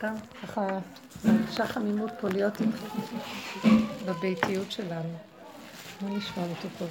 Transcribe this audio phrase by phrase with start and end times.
[0.00, 0.78] סתם ככה
[1.24, 2.54] מרגישה חמימות פה להיות
[4.06, 5.18] בביתיות שלנו.
[6.02, 6.90] מה נשמע מתוקות?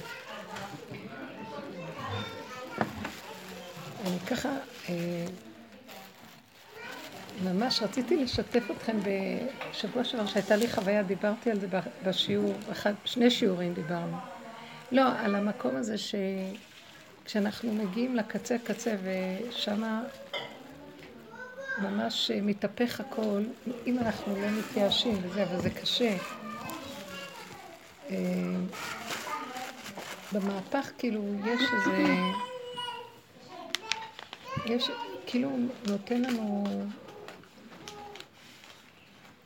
[4.06, 4.48] אני ככה,
[4.88, 5.26] אה,
[7.44, 8.96] ממש רציתי לשתף אתכם
[9.70, 11.66] בשבוע שעבר, שהייתה לי חוויה, דיברתי על זה
[12.04, 14.16] בשיעור, אחד, שני שיעורים דיברנו.
[14.92, 15.96] לא, על המקום הזה
[17.24, 20.02] שכשאנחנו מגיעים לקצה קצה ושמה
[21.80, 23.42] ממש מתהפך הכל,
[23.86, 26.16] אם אנחנו לא מתייאשים וזה, אבל זה קשה.
[28.10, 28.16] אה,
[30.32, 32.14] במהפך כאילו יש איזה...
[34.66, 34.90] יש,
[35.26, 35.50] כאילו
[35.86, 36.64] נותן לנו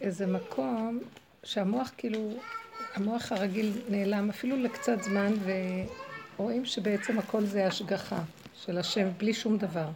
[0.01, 0.99] איזה מקום
[1.43, 2.33] שהמוח כאילו,
[2.95, 5.33] המוח הרגיל נעלם אפילו לקצת זמן
[6.37, 8.23] ורואים שבעצם הכל זה השגחה
[8.55, 9.89] של השם בלי שום דבר.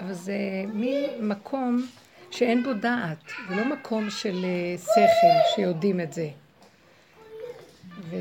[0.00, 0.38] אבל זה
[0.72, 1.86] מין מקום
[2.30, 3.18] שאין בו דעת,
[3.48, 6.28] זה לא מקום של אה, שכל שיודעים את זה.
[8.00, 8.20] וזה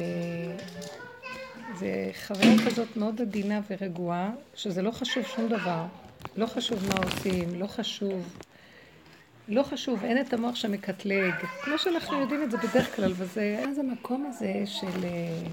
[2.28, 5.86] חוויה כזאת מאוד עדינה ורגועה, שזה לא חשוב שום דבר.
[6.38, 8.38] לא חשוב מה עושים, לא חשוב,
[9.48, 11.34] לא חשוב, אין את המוח שמקטלג,
[11.64, 15.48] כמו שאנחנו יודעים את זה בדרך כלל, וזה, אז המקום הזה של, אה,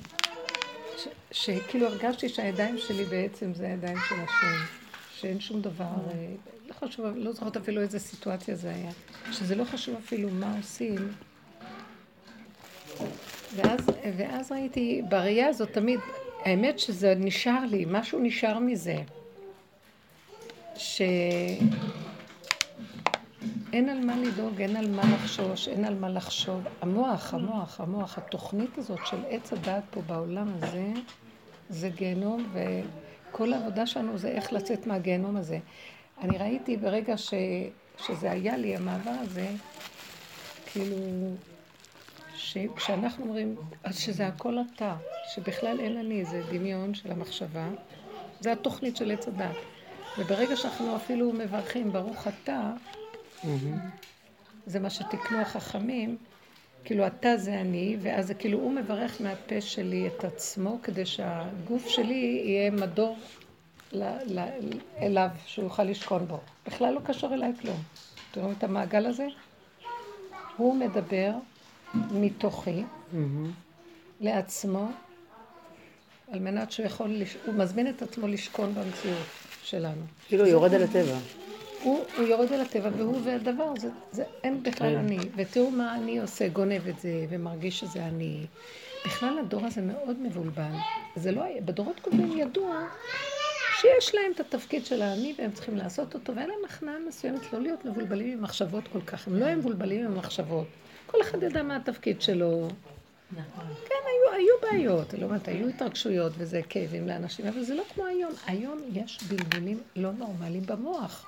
[1.31, 4.82] שכאילו הרגשתי שהידיים שלי בעצם זה הידיים של השם,
[5.23, 6.27] שאין שום דבר, אה,
[6.69, 8.91] לא חשוב, לא זוכרת אפילו איזה סיטואציה זה היה,
[9.33, 11.13] שזה לא חשוב אפילו מה עושים.
[13.57, 13.81] ואז,
[14.17, 16.01] ואז ראיתי, בראייה הזאת תמיד,
[16.45, 18.97] האמת שזה נשאר לי, משהו נשאר מזה.
[20.77, 21.69] שאין
[23.73, 26.61] על מה לדאוג, אין על מה לחשוש, אין על מה לחשוב.
[26.81, 30.93] המוח, המוח, המוח, התוכנית הזאת של עץ הדעת פה בעולם הזה,
[31.71, 32.53] זה גיהנום,
[33.33, 35.59] וכל העבודה שלנו זה איך לצאת מהגיהנום הזה.
[36.21, 37.35] אני ראיתי ברגע ש,
[37.99, 39.47] שזה היה לי, המעבר הזה,
[40.67, 40.97] כאילו,
[42.77, 44.97] כשאנחנו אומרים, אז שזה הכל אתה,
[45.35, 47.69] שבכלל אין אני איזה דמיון של המחשבה,
[48.41, 49.57] זה התוכנית של עץ הדת.
[50.19, 52.73] וברגע שאנחנו אפילו מברכים, ברוך אתה,
[54.67, 56.17] זה מה שתיקנו החכמים,
[56.85, 61.89] כאילו אתה זה אני, ואז זה כאילו הוא מברך מהפה שלי את עצמו, כדי שהגוף
[61.89, 63.17] שלי יהיה מדור
[63.93, 64.49] ל- ל-
[64.99, 66.41] אליו, שהוא יוכל לשכון בו.
[66.67, 67.77] בכלל לא קשור אליי כלום.
[68.31, 69.27] תראו את המעגל הזה?
[70.57, 71.33] הוא מדבר
[71.95, 72.83] מתוכי
[74.21, 74.89] לעצמו,
[76.33, 77.11] על מנת שהוא יכול.
[77.47, 79.27] הוא מזמין את עצמו לשכון במציאות.
[79.65, 80.03] שלנו.
[80.29, 81.17] כאילו יורד על הטבע.
[81.83, 84.97] הוא, הוא יורד על הטבע והוא והדבר, זה, זה אין בכלל כן.
[84.97, 85.19] אני.
[85.37, 88.47] ותראו מה אני עושה, גונב את זה ומרגיש שזה אני.
[89.07, 90.73] בכלל הדור הזה מאוד מבולבל.
[91.17, 92.87] זה לא היה, בדורות קודמים ידוע
[93.81, 97.61] שיש להם את התפקיד של האני והם צריכים לעשות אותו, ואין להם הכנעה מסוימת לא
[97.61, 99.29] להיות מבולבלים עם מחשבות כל כך.
[99.29, 100.67] הם לא היו מבולבלים עם מחשבות.
[101.07, 102.69] כל אחד ידע מה התפקיד שלו.
[103.33, 103.65] נכון.
[103.89, 108.07] כן, היו, היו בעיות, לא אומרת, היו התרגשויות וזה כאבים לאנשים, אבל זה לא כמו
[108.07, 108.33] היום.
[108.47, 111.27] היום יש בלבולים לא נורמליים במוח.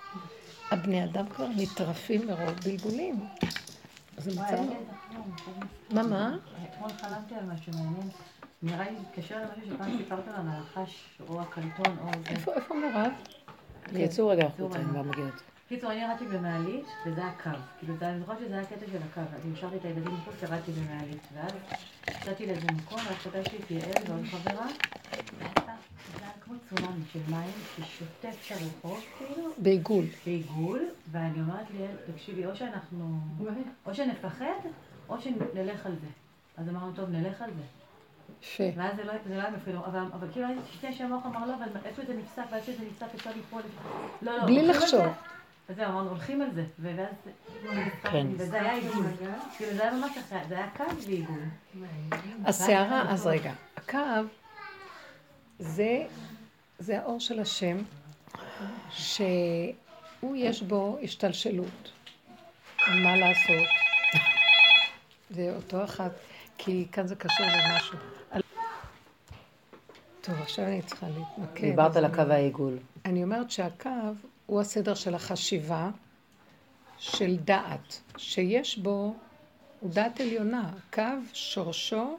[0.74, 3.26] הבני אדם כבר נטרפים מרוב בלבולים.
[4.18, 4.56] זה מצב...
[5.90, 6.36] מה, מה?
[6.64, 8.08] אתמול חלמתי על משהו מעניין.
[8.62, 12.52] נראה לי להתקשר למשהו שפעם סיפרת על הנחש או הקלטון או זה.
[12.52, 13.12] איפה מירב?
[13.92, 15.42] יצאו רגע החוצה, אני כבר מגיעות.
[15.68, 17.50] קיצור, אני ירדתי במעלית, וזה הקו.
[17.78, 19.20] כאילו, אני זוכרת שזה היה קטע של הקו.
[19.44, 21.22] אני השארתי את הילדים מחוץ, ירדתי במעלית.
[21.34, 21.52] ואז
[22.10, 24.66] יצאתי לאיזה מקום, ואז פגשתי את יעל ועוד חברה,
[26.68, 29.50] כמו צונאמי של מים ששוטף את הרחוב, כאילו.
[29.58, 30.04] בעיגול.
[30.26, 33.18] בעיגול, ואני אומרת לי, תקשיבי, או שאנחנו,
[33.86, 34.46] או שנפחד,
[35.08, 36.06] או שנלך על זה.
[36.56, 37.62] אז אמרנו, טוב, נלך על זה.
[38.42, 38.64] יפה.
[38.80, 42.42] ואז זה לא היה מפחיד, אבל כאילו שתי שהמוח אמר לא, אבל איפה זה נפסק,
[42.50, 43.62] ואז שזה נפסק אפשר לפעול.
[44.22, 44.44] לא, לא.
[44.44, 45.02] בלי לחשוב.
[45.68, 47.14] אז זהו, אמרנו, הולכים על זה, ואז...
[48.02, 48.26] כן.
[48.36, 49.06] וזה היה עיגול.
[49.56, 51.40] כאילו, זה היה ממש אחרי, זה היה קו ועיגול.
[52.44, 53.98] הסערה, אז רגע, הקו
[55.58, 56.06] זה,
[56.84, 57.76] זה האור של השם,
[58.90, 61.92] שהוא יש בו השתלשלות.
[62.88, 63.68] מה לעשות?
[65.30, 66.12] זה אותו אחת,
[66.58, 67.98] כי כאן זה קשור למשהו.
[70.20, 71.60] טוב, עכשיו אני צריכה להתמקד.
[71.60, 72.78] דיברת על הקו העיגול.
[73.04, 73.90] אני אומרת שהקו
[74.46, 75.90] הוא הסדר של החשיבה,
[76.98, 79.14] של דעת, שיש בו,
[79.80, 80.70] הוא דעת עליונה.
[80.92, 81.02] קו
[81.32, 82.18] שורשו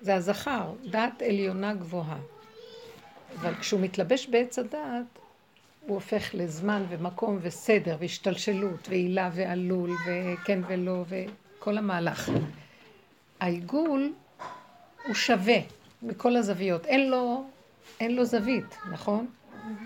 [0.00, 2.18] זה הזכר, דעת עליונה גבוהה.
[3.34, 5.18] אבל כשהוא מתלבש בעץ הדעת,
[5.86, 12.30] הוא הופך לזמן ומקום וסדר והשתלשלות ועילה ועלול וכן ולא וכל המהלך.
[13.40, 14.12] העיגול
[15.06, 15.58] הוא שווה
[16.02, 17.44] מכל הזוויות, אין לו,
[18.00, 19.26] אין לו זווית, נכון?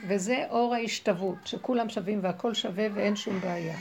[0.08, 3.76] וזה אור ההשתוות, שכולם שווים והכל שווה ואין שום בעיה.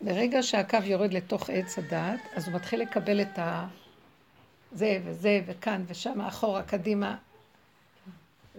[0.00, 3.66] ברגע שהקו יורד לתוך עץ הדעת, אז הוא מתחיל לקבל את ה...
[4.72, 7.16] זה וזה וכאן ושם, אחורה, קדימה,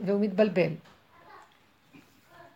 [0.01, 0.71] והוא מתבלבל.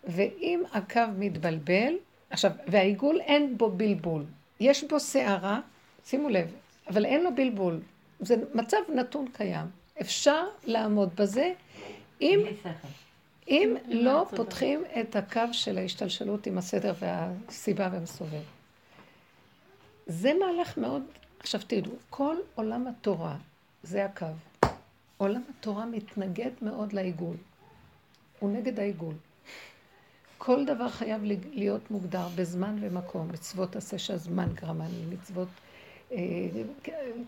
[0.04, 1.94] ואם הקו מתבלבל,
[2.30, 4.26] עכשיו, והעיגול אין בו בלבול.
[4.60, 5.60] יש בו סערה,
[6.06, 6.52] שימו לב,
[6.90, 7.80] אבל אין לו בלבול.
[8.20, 9.66] זה מצב נתון קיים.
[10.02, 11.54] אפשר לעמוד בזה
[12.22, 12.40] אם,
[13.48, 18.44] אם לא פותחים את הקו של ההשתלשלות עם הסדר והסיבה והמסובב.
[20.08, 21.04] זה מהלך מאוד...
[21.40, 23.36] עכשיו תראו, כל עולם התורה
[23.84, 24.26] זה הקו.
[25.18, 27.36] עולם התורה מתנגד מאוד לעיגול.
[28.40, 29.14] הוא נגד העיגול.
[30.38, 31.22] כל דבר חייב
[31.54, 33.28] להיות מוגדר בזמן ומקום.
[33.28, 35.48] מצוות עשה שהזמן גרמני, מצוות
[36.12, 36.18] אה,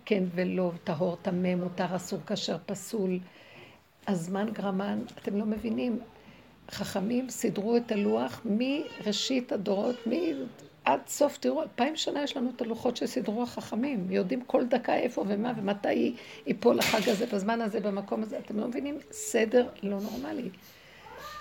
[0.05, 3.19] כן ולא, טהור, טמא, מותר, אסור, כשר, פסול.
[4.07, 5.99] הזמן גרמן, אתם לא מבינים.
[6.71, 9.95] חכמים סידרו את הלוח מראשית הדורות.
[10.89, 15.25] עד סוף, תראו, אלפיים שנה יש לנו את הלוחות שסידרו החכמים, יודעים כל דקה איפה
[15.27, 16.15] ומה ומתי
[16.47, 18.97] ייפול החג הזה, בזמן הזה, במקום הזה, אתם לא מבינים?
[19.11, 20.49] סדר לא נורמלי.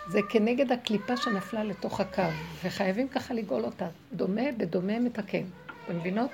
[0.08, 2.22] זה כנגד הקליפה שנפלה לתוך הקו,
[2.64, 3.88] וחייבים ככה לגאול אותה.
[4.12, 5.44] דומה בדומה מתקן.
[5.84, 6.30] אתם מבינות?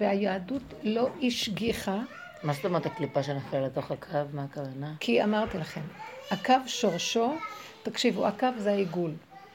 [0.00, 1.98] והיהדות לא השגיחה.
[2.42, 4.18] מה זאת אומרת הקליפה שנפלה לתוך הקו?
[4.32, 4.94] מה הכוונה?
[5.00, 5.82] כי אמרתי לכם,
[6.30, 7.34] הקו שורשו,
[7.82, 9.12] תקשיבו, הקו זה העיגול.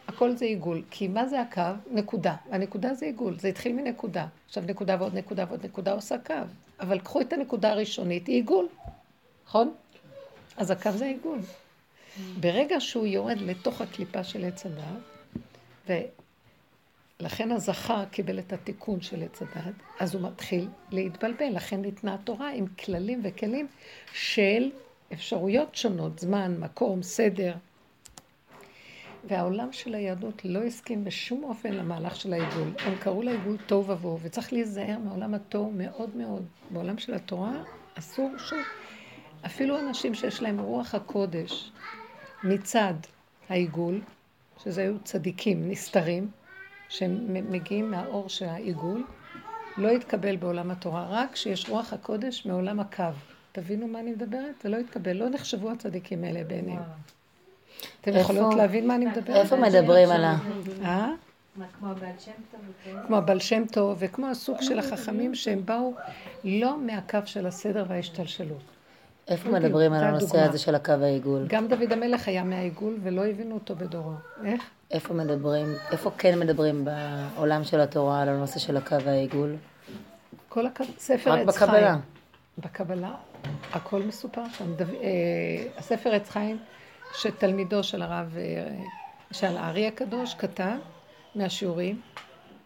[0.08, 0.84] הכל זה עיגול.
[0.92, 1.62] כי מה זה הקו?
[1.92, 2.36] נקודה.
[2.52, 3.40] הנקודה זה עיגול.
[3.40, 4.28] זה התחיל מנקודה.
[4.46, 6.34] עכשיו נקודה ועוד נקודה ועוד נקודה עושה קו.
[6.80, 8.68] אבל קחו את הנקודה הראשונית, היא עיגול.
[9.48, 9.74] נכון?
[10.58, 11.40] אז הקו זה עיגול.
[12.40, 15.98] ברגע שהוא יורד לתוך הקליפה של עץ הדת,
[17.20, 21.50] ולכן הזכר קיבל את התיקון של עץ הדת, אז הוא מתחיל להתבלבל.
[21.52, 23.68] לכן ניתנה התורה עם כללים וכלים
[24.14, 24.72] של
[25.14, 27.54] אפשרויות שונות, זמן, מקום, סדר.
[29.28, 32.68] והעולם של היהדות לא הסכים בשום אופן למהלך של העיגול.
[32.86, 36.46] הם קראו לעיגול תוהו ובוהו, וצריך להיזהר מעולם התוהו מאוד מאוד.
[36.72, 37.64] בעולם של התורה
[38.00, 38.60] אסור שוב.
[39.46, 41.72] אפילו אנשים שיש להם רוח הקודש,
[42.44, 42.94] מצד
[43.50, 44.02] העיגול,
[44.64, 46.32] שזה היו צדיקים נסתרים,
[46.90, 49.04] שהם מגיעים מהאור של העיגול,
[49.78, 53.04] לא יתקבל בעולם התורה, רק כשיש רוח הקודש מעולם הקו.
[53.52, 54.62] תבינו מה אני מדברת?
[54.64, 56.82] זה לא יתקבל, לא נחשבו הצדיקים האלה בעיניהם.
[58.02, 59.36] אתם יכולות להבין מה אני מדברת?
[59.36, 60.38] איפה מדברים על ה...
[60.84, 61.10] אה?
[61.80, 62.62] כמו הבעל שם טוב.
[63.08, 65.94] כמו הבעל שם טוב, וכמו הסוג של החכמים שהם באו
[66.44, 68.62] לא מהקו של הסדר וההשתלשלות.
[69.28, 71.46] איפה מדברים על הנושא הזה של הקו העיגול?
[71.48, 74.14] גם דוד המלך היה מהעיגול ולא הבינו אותו בדורו.
[74.46, 74.64] איך?
[74.92, 79.56] איפה מדברים, איפה כן מדברים בעולם של התורה על הנושא של הקו העיגול?
[80.50, 81.70] כל הקו, ספר עץ חיים.
[81.70, 81.98] רק בקבלה.
[82.58, 83.16] בקבלה,
[83.74, 84.66] הכל מסופר שם.
[84.80, 86.58] אה, הספר עץ חיים,
[87.14, 88.76] שתלמידו של הרב, אה,
[89.32, 90.76] של הארי הקדוש, כתב
[91.36, 92.02] מהשיעורים,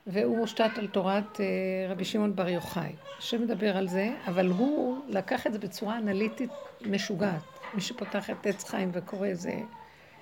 [0.07, 1.45] והוא מושתת על תורת אה,
[1.89, 6.51] רבי שמעון בר יוחאי, שמדבר על זה, אבל הוא לקח את זה בצורה אנליטית
[6.81, 7.41] משוגעת.
[7.73, 9.53] מי שפותח את עץ חיים וקורא איזה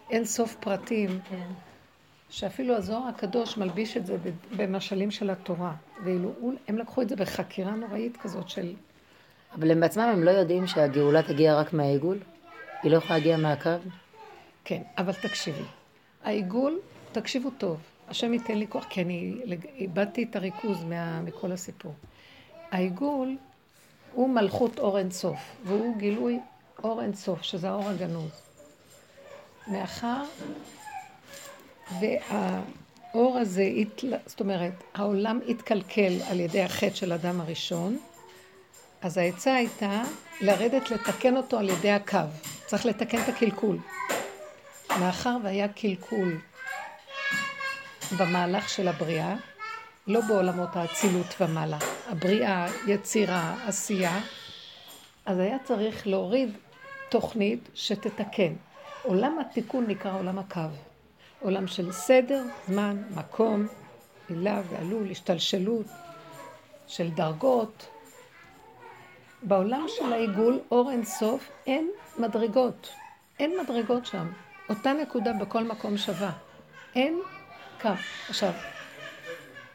[0.10, 1.48] אין סוף פרטים, כן.
[2.30, 4.18] שאפילו הזוהר הקדוש מלביש את זה
[4.58, 5.74] במשלים של התורה.
[6.04, 6.34] ואילו
[6.68, 8.74] הם לקחו את זה בחקירה נוראית כזאת של...
[9.54, 12.18] אבל הם בעצמם הם לא יודעים שהגאולה תגיע רק מהעיגול?
[12.84, 13.70] היא לא יכולה להגיע מהקו?
[14.66, 15.64] כן, אבל תקשיבי.
[16.24, 16.80] העיגול,
[17.12, 17.78] תקשיבו טוב,
[18.08, 19.36] השם ייתן לי כוח, כי אני
[19.76, 21.94] איבדתי את הריכוז מה, מכל הסיפור.
[22.72, 23.38] העיגול
[24.14, 26.40] הוא מלכות אור אין סוף, והוא גילוי
[26.84, 28.32] אור אין סוף, שזה האור הגנוז.
[29.68, 30.24] מאחר
[32.00, 33.70] והאור הזה,
[34.26, 37.98] זאת אומרת, העולם התקלקל על ידי החטא של אדם הראשון,
[39.02, 40.04] אז העצה הייתה
[40.42, 42.18] לרדת לתקן אותו על ידי הקו.
[42.66, 43.78] צריך לתקן את הקלקול.
[45.00, 46.38] מאחר והיה קלקול
[48.20, 49.36] במהלך של הבריאה,
[50.08, 54.20] לא בעולמות האצילות ומעלה, הבריאה, יצירה, עשייה,
[55.26, 56.50] אז היה צריך להוריד
[57.10, 58.54] תוכנית שתתקן.
[59.04, 60.62] עולם התיקון נקרא עולם הקו.
[61.40, 63.68] עולם של סדר, זמן, מקום,
[64.30, 65.86] הילה ועלול, השתלשלות,
[66.88, 67.88] של דרגות.
[69.44, 72.90] בעולם של העיגול, אור אין סוף, אין מדרגות.
[73.40, 74.28] אין מדרגות שם.
[74.70, 76.32] אותה נקודה בכל מקום שווה.
[76.96, 77.20] אין
[77.82, 77.90] קו.
[78.30, 78.52] עכשיו,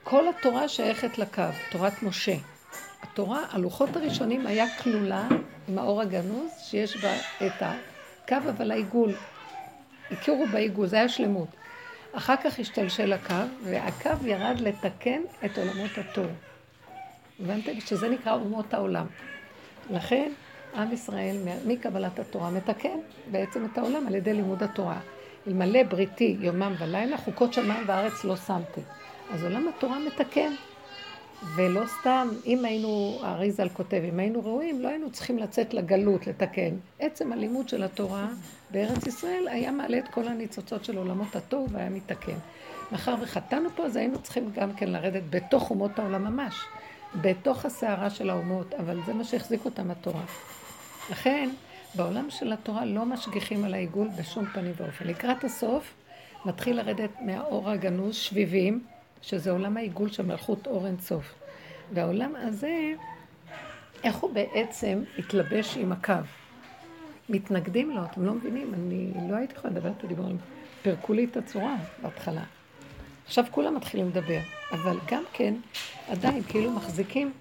[0.04, 2.34] כל התורה שייכת לקו, תורת משה.
[3.02, 5.28] התורה, הלוחות הראשונים היה כלולה
[5.68, 7.16] עם האור הגנוז, שיש בה
[7.46, 9.14] את הקו, אבל העיגול.
[10.10, 11.48] הכירו בעיגול, זה היה שלמות.
[12.12, 16.26] אחר כך השתלשל הקו, והקו ירד לתקן את עולמות התור.
[17.40, 17.80] הבנתם?
[17.80, 19.06] שזה נקרא אומות העולם.
[19.90, 20.32] לכן,
[20.74, 21.36] עם ישראל,
[21.66, 22.98] מקבלת התורה, מתקן
[23.30, 25.00] בעצם את העולם על ידי לימוד התורה.
[25.48, 28.80] אלמלא בריתי יומם ולילה, חוקות שמיים וארץ לא שמתי.
[29.32, 30.52] אז עולם התורה מתקן.
[31.54, 36.74] ולא סתם, אם היינו, האריזל כותב, אם היינו ראויים, לא היינו צריכים לצאת לגלות, לתקן.
[36.98, 38.28] עצם הלימוד של התורה
[38.70, 42.36] בארץ ישראל היה מעלה את כל הניצוצות של עולמות התוהו והיה מתקן.
[42.92, 46.54] מאחר וחטאנו פה, אז היינו צריכים גם כן לרדת בתוך אומות העולם ממש,
[47.20, 50.22] בתוך הסערה של האומות, אבל זה מה שהחזיק אותם התורה.
[51.10, 51.50] לכן,
[51.94, 55.06] בעולם של התורה לא משגיחים על העיגול בשום פנים ואופן.
[55.06, 55.94] לקראת הסוף,
[56.44, 58.84] מתחיל לרדת מהאור הגנוז שביבים,
[59.22, 61.34] שזה עולם העיגול של מלכות אור אין סוף.
[61.92, 62.92] והעולם הזה,
[64.04, 66.12] איך הוא בעצם התלבש עם הקו?
[67.28, 70.38] מתנגדים לו, אתם לא מבינים, אני לא הייתי יכולה לדבר את הדיבורים.
[70.82, 72.42] פירקו לי את הצורה בהתחלה.
[73.26, 74.38] עכשיו כולם מתחילים לדבר,
[74.72, 75.54] אבל גם כן,
[76.08, 77.32] עדיין כאילו מחזיקים.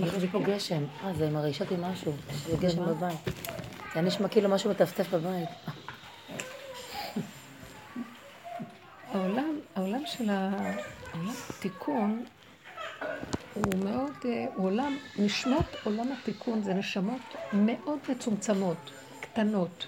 [0.00, 0.84] מחזיקים פה גשם.
[1.04, 2.12] אה, זה מרעיש אותי משהו,
[2.46, 3.18] זה גשם בבית.
[3.94, 5.48] זה נשמע כאילו משהו מטפטף בבית.
[9.12, 12.24] העולם, העולם של התיקון
[13.54, 17.20] הוא מאוד, אה, הוא עולם, נשמות עולם התיקון זה נשמות
[17.52, 18.90] מאוד מצומצמות,
[19.20, 19.86] קטנות.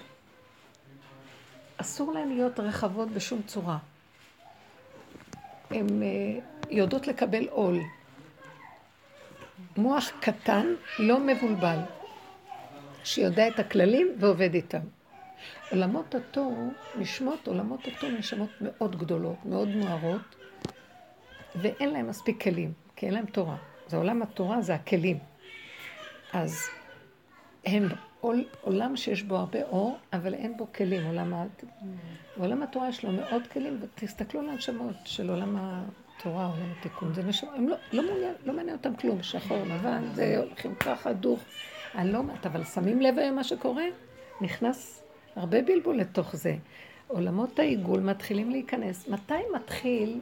[1.77, 3.77] אסור להן להיות רחבות בשום צורה.
[5.69, 6.39] הן אה,
[6.69, 7.79] יודעות לקבל עול.
[9.77, 10.65] מוח קטן,
[10.99, 11.79] לא מבולבל,
[13.03, 14.79] שיודע את הכללים ועובד איתם.
[15.71, 20.35] עולמות התור, נשמות, עולמות התור נשמות מאוד גדולות, מאוד מוארות,
[21.55, 23.55] ואין להם מספיק כלים, כי אין להם תורה.
[23.87, 25.17] זה עולם התורה, זה הכלים.
[26.33, 26.69] אז
[27.65, 27.87] הם
[28.19, 31.45] עול, עולם שיש בו הרבה אור, אבל אין בו כלים, עולם ה...
[32.37, 35.55] עולם התורה יש לו מאוד כלים, ותסתכלו על הנשמות של עולם
[36.21, 37.13] התורה, עולם התיקון.
[37.13, 41.13] זה נשמות, הם לא, לא, מעוניין, לא מעניין אותם כלום, שחור, לבן, זה הולכים ככה,
[41.13, 41.39] דוך.
[41.95, 43.83] אני לא אומרת, אבל שמים לב היום מה שקורה?
[44.41, 45.03] נכנס
[45.35, 46.55] הרבה בלבול לתוך זה.
[47.07, 49.07] עולמות העיגול מתחילים להיכנס.
[49.07, 50.19] מתי מתחיל,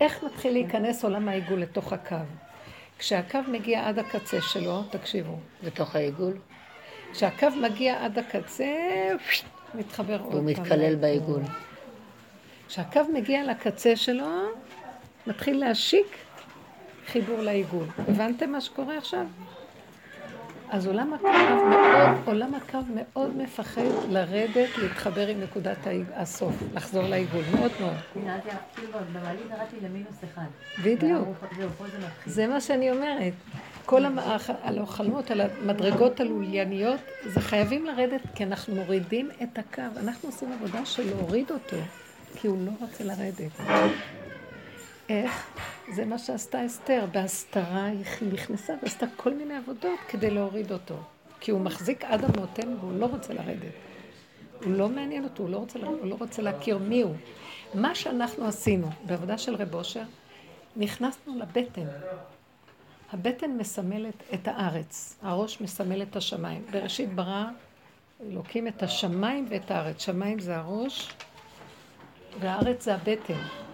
[0.00, 2.16] איך מתחיל להיכנס עולם העיגול לתוך הקו?
[2.98, 5.38] כשהקו מגיע עד הקצה שלו, תקשיבו.
[5.62, 6.32] לתוך העיגול?
[7.12, 8.74] כשהקו מגיע עד הקצה,
[9.74, 10.38] מתחבר עוד פעם.
[10.38, 11.42] הוא מתקלל בעיגול.
[12.68, 14.26] כשהקו מגיע לקצה שלו,
[15.28, 16.06] מתחיל להשיק
[17.06, 17.86] חיבור לעיגול.
[18.08, 19.26] הבנתם מה שקורה עכשיו?
[20.70, 21.28] אז עולם הקו
[21.68, 25.76] מאוד, עולם הקו מאוד מפחד לרדת, להתחבר עם נקודת
[26.14, 27.94] הסוף, לחזור לעיגול, מאוד מאוד.
[30.84, 31.28] בדיוק.
[32.26, 33.32] זה מה שאני אומרת.
[33.86, 34.02] כל
[34.82, 39.82] החלומות על המדרגות הלולייניות, זה חייבים לרדת, כי אנחנו מורידים את הקו.
[39.96, 41.76] אנחנו עושים עבודה של להוריד אותו,
[42.36, 43.60] כי הוא לא רוצה לרדת.
[45.08, 45.46] איך?
[45.94, 47.04] זה מה שעשתה אסתר.
[47.12, 50.96] בהסתרה היא נכנסה ועשתה כל מיני עבודות כדי להוריד אותו.
[51.40, 53.72] כי הוא מחזיק עד המותן והוא לא רוצה לרדת.
[54.64, 57.14] הוא לא מעניין אותו, הוא לא רוצה, הוא לא רוצה להכיר מי הוא.
[57.74, 60.02] מה שאנחנו עשינו בעבודה של רב אושר,
[60.76, 61.86] נכנסנו לבטן.
[63.12, 66.64] הבטן מסמלת את הארץ, הראש מסמל את השמיים.
[66.70, 67.44] בראשית ברא
[68.26, 70.02] אלוקים את השמיים ואת הארץ.
[70.02, 71.12] שמיים זה הראש
[72.40, 73.67] והארץ זה הבטן.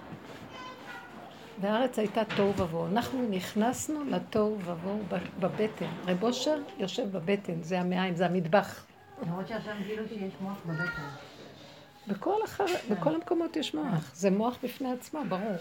[1.61, 2.87] והארץ הייתה תוהו ובוהו.
[2.87, 5.03] אנחנו נכנסנו לתוהו ובוהו
[5.41, 5.91] בבטן.
[6.07, 8.85] רב אושר יושב בבטן, זה המעיים, זה המטבח.
[9.23, 11.09] למרות שעכשיו גילו שיש מוח בבטן.
[12.09, 15.57] בכל, אחר, בכל המקומות יש מוח, זה מוח בפני עצמו, ברור.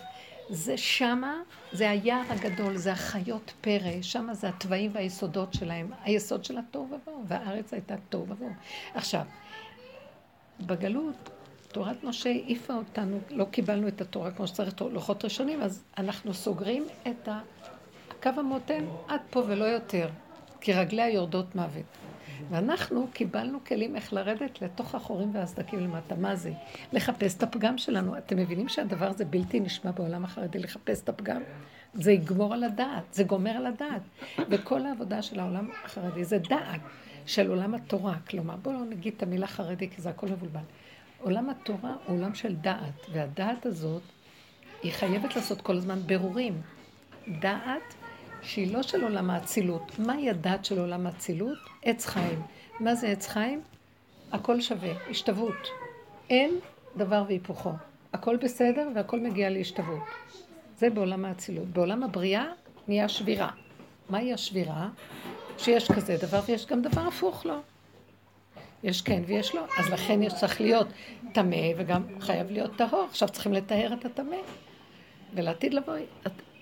[0.50, 1.36] זה שמה,
[1.72, 7.24] זה היער הגדול, זה החיות פרא, שמה זה התוואים והיסודות שלהם, היסוד של התוהו ובוהו,
[7.28, 8.52] והארץ הייתה תוהו ובוהו.
[8.94, 9.22] עכשיו,
[10.60, 11.30] בגלות
[11.74, 16.86] תורת משה העיפה אותנו, לא קיבלנו את התורה כמו שצריך לוחות ראשונים, אז אנחנו סוגרים
[17.08, 20.10] את הקו המותן עד פה ולא יותר,
[20.62, 21.84] כי רגליה יורדות מוות.
[22.50, 26.16] ואנחנו קיבלנו כלים איך לרדת לתוך החורים והסדקים למטה.
[26.16, 26.52] מה זה?
[26.94, 28.18] לחפש את הפגם שלנו.
[28.18, 31.42] אתם מבינים שהדבר הזה בלתי נשמע בעולם החרדי, לחפש את הפגם?
[31.94, 34.02] זה יגמור על הדעת, זה גומר על הדעת.
[34.50, 36.82] וכל העבודה של העולם החרדי זה דעת
[37.26, 38.16] של עולם התורה.
[38.30, 40.60] כלומר, בואו לא נגיד את המילה חרדי, כי זה הכל מבולבל.
[41.24, 44.02] עולם התורה הוא עולם של דעת, והדעת הזאת,
[44.84, 46.62] היא חייבת לעשות כל הזמן ברורים.
[47.40, 47.94] דעת
[48.42, 50.00] שהיא לא של עולם האצילות.
[50.00, 51.58] מהי הדעת של עולם האצילות?
[51.84, 52.42] עץ חיים.
[52.80, 53.62] מה זה עץ חיים?
[54.32, 55.68] הכל שווה, השתוות.
[56.30, 56.60] אין
[56.98, 57.72] דבר והיפוכו.
[58.14, 60.04] הכל בסדר והכל מגיע להשתוות.
[60.78, 61.68] זה בעולם האצילות.
[61.68, 62.46] בעולם הבריאה
[62.88, 63.50] נהיה שבירה.
[64.10, 64.90] מהי השבירה?
[65.58, 67.56] שיש כזה דבר ויש גם דבר הפוך לו.
[68.84, 69.66] יש כן ויש לא.
[69.78, 70.88] אז לכן יש צריך להיות
[71.34, 73.08] טמא וגם חייב להיות טהור.
[73.10, 74.38] עכשיו צריכים לטהר את הטמא.
[75.34, 75.94] ולעתיד לבוא,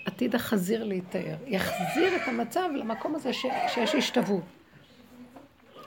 [0.05, 1.35] עתיד החזיר להיטהר.
[1.47, 4.43] יחזיר את המצב למקום הזה ש, שיש השתוות.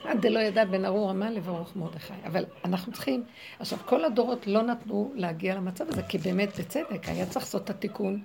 [0.05, 2.13] עד דלא ידע בן ארור המן לברוך מרדכי.
[2.27, 3.25] אבל אנחנו צריכים,
[3.59, 7.71] עכשיו כל הדורות לא נתנו להגיע למצב הזה, כי באמת בצדק היה צריך לעשות את
[7.71, 8.23] התיקון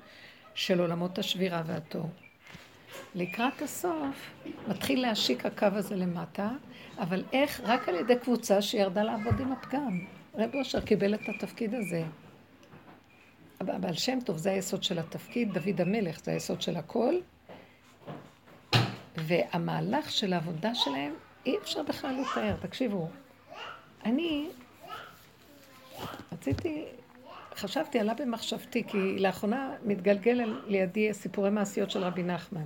[0.54, 2.10] של עולמות השבירה והתור.
[3.16, 4.32] לקראת הסוף
[4.68, 6.50] מתחיל להשיק הקו הזה למטה,
[7.00, 7.62] אבל איך?
[7.64, 10.00] רק על ידי קבוצה שירדה לעבוד עם הפגם.
[10.36, 12.04] רב אושר קיבל את התפקיד הזה.
[13.60, 17.16] הבעל שם טוב זה היסוד של התפקיד, דוד המלך זה היסוד של הכל,
[19.16, 21.14] והמהלך של העבודה שלהם
[21.46, 22.56] אי אפשר בכלל לתאר.
[22.62, 23.10] תקשיבו,
[24.06, 24.50] אני
[26.32, 26.86] רציתי,
[27.56, 32.66] חשבתי, עלה במחשבתי, כי לאחרונה מתגלגל לידי סיפורי מעשיות של רבי נחמן.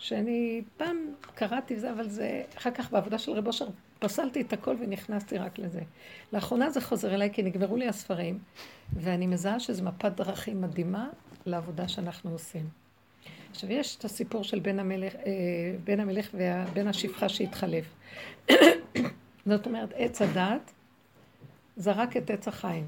[0.00, 0.96] שאני פעם
[1.34, 3.66] קראתי זה, אבל זה, אחר כך בעבודה של רב אושר
[3.98, 5.80] פסלתי את הכל ונכנסתי רק לזה.
[6.32, 8.38] לאחרונה זה חוזר אליי כי נגמרו לי הספרים,
[8.92, 11.08] ואני מזהה שזו מפת דרכים מדהימה
[11.46, 12.68] לעבודה שאנחנו עושים.
[13.50, 15.20] עכשיו, יש את הסיפור של בן המלך, אה,
[15.84, 17.84] בן המלך ובן השפחה שהתחלף.
[19.46, 20.72] זאת אומרת, עץ הדת
[21.76, 22.84] זרק את עץ החיים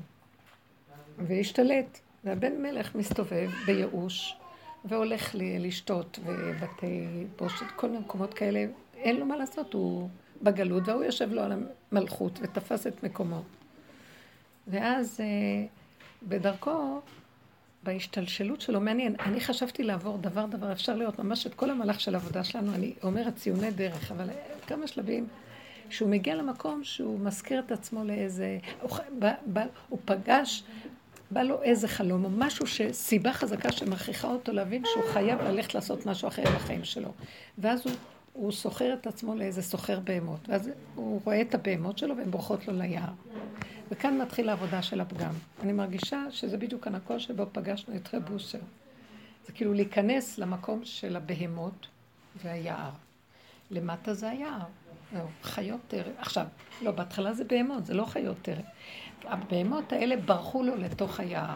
[1.19, 1.99] והשתלט.
[2.25, 4.37] והבן מלך מסתובב בייאוש
[4.85, 8.65] והולך לשתות ובתי בושת, כל מיני מקומות כאלה.
[8.97, 10.09] אין לו מה לעשות, הוא
[10.43, 11.53] בגלות, והוא יושב לו על
[11.93, 13.43] המלכות ותפס את מקומו.
[14.69, 15.67] ואז אה,
[16.23, 17.01] בדרכו,
[17.83, 22.15] בהשתלשלות שלו, מעניין, אני חשבתי לעבור דבר דבר, אפשר לראות ממש את כל המהלך של
[22.15, 24.29] העבודה שלנו, אני אומרת ציוני דרך, אבל
[24.67, 25.27] כמה שלבים,
[25.91, 29.59] שהוא מגיע למקום שהוא מזכיר את עצמו לאיזה, הוא, ב, ב,
[29.89, 30.63] הוא פגש,
[31.33, 36.07] בא לו איזה חלום, או משהו שסיבה חזקה שמכריחה אותו להבין שהוא חייב ללכת לעשות
[36.07, 37.13] משהו אחר בחיים שלו.
[37.59, 37.83] ואז
[38.33, 42.69] הוא סוחר את עצמו לאיזה סוחר בהמות, ואז הוא רואה את הבהמות שלו והן בורחות
[42.69, 43.13] לו ליער.
[43.91, 45.35] וכאן מתחיל העבודה של הפגם.
[45.63, 48.59] אני מרגישה שזה בדיוק הנקול שבו פגשנו את רב בוסר.
[49.47, 51.87] זה כאילו להיכנס למקום של הבהמות
[52.43, 52.91] והיער.
[53.71, 54.61] למטה זה היער,
[55.43, 56.13] חיות טרף.
[56.19, 56.47] עכשיו,
[56.83, 58.65] לא, בהתחלה זה בהמות, זה לא חיות טרף.
[59.25, 61.55] הבהמות האלה ברחו לו לתוך היער,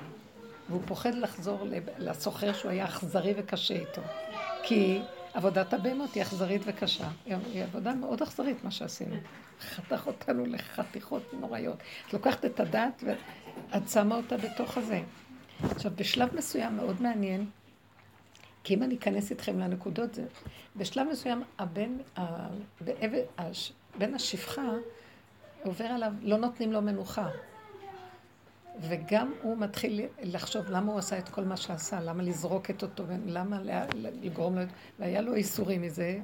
[0.68, 1.66] והוא פוחד לחזור
[1.98, 4.02] לסוחר שהוא היה אכזרי וקשה איתו.
[4.62, 5.00] כי
[5.34, 7.08] עבודת הבהמות היא אכזרית וקשה.
[7.24, 9.16] היא עבודה מאוד אכזרית, מה שעשינו.
[9.60, 11.76] חתך אותנו לחתיכות נוראיות.
[12.08, 15.00] את לוקחת את הדעת ואת שמה אותה בתוך הזה.
[15.70, 17.46] עכשיו, בשלב מסוים מאוד מעניין,
[18.64, 20.24] כי אם אני אכנס איתכם לנקודות, זה,
[20.76, 21.96] בשלב מסוים הבן,
[23.98, 24.62] בן השפחה
[25.64, 27.28] עובר עליו, לא נותנים לו מנוחה.
[28.80, 33.04] וגם הוא מתחיל לחשוב למה הוא עשה את כל מה שעשה, למה לזרוק את אותו,
[33.26, 33.60] למה
[33.94, 34.62] לגרום לו,
[34.98, 36.18] והיה לו איסורים מזה,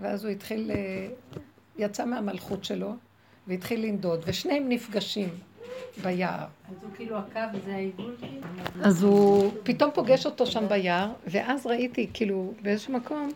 [0.00, 1.08] ואז הוא התחיל, אה,
[1.78, 2.92] יצא מהמלכות שלו,
[3.46, 5.28] והתחיל לנדוד, ושניהם נפגשים
[6.02, 6.44] ביער.
[6.70, 8.16] אז הוא כאילו הקו וזה העיגול?
[8.82, 13.30] אז הוא פתאום פוגש אותו שם ביער, ואז ראיתי, כאילו, באיזשהו מקום,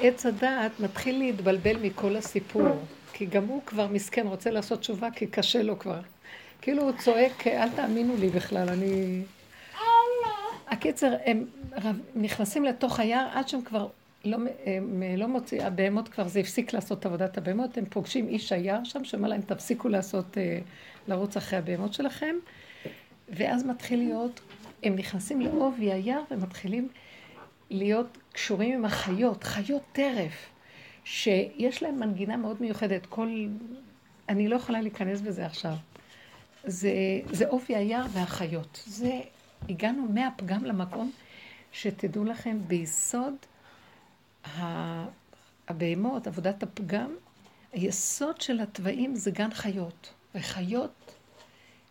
[0.00, 2.78] עץ הדעת מתחיל להתבלבל מכל הסיפור,
[3.12, 6.00] כי גם הוא כבר מסכן, רוצה לעשות תשובה, כי קשה לו כבר.
[6.62, 9.22] כאילו הוא צועק, אל תאמינו לי בכלל, אני...
[10.68, 11.44] הקיצר, הם
[12.14, 13.88] נכנסים לתוך היער עד שהם כבר
[14.24, 18.84] לא, הם לא מוצאים, הבהמות כבר, זה הפסיק לעשות עבודת הבהמות, הם פוגשים איש היער
[18.84, 20.58] שם, שאומר להם, תפסיקו לעשות, אה,
[21.08, 22.34] לרוץ אחרי הבהמות שלכם,
[23.28, 24.40] ואז מתחיל להיות,
[24.82, 26.88] הם נכנסים לעובי היער ומתחילים
[27.70, 30.50] להיות קשורים עם החיות, חיות טרף,
[31.04, 33.46] שיש להם מנגינה מאוד מיוחדת, כל...
[34.28, 35.74] אני לא יכולה להיכנס בזה עכשיו.
[36.64, 36.90] זה,
[37.32, 38.82] זה אופי היער והחיות.
[38.86, 39.20] זה,
[39.68, 41.10] הגענו מהפגם למקום
[41.72, 43.34] שתדעו לכם, ביסוד
[45.68, 47.14] הבהמות, עבודת הפגם,
[47.72, 50.12] היסוד של התוואים זה גן חיות.
[50.34, 51.14] וחיות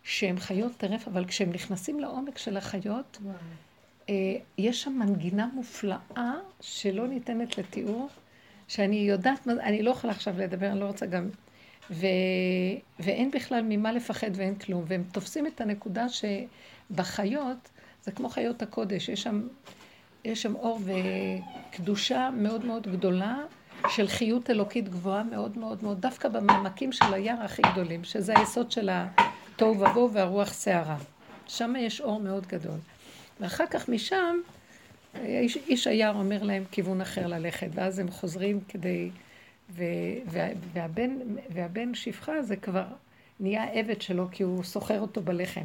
[0.02, 3.18] שהן חיות טרף, אבל כשהם נכנסים לעומק של החיות,
[4.08, 4.14] אה,
[4.58, 8.08] יש שם מנגינה מופלאה שלא ניתנת לתיאור,
[8.68, 11.28] שאני יודעת, אני לא יכולה עכשיו לדבר, אני לא רוצה גם
[11.90, 12.06] ו...
[12.98, 14.84] ואין בכלל ממה לפחד ואין כלום.
[14.86, 17.70] והם תופסים את הנקודה שבחיות,
[18.02, 19.48] זה כמו חיות הקודש, יש שם,
[20.24, 23.38] יש שם אור וקדושה מאוד מאוד גדולה
[23.88, 28.70] של חיות אלוקית גבוהה מאוד מאוד מאוד, דווקא במעמקים של היער הכי גדולים, שזה היסוד
[28.70, 30.96] של התוהו ובוהו והרוח סערה.
[31.46, 32.78] שם יש אור מאוד גדול.
[33.40, 34.36] ואחר כך משם,
[35.24, 39.10] איש, איש היער אומר להם כיוון אחר ללכת, ואז הם חוזרים כדי...
[40.72, 41.10] והבן,
[41.50, 42.84] והבן שפחה זה כבר
[43.40, 45.64] נהיה עבד שלו כי הוא סוחר אותו בלחם.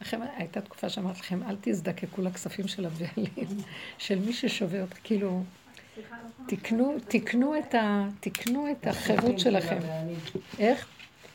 [0.00, 3.58] לכם, הייתה תקופה שאמרתי לכם, אל תזדקקו לכספים של הבעלים,
[3.98, 5.42] של מי ששובה אותך, כאילו,
[6.46, 9.78] תקנו, תקנו, את ה, תקנו את החירות שלכם.
[10.58, 10.86] איך?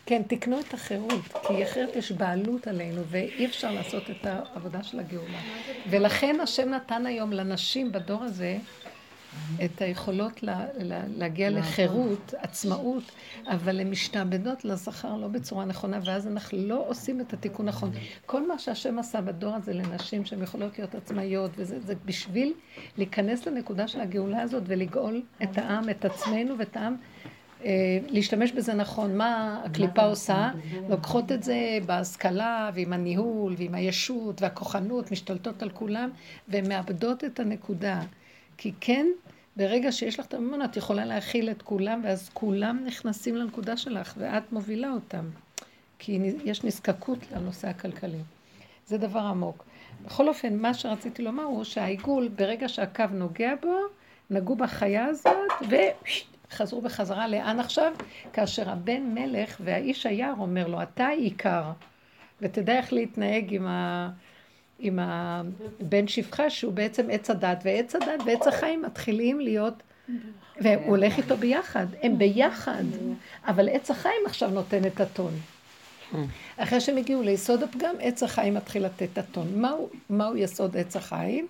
[0.06, 5.00] כן, תקנו את החירות, כי אחרת יש בעלות עלינו, ואי אפשר לעשות את העבודה של
[5.00, 5.40] הגאולה.
[5.90, 8.58] ולכן השם נתן היום לנשים בדור הזה
[9.65, 13.04] את היכולות לה, לה, להגיע לחירות, עצמאות,
[13.48, 17.92] אבל הן משתעבדות לזכר לא בצורה נכונה, ואז אנחנו לא עושים את התיקון נכון.
[18.26, 22.54] כל מה שהשם עשה בדור הזה לנשים שהן יכולות להיות עצמאיות, וזה זה בשביל
[22.98, 26.96] להיכנס לנקודה של הגאולה הזאת ולגאול את העם, את עצמנו ואת העם.
[27.65, 29.18] אה, להשתמש בזה נכון.
[29.18, 30.52] מה הקליפה עושה?
[30.89, 36.10] לוקחות את זה בהשכלה ועם הניהול ועם הישות והכוחנות, משתלטות על כולם,
[36.48, 38.02] והן מאבדות את הנקודה.
[38.62, 39.08] כי כן,
[39.56, 44.13] ברגע שיש לך את הממונה, את יכולה להכיל את כולם, ואז כולם נכנסים לנקודה שלך,
[44.17, 45.26] ואת מובילה אותם.
[46.00, 48.22] כי יש נזקקות לנושא הכלכלי.
[48.86, 49.65] זה דבר עמוק.
[50.06, 53.76] בכל אופן, מה שרציתי לומר הוא שהעיגול, ברגע שהקו נוגע בו,
[54.30, 55.52] נגעו בחיה הזאת,
[56.50, 57.93] וחזרו בחזרה לאן עכשיו?
[58.34, 61.63] כאשר הבן מלך והאיש היער אומר לו, אתה עיקר,
[62.41, 64.10] ותדע איך להתנהג עם ה...
[64.80, 69.74] עם הבן שפחה, שהוא בעצם עץ הדת, ועץ הדת ועץ החיים מתחילים להיות,
[70.62, 72.84] והוא הולך איתו ביחד, הם ביחד,
[73.48, 75.34] אבל עץ החיים עכשיו נותן את הטון.
[76.58, 79.62] אחרי שהם הגיעו ליסוד הפגם, עץ החיים מתחיל לתת את הטון.
[79.62, 81.48] מהו, מהו יסוד עץ החיים?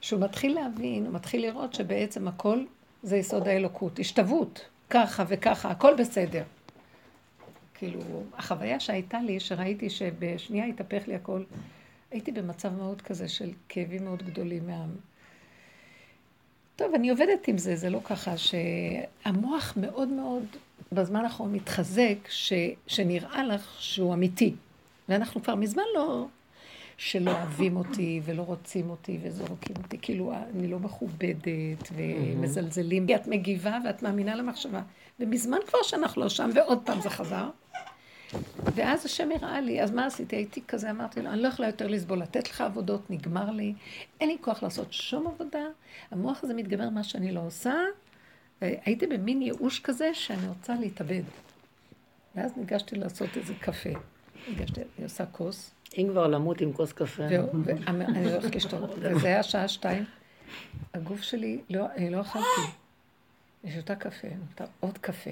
[0.00, 2.58] שהוא מתחיל להבין, הוא מתחיל לראות שבעצם הכל
[3.02, 6.42] זה יסוד האלוקות, השתוות, ככה וככה, הכל בסדר.
[7.74, 8.00] כאילו,
[8.36, 11.42] החוויה שהייתה לי, שראיתי שבשנייה התהפך לי הכל,
[12.10, 14.84] הייתי במצב מאוד כזה של כאבים מאוד גדולים מה...
[16.76, 20.44] טוב, אני עובדת עם זה, זה לא ככה שהמוח מאוד מאוד
[20.92, 22.52] בזמן האחרון מתחזק, ש...
[22.86, 24.54] שנראה לך שהוא אמיתי.
[25.08, 26.26] ואנחנו כבר מזמן לא...
[26.98, 33.26] שלא אוהבים אותי ולא רוצים אותי וזורקים אותי, כאילו אני לא מכובדת ומזלזלים, כי את
[33.26, 34.80] מגיבה ואת מאמינה למחשבה.
[35.20, 37.48] ומזמן כבר שאנחנו לא שם, ועוד פעם זה חזר.
[38.74, 40.36] ואז השם הראה לי, אז מה עשיתי?
[40.36, 43.74] הייתי כזה, אמרתי לו, אני לא יכולה יותר לסבול, לתת לך עבודות, נגמר לי,
[44.20, 45.64] אין לי כוח לעשות שום עבודה,
[46.10, 47.74] המוח הזה מתגבר מה שאני לא עושה,
[48.60, 51.22] הייתי במין ייאוש כזה שאני רוצה להתאבד.
[52.34, 53.90] ואז ניגשתי לעשות איזה קפה.
[54.48, 55.70] ניגשתי, אני עושה כוס.
[55.98, 57.22] אם כבר למות עם כוס קפה.
[57.64, 58.90] ואני הולכת לשתות.
[58.98, 60.04] וזה היה שעה שתיים.
[60.94, 62.46] הגוף שלי, לא, אני לא אכלתי.
[63.64, 65.30] אני שותה קפה, אני עוד קפה.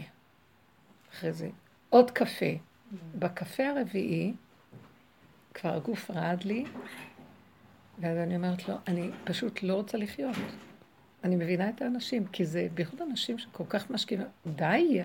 [1.13, 1.49] אחרי זה,
[1.91, 2.47] עוד קפה.
[3.19, 4.35] בקפה הרביעי,
[5.55, 6.65] כבר הגוף רעד לי,
[7.99, 10.37] ואז אני אומרת לו, אני פשוט לא רוצה לחיות.
[11.25, 15.03] אני מבינה את האנשים, כי זה בייחוד אנשים שכל כך משקיעים, די!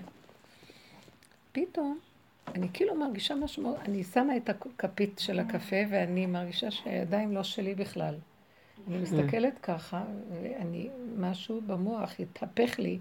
[1.52, 1.98] פתאום,
[2.54, 7.74] אני כאילו מרגישה משהו, אני שמה את הכפית של הקפה ואני מרגישה שהידיים לא שלי
[7.74, 8.14] בכלל.
[8.88, 12.98] אני מסתכלת ככה, ואני, משהו במוח התהפך לי,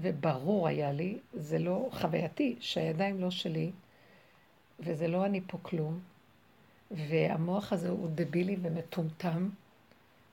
[0.00, 3.70] וברור היה לי, זה לא חווייתי, שהידיים לא שלי,
[4.80, 6.00] וזה לא אני פה כלום,
[6.90, 9.48] והמוח הזה הוא דבילי ומטומטם,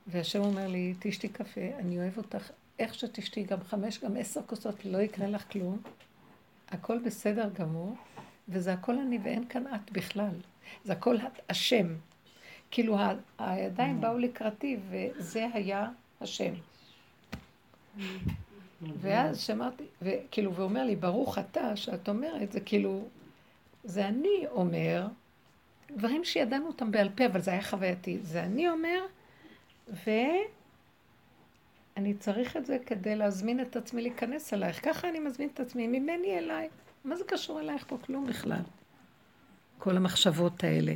[0.07, 4.85] והשם אומר לי, תשתי קפה, אני אוהב אותך, איך שתשתי גם חמש, גם עשר כוסות,
[4.85, 5.81] לא יקרה לך כלום,
[6.69, 7.95] הכל בסדר גמור,
[8.49, 10.35] וזה הכל אני ואין כאן את בכלל,
[10.83, 11.17] זה הכל
[11.49, 11.87] השם.
[12.71, 12.97] כאילו
[13.39, 15.89] הידיים באו לקראתי, וזה היה
[16.21, 16.53] השם.
[18.97, 23.07] ואז שמעתי, וכאילו, והוא אומר לי, ברוך אתה, שאת אומרת, זה כאילו,
[23.83, 25.07] זה אני אומר,
[25.91, 28.17] דברים שידענו אותם בעל פה, אבל זה היה חווייתי.
[28.21, 29.05] זה אני אומר,
[29.87, 30.43] ואני
[32.19, 34.85] צריך את זה כדי להזמין את עצמי להיכנס אלייך.
[34.85, 36.69] ככה אני מזמין את עצמי, ממני אליי.
[37.03, 37.97] מה זה קשור אלייך פה?
[38.05, 38.61] כלום בכלל.
[39.79, 40.93] כל המחשבות האלה.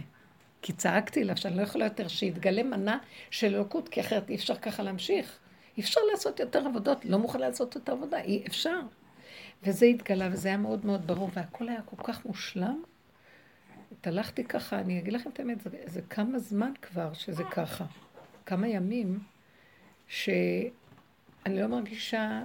[0.62, 2.98] כי צעקתי לה שאני לא יכולה יותר שיתגלה מנה
[3.32, 5.40] של אלוקות, כי אחרת אי אפשר ככה להמשיך.
[5.78, 8.80] אי אפשר לעשות יותר עבודות, לא מוכן לעשות יותר עבודה, אי אפשר.
[9.64, 12.84] וזה התגלה, וזה היה מאוד מאוד ברור, והכל היה כל כך מושלם.
[13.92, 17.86] התהלכתי ככה, אני אגיד לכם את האמת, זה, זה כמה זמן כבר שזה ככה.
[18.46, 19.20] כמה ימים,
[20.08, 20.72] שאני
[21.48, 22.44] לא מרגישה,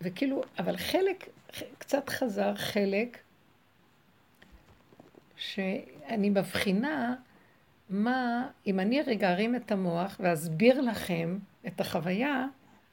[0.00, 1.28] וכאילו, אבל חלק,
[1.78, 3.18] קצת חזר חלק,
[5.36, 7.14] שאני מבחינה
[7.90, 12.46] מה, אם אני רגע ארים את המוח ואסביר לכם את החוויה,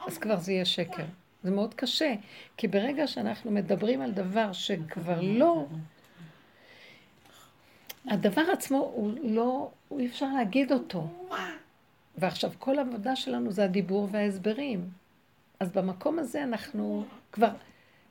[0.08, 1.06] אז כבר זה יהיה שקר.
[1.44, 2.14] זה מאוד קשה,
[2.58, 5.66] כי ברגע שאנחנו מדברים על דבר שכבר לא...
[8.06, 11.08] הדבר עצמו הוא לא, הוא אי אפשר להגיד אותו.
[12.18, 14.90] ועכשיו כל העבודה שלנו זה הדיבור וההסברים.
[15.60, 17.50] אז במקום הזה אנחנו כבר,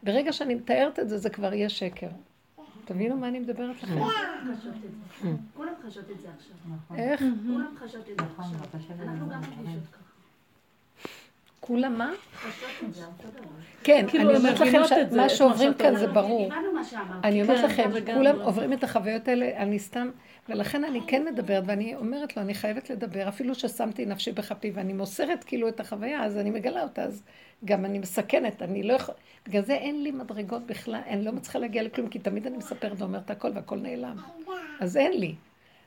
[0.02, 2.08] ברגע שאני מתארת את זה, זה כבר יהיה שקר.
[2.84, 4.00] תבינו מה אני מדברת לכם.
[5.54, 6.56] כולם חשות את זה עכשיו.
[6.96, 7.22] איך?
[7.46, 8.24] כולם חשות את זה
[8.72, 9.02] עכשיו.
[9.02, 10.07] אנחנו גם מרגישות ככה.
[11.60, 12.12] כולם מה?
[13.82, 16.50] כן, כאילו, אני אומרת לכם שמה שעוברים כאן זה ברור.
[17.24, 20.10] אני אומרת כן, לכם, כולם עוברים את החוויות האלה, אני סתם,
[20.48, 24.92] ולכן אני כן מדברת, ואני אומרת לו, אני חייבת לדבר, אפילו ששמתי נפשי בכפי, ואני
[24.92, 27.22] מוסרת כאילו את החוויה, אז אני מגלה אותה, אז
[27.64, 31.58] גם אני מסכנת, אני לא יכולה, בגלל זה אין לי מדרגות בכלל, אני לא מצליחה
[31.58, 34.16] להגיע לכלום, כי תמיד אני מספרת ואומרת הכל והכל נעלם.
[34.80, 35.34] אז אין לי.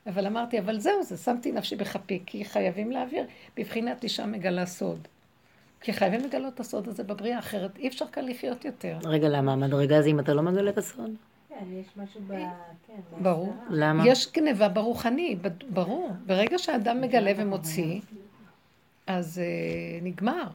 [0.08, 3.26] אבל אמרתי, אבל זהו, זה שמתי נפשי בכפי, כי חייבים להעביר.
[3.58, 5.08] בבחינת אישה מגלה סוד.
[5.82, 8.98] כי חייבים לגלות את הסוד הזה בבריאה, אחרת אי אפשר כאן לחיות יותר.
[9.04, 9.54] רגע, למה?
[9.54, 11.12] המדרגה זה אם אתה לא מגלה את הסוד?
[11.50, 12.34] כן, יש משהו ב...
[12.88, 13.54] כן, ברור.
[13.70, 14.08] למה?
[14.08, 15.38] יש גניבה ברוחני,
[15.70, 16.12] ברור.
[16.26, 18.02] ברגע שאדם מגלה ומוציא,
[19.08, 20.48] אז uh, נגמר.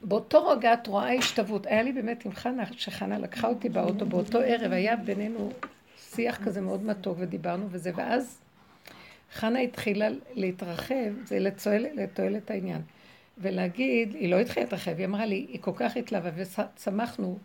[0.00, 1.66] באותו רגע את רואה השתוות.
[1.66, 5.50] היה לי באמת עם חנה, שחנה לקחה אותי באוטו באותו ערב, היה בינינו
[5.96, 8.38] שיח כזה מאוד מתוק ודיברנו וזה, ואז
[9.32, 11.38] חנה התחילה להתרחב, זה
[11.94, 12.80] לתועלת העניין.
[13.38, 17.38] ולהגיד, היא לא התחילה להתרחב, היא אמרה לי, היא כל כך התלהבה וצמחנו.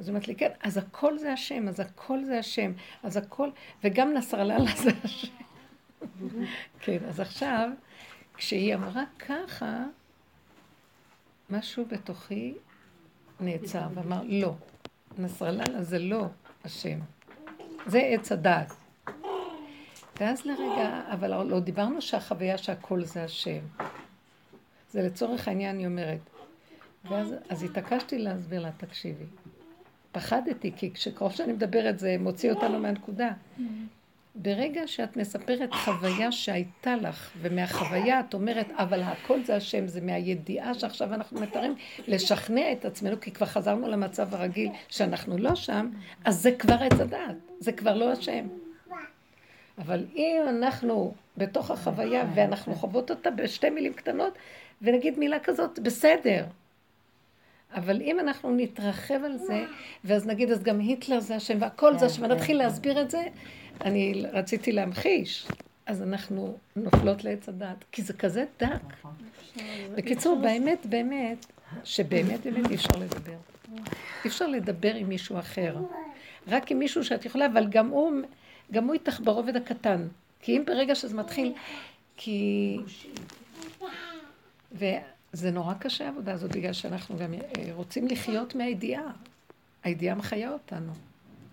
[0.00, 3.50] אז היא אומרת לי, כן, אז הכל זה השם, אז הכל זה השם, אז הכל,
[3.84, 5.28] וגם נסראללה זה השם.
[6.80, 7.70] כן, אז עכשיו,
[8.36, 9.84] כשהיא אמרה ככה,
[11.50, 12.54] משהו בתוכי
[13.40, 14.54] נעצר ואמר, לא,
[15.18, 16.26] נסראללה זה לא
[16.64, 16.98] השם,
[17.86, 18.72] זה עץ הדעת.
[20.20, 23.60] ואז לרגע, אבל לא דיברנו שהחוויה שהכל זה השם.
[24.96, 26.18] זה לצורך העניין, אני אומרת.
[27.04, 29.24] ואז אז התעקשתי להסביר לה, תקשיבי.
[30.12, 33.30] פחדתי, כי כשקרוב שאני מדברת זה מוציא אותנו מהנקודה.
[34.34, 40.74] ברגע שאת מספרת חוויה שהייתה לך, ומהחוויה את אומרת, אבל הכל זה השם, זה מהידיעה
[40.74, 41.74] שעכשיו אנחנו מתארים,
[42.08, 45.90] לשכנע את עצמנו, כי כבר חזרנו למצב הרגיל שאנחנו לא שם,
[46.24, 48.46] אז זה כבר עץ הדעת, זה כבר לא השם.
[49.78, 54.38] אבל אם אנחנו בתוך החוויה ואנחנו חוות אותה בשתי מילים קטנות,
[54.82, 56.44] ונגיד מילה כזאת, בסדר.
[57.74, 59.64] אבל אם אנחנו נתרחב על זה,
[60.04, 63.22] ואז נגיד, אז גם היטלר זה השם והכל זה השם, ונתחיל להסביר את זה,
[63.80, 65.46] אני רציתי להמחיש.
[65.86, 68.68] אז אנחנו נופלות לעץ הדת, כי זה כזה דק.
[68.98, 69.12] נכון.
[69.96, 71.46] בקיצור, באמת, באמת,
[71.84, 73.36] שבאמת באמת אי אפשר לדבר.
[74.24, 75.76] אי אפשר לדבר עם מישהו אחר.
[76.48, 78.12] רק עם מישהו שאת יכולה, אבל גם הוא,
[78.72, 80.08] גם הוא איתך ברובד הקטן.
[80.40, 81.52] כי אם ברגע שזה מתחיל,
[82.16, 82.76] כי...
[84.72, 87.40] וזה נורא קשה העבודה הזאת, בגלל שאנחנו גם אה,
[87.72, 89.12] רוצים לחיות מהידיעה.
[89.84, 90.92] הידיעה מחיה אותנו,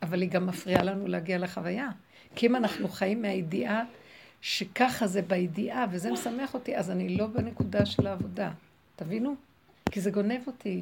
[0.01, 1.89] אבל היא גם מפריעה לנו להגיע לחוויה.
[2.35, 3.83] כי אם אנחנו חיים מהידיעה
[4.41, 8.51] שככה זה בידיעה, וזה משמח אותי, אז אני לא בנקודה של העבודה.
[8.95, 9.35] תבינו?
[9.91, 10.81] כי זה גונב אותי.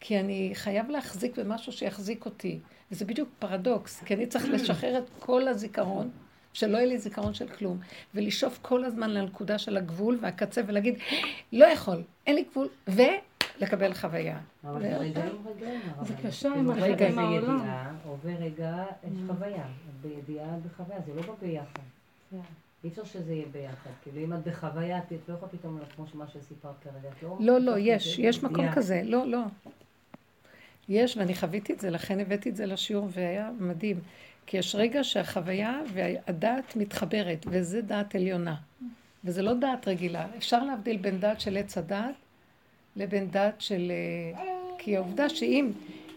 [0.00, 2.58] כי אני חייב להחזיק במשהו שיחזיק אותי.
[2.92, 6.10] וזה בדיוק פרדוקס, כי אני צריך לשחרר את כל הזיכרון,
[6.54, 7.78] שלא יהיה לי זיכרון של כלום,
[8.14, 10.98] ולשאוף כל הזמן לנקודה של הגבול והקצה ולהגיד,
[11.52, 14.38] לא יכול, אין לי גבול, ולקבל חוויה.
[14.64, 15.80] אבל זה רגעים רגעים.
[16.02, 17.96] זה קשה עם הרגעים העולם.
[18.04, 19.64] עובר רגע, יש חוויה.
[20.02, 21.80] בידיעה בחוויה, זה לא בא ביחד.
[22.30, 22.36] כן.
[22.84, 23.90] אי אפשר שזה יהיה ביחד.
[24.02, 27.08] כאילו אם את בחוויה, את לא יכולה פתאום, כמו מה שסיפרת כרגע.
[27.22, 29.02] לא, לא, לא, יש, יש מקום כזה.
[29.04, 29.40] לא, לא.
[30.88, 34.00] יש, ואני חוויתי את זה, לכן הבאתי את זה לשיעור, והיה מדהים.
[34.46, 38.54] כי יש רגע שהחוויה והדעת מתחברת, וזה דעת עליונה.
[39.24, 40.26] וזה לא דעת רגילה.
[40.36, 42.14] אפשר להבדיל בין דעת של עץ הדעת
[42.96, 43.92] לבין דעת של...
[44.36, 44.40] אה,
[44.78, 45.70] כי העובדה שאם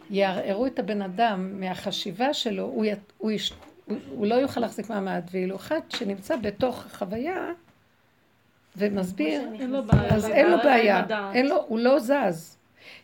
[0.09, 2.89] יערערו את הבן אדם מהחשיבה שלו, הוא, י...
[3.17, 3.53] הוא, יש...
[4.09, 7.51] הוא, לא יוכל להחזיק מעמד, ואילו אחד שנמצא בתוך החוויה
[8.75, 9.41] ומסביר,
[10.09, 12.57] אז אין לו בעיה, אין לו, הוא לא זז.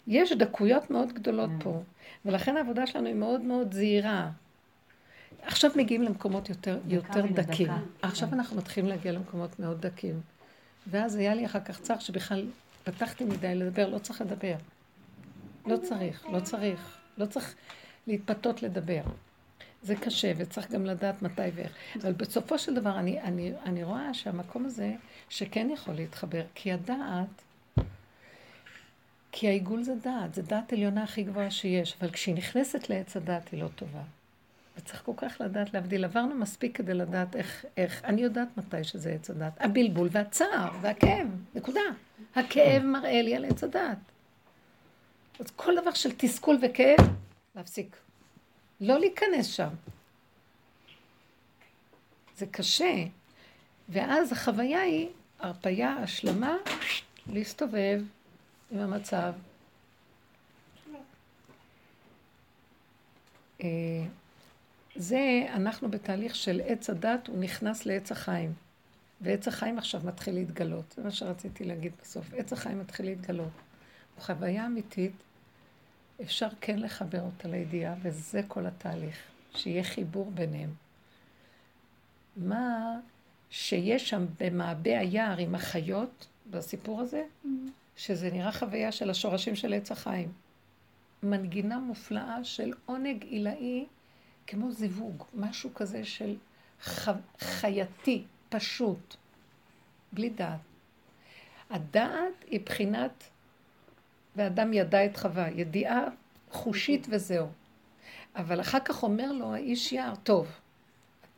[0.08, 1.64] יש דקויות מאוד גדולות mm.
[1.64, 1.82] פה,
[2.26, 4.30] ולכן העבודה שלנו היא מאוד מאוד זהירה.
[5.42, 7.72] עכשיו מגיעים למקומות יותר, יותר דקים.
[8.02, 8.34] עכשיו כן.
[8.34, 10.22] אנחנו מתחילים להגיע למקומות מאוד דקים.
[10.88, 12.48] ואז היה לי אחר כך צער שבכלל
[12.84, 14.56] פתחתי מדי לדבר, לא צריך לדבר.
[15.66, 16.98] לא צריך, לא צריך.
[17.18, 17.56] לא צריך
[18.08, 19.02] להתפתות לדבר.
[19.84, 21.72] זה קשה, וצריך גם לדעת מתי ואיך.
[22.02, 24.94] אבל בסופו של דבר, אני, אני, אני רואה שהמקום הזה,
[25.30, 27.42] שכן יכול להתחבר, כי הדעת,
[29.32, 33.50] כי העיגול זה דעת, זה דעת עליונה הכי גבוהה שיש, אבל כשהיא נכנסת לעץ הדעת
[33.50, 34.02] היא לא טובה.
[34.78, 36.06] וצריך כל כך לדעת להבדיל.
[36.06, 39.54] עברנו מספיק כדי לדעת איך, איך, אני יודעת מתי שזה עץ הדעת.
[39.60, 41.82] הבלבול והצער והכאב, נקודה.
[42.36, 43.98] הכאב מראה לי על עץ הדעת.
[45.40, 47.00] אז כל דבר של תסכול וכאב,
[47.56, 47.96] להפסיק.
[48.82, 49.70] לא להיכנס שם.
[52.38, 53.04] זה קשה.
[53.90, 55.10] ואז החוויה היא
[55.40, 56.56] הרפייה, השלמה,
[57.28, 58.02] להסתובב
[58.72, 59.34] עם המצב.
[64.96, 68.54] זה, אנחנו בתהליך של עץ הדת, הוא נכנס לעץ החיים.
[69.22, 70.94] ועץ החיים עכשיו מתחיל להתגלות.
[70.96, 72.34] זה מה שרציתי להגיד בסוף.
[72.34, 73.52] עץ החיים מתחיל להתגלות.
[74.20, 75.12] חוויה אמיתית,
[76.22, 79.18] אפשר כן לחבר אותה לידיעה, וזה כל התהליך,
[79.56, 80.74] שיהיה חיבור ביניהם.
[82.38, 83.00] מה
[83.50, 87.48] שיש שם במעבה היער עם החיות, בסיפור הזה, mm-hmm.
[87.98, 90.32] שזה נראה חוויה של השורשים של עץ החיים.
[91.24, 93.86] מנגינה מופלאה של עונג עילאי,
[94.48, 96.36] כמו זיווג, משהו כזה של
[96.84, 97.10] ח...
[97.40, 99.16] חייתי, פשוט,
[100.12, 100.60] בלי דעת.
[101.70, 103.24] הדעת היא בחינת,
[104.36, 106.04] ואדם ידע את חווה, ידיעה
[106.52, 107.48] חושית וזהו.
[108.36, 110.48] אבל אחר כך אומר לו האיש יער, טוב,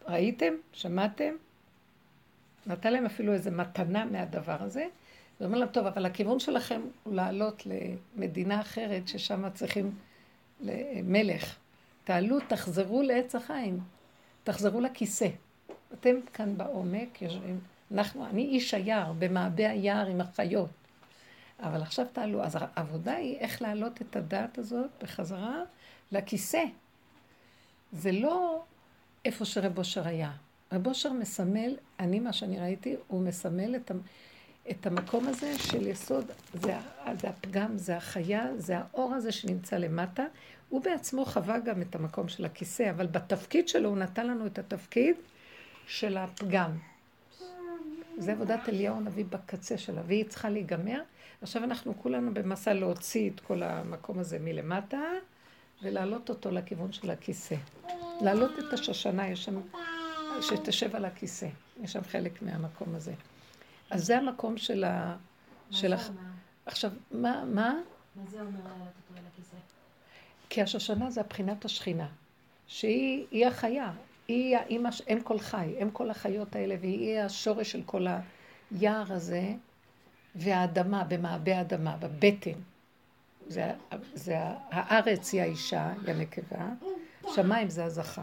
[0.07, 0.53] ראיתם?
[0.73, 1.33] שמעתם?
[2.67, 4.85] נתן להם אפילו איזו מתנה מהדבר הזה,
[5.39, 7.63] ואומר להם, טוב, אבל הכיוון שלכם הוא לעלות
[8.15, 9.91] למדינה אחרת, ששם צריכים
[11.03, 11.55] מלך.
[12.05, 13.79] תעלו, תחזרו לעץ החיים,
[14.43, 15.27] תחזרו לכיסא.
[15.93, 17.59] אתם כאן בעומק יושבים,
[17.91, 20.69] אנחנו, אני איש היער, במעבה היער עם החיות.
[21.59, 22.43] אבל עכשיו תעלו.
[22.43, 25.61] אז העבודה היא איך להעלות את הדעת הזאת בחזרה
[26.11, 26.63] לכיסא.
[27.91, 28.63] זה לא
[29.25, 30.31] איפה שרב אושר היה.
[30.71, 33.91] רב אושר מסמל, אני, מה שאני ראיתי, הוא מסמל את,
[34.69, 36.77] את המקום הזה של יסוד, זה,
[37.21, 40.25] זה הפגם, זה החיה, זה האור הזה שנמצא למטה.
[40.69, 44.59] הוא בעצמו חווה גם את המקום של הכיסא, אבל בתפקיד שלו הוא נתן לנו את
[44.59, 45.15] התפקיד
[45.87, 46.71] של הפגם.
[48.17, 51.01] זה עבודת אליהו הנביא בקצה שלה, והיא צריכה להיגמר.
[51.41, 55.01] עכשיו אנחנו כולנו במסע להוציא את כל המקום הזה מלמטה,
[55.83, 57.55] ולהעלות אותו לכיוון של הכיסא.
[58.21, 59.61] להעלות את השושנה, יש שם,
[60.41, 61.47] שתשב על הכיסא.
[61.83, 63.13] יש שם חלק מהמקום הזה.
[63.89, 65.15] אז זה המקום של ה...
[65.71, 65.97] של ה...
[66.65, 67.75] עכשיו, מה, מה?
[68.15, 69.74] מה זה אומר להעלות אותו על הכיסא?
[70.49, 72.07] כי השושנה זה הבחינת השכינה,
[72.67, 73.91] שהיא החיה,
[74.27, 78.07] היא האימא, אם כל חי, אם כל החיות האלה, והיא השורש של כל
[78.71, 79.53] היער הזה,
[80.35, 82.59] והאדמה, במעבה האדמה, בבטן.
[83.47, 83.71] זה,
[84.13, 84.35] זה
[84.69, 86.69] הארץ היא האישה, היא הנקבה,
[87.35, 88.21] שמיים זה הזכר.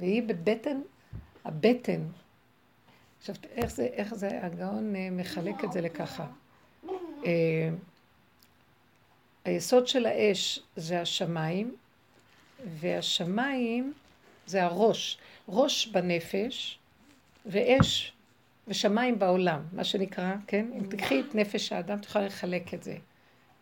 [0.00, 0.80] והיא בבטן,
[1.44, 2.00] הבטן.
[3.18, 6.26] עכשיו, איך זה, איך זה, הגאון אה, מחלק את זה לככה.
[9.44, 11.74] היסוד של האש זה השמיים,
[12.66, 13.92] והשמיים
[14.46, 15.18] זה הראש.
[15.48, 16.78] ראש בנפש,
[17.46, 18.12] ואש
[18.68, 20.66] ושמיים בעולם, מה שנקרא, כן?
[20.78, 22.96] אם תקחי את נפש האדם, תוכל לחלק את זה.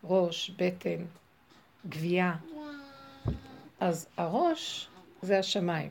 [0.03, 1.05] ראש, בטן,
[1.89, 2.35] גבייה.
[3.79, 4.87] אז הראש
[5.21, 5.89] זה השמיים,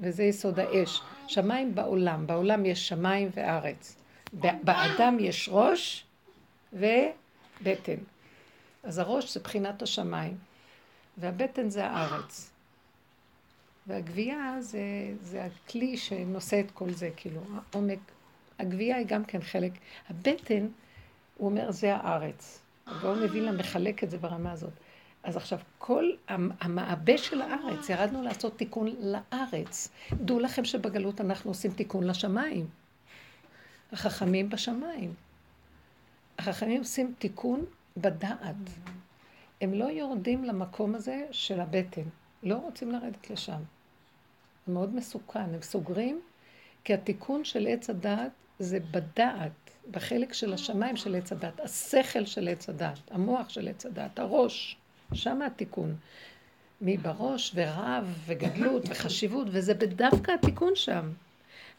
[0.00, 1.00] וזה יסוד האש.
[1.28, 3.96] שמיים בעולם, בעולם יש שמיים וארץ.
[4.32, 6.04] באדם יש ראש
[6.72, 7.96] ובטן.
[8.84, 10.36] אז הראש זה בחינת השמיים,
[11.16, 12.50] והבטן זה הארץ.
[13.86, 14.80] והגבייה זה,
[15.20, 17.40] זה הכלי שנושא את כל זה, כאילו,
[17.72, 17.98] העומק.
[18.58, 19.72] הגבייה היא גם כן חלק.
[20.08, 20.66] הבטן,
[21.36, 22.60] הוא אומר, זה הארץ.
[22.86, 24.72] הגאון מווילנה מחלק את זה ברמה הזאת.
[25.22, 29.88] אז עכשיו, כל המעבה של הארץ, ירדנו לעשות תיקון לארץ.
[30.12, 32.66] דעו לכם שבגלות אנחנו עושים תיקון לשמיים.
[33.92, 35.14] החכמים בשמיים.
[36.38, 37.64] החכמים עושים תיקון
[37.96, 38.56] בדעת.
[39.60, 42.02] הם לא יורדים למקום הזה של הבטן.
[42.42, 43.60] לא רוצים לרדת לשם.
[44.66, 45.54] זה מאוד מסוכן.
[45.54, 46.20] הם סוגרים,
[46.84, 52.48] כי התיקון של עץ הדעת זה בדעת, בחלק של השמיים של עץ הדעת, השכל של
[52.48, 54.76] עץ הדעת, המוח של עץ הדעת, הראש,
[55.14, 55.96] שם התיקון.
[56.80, 61.10] מי בראש ורב וגדלות וחשיבות, וזה בדווקא התיקון שם.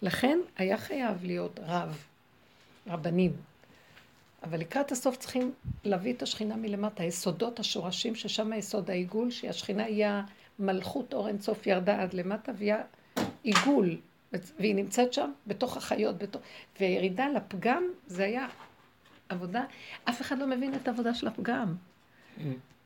[0.02, 2.06] לכן היה חייב להיות רב,
[2.88, 3.34] רבנים.
[4.46, 5.52] אבל לקראת הסוף צריכים
[5.84, 10.06] להביא את השכינה מלמטה, היסודות, השורשים, ששם היסוד העיגול, שהשכינה היא
[10.60, 12.74] המלכות אור אינסוף ירדה עד למטה, והיא
[13.44, 13.98] העיגול,
[14.60, 16.42] והיא נמצאת שם בתוך החיות, בתוך...
[16.80, 18.48] וירידה לפגם זה היה
[19.30, 19.64] עבודה,
[20.10, 21.76] אף אחד לא מבין את העבודה של הפגם.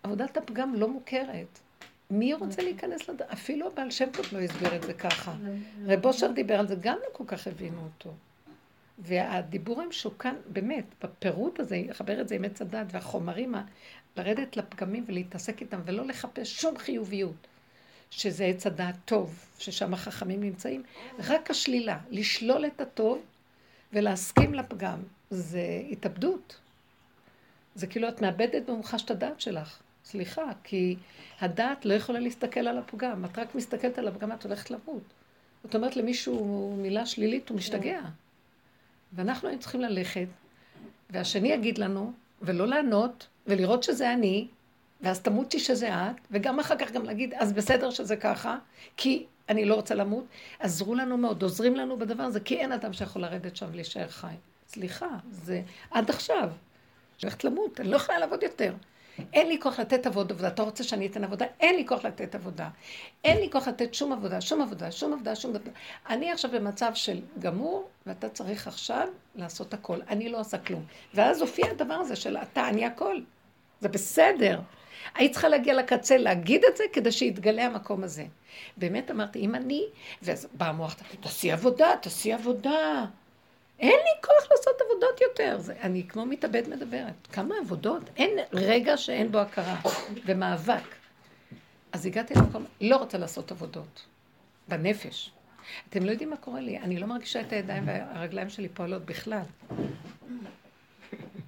[0.04, 1.60] עבודת הפגם לא מוכרת.
[2.10, 3.22] מי רוצה להיכנס לד...
[3.22, 5.34] אפילו הבעל שם טוב לא הסביר את זה ככה.
[5.86, 8.14] רב אושר דיבר על זה, גם לא כל כך הבינו אותו.
[9.00, 13.56] והדיבור המשוכן, באמת, בפירוט הזה, לחבר את זה עם עץ הדת והחומרים,
[14.18, 17.48] לרדת לפגמים ולהתעסק איתם ולא לחפש שום חיוביות.
[18.12, 20.84] שזה עץ הדעת טוב, ששם החכמים נמצאים,
[21.20, 23.22] רק השלילה, לשלול את הטוב
[23.94, 26.58] ולהסכים לפגם, זה התאבדות.
[27.76, 29.80] זה כאילו את מאבדת במוחש את הדעת שלך.
[30.06, 30.96] סליחה, כי
[31.40, 33.26] הדעת לא יכולה להסתכל על הפגם.
[33.26, 35.04] את רק מסתכלת על הפגם, את הולכת למות.
[35.64, 38.00] זאת אומרת למישהו מילה שלילית, הוא משתגע.
[39.14, 40.28] ואנחנו היינו צריכים ללכת,
[41.10, 44.48] והשני יגיד לנו, ולא לענות, ולראות שזה אני,
[45.02, 48.58] ואז תמותי שזה את, וגם אחר כך גם להגיד, אז בסדר שזה ככה,
[48.98, 50.26] כי אני לא רוצה למות,
[50.60, 54.34] עזרו לנו מאוד, עוזרים לנו בדבר הזה, כי אין אדם שיכול לרדת שם ולהישאר חי.
[54.68, 56.52] סליחה, זה עד עכשיו.
[57.22, 58.74] הולכת למות, אני לא יכולה לעבוד יותר.
[59.34, 60.48] אין לי כוח לתת עבוד עבודה.
[60.48, 61.46] אתה רוצה שאני אתן עבודה?
[61.60, 62.70] אין לי כוח לתת עבודה.
[63.24, 65.72] אין לי כוח לתת שום עבודה, שום עבודה, שום עבודה, שום עבודה.
[66.10, 70.00] אני עכשיו במצב של גמור, ואתה צריך עכשיו לעשות הכל.
[70.10, 70.86] אני לא עושה כלום.
[71.14, 73.20] ואז הופיע הדבר הזה של אתה, אני הכל.
[73.82, 74.60] זה בסדר.
[75.16, 78.26] היית צריכה להגיע לקצה, להגיד את זה, כדי שיתגלה המקום הזה.
[78.78, 79.86] באמת אמרתי, אם אני,
[80.22, 83.06] ואז בא המוח, תעשי עבודה, תעשי עבודה.
[83.80, 85.58] אין לי כוח לעשות עבודות יותר.
[85.60, 87.28] זה, אני כמו מתאבד מדברת.
[87.32, 88.04] כמה עבודות?
[88.18, 89.82] אין רגע שאין בו הכרה
[90.26, 90.84] ומאבק.
[91.92, 94.06] אז הגעתי למקום, לא רוצה לעשות עבודות.
[94.68, 95.32] בנפש.
[95.90, 99.42] אתם לא יודעים מה קורה לי, אני לא מרגישה את הידיים והרגליים שלי פועלות בכלל.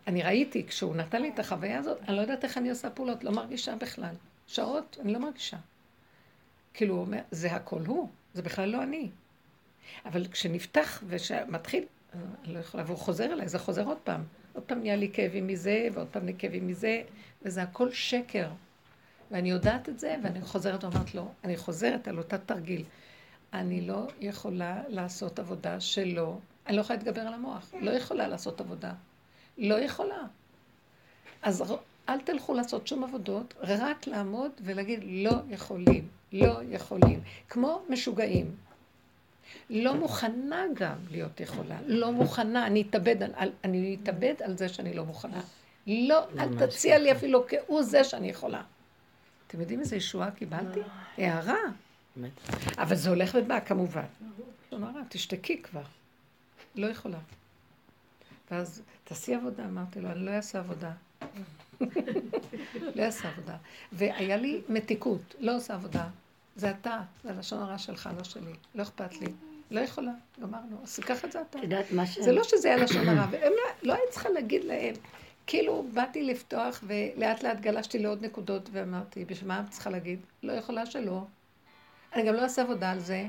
[0.07, 3.23] אני ראיתי, כשהוא נתן לי את החוויה הזאת, אני לא יודעת איך אני עושה פעולות,
[3.23, 4.15] לא מרגישה בכלל.
[4.47, 5.57] שעות, אני לא מרגישה.
[6.73, 9.09] כאילו, הוא אומר, זה הכל הוא, זה בכלל לא אני.
[10.05, 11.85] אבל כשנפתח אני
[12.45, 14.23] לא יכולה, והוא חוזר אליי, זה חוזר עוד פעם.
[14.53, 17.01] עוד פעם נהיה לי כאבים מזה, ועוד פעם נהיה כאבים מזה,
[17.41, 18.49] וזה הכל שקר.
[19.31, 22.83] ואני יודעת את זה, ואני חוזרת ואומרת לו, אני חוזרת על אותה תרגיל.
[23.53, 26.37] אני לא יכולה לעשות עבודה שלא,
[26.67, 28.93] אני לא יכולה להתגבר על המוח, לא יכולה לעשות עבודה.
[29.57, 30.23] לא יכולה.
[31.41, 31.73] אז
[32.09, 37.21] אל תלכו לעשות שום עבודות, רק לעמוד ולהגיד לא יכולים, לא יכולים.
[37.49, 38.55] כמו משוגעים.
[39.69, 41.77] לא מוכנה גם להיות יכולה.
[41.87, 45.41] לא מוכנה, אני אתאבד על, אני אתאבד על זה שאני לא מוכנה.
[45.87, 48.63] לא, אל תציע לי אפילו כהוא זה שאני יכולה.
[49.47, 50.79] אתם יודעים איזה ישועה קיבלתי?
[51.17, 51.57] הערה.
[52.77, 54.05] אבל זה הולך ובא, כמובן.
[55.09, 55.83] תשתקי כבר.
[56.75, 57.17] לא יכולה.
[58.51, 60.91] ואז, תעשי עבודה, אמרתי לו, אני לא אעשה עבודה.
[62.95, 63.57] לא אעשה עבודה.
[63.91, 66.07] והיה לי מתיקות, לא עושה עבודה.
[66.55, 68.53] זה אתה, זה הלשון הרע שלך, לא שלי.
[68.75, 69.27] לא אכפת לי.
[69.71, 70.77] לא יכולה, גמרנו.
[70.83, 71.59] אז את זה אתה.
[71.59, 72.19] יודעת מה ש...
[72.19, 74.93] זה לא שזה היה לשון הרע, והם לא, לא היית צריכה להגיד להם.
[75.47, 80.19] כאילו, באתי לפתוח, ולאט לאט גלשתי לעוד נקודות, ואמרתי, בשביל מה את צריכה להגיד?
[80.43, 81.23] לא יכולה שלא.
[82.15, 83.27] אני גם לא אעשה עבודה על זה.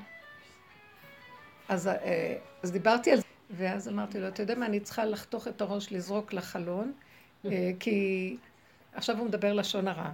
[1.69, 3.25] אז, אה, אז דיברתי על זה.
[3.51, 6.93] ואז אמרתי לו, אתה יודע מה, אני צריכה לחתוך את הראש, לזרוק לחלון,
[7.45, 8.37] אה, כי
[8.95, 10.11] עכשיו הוא מדבר לשון הרע.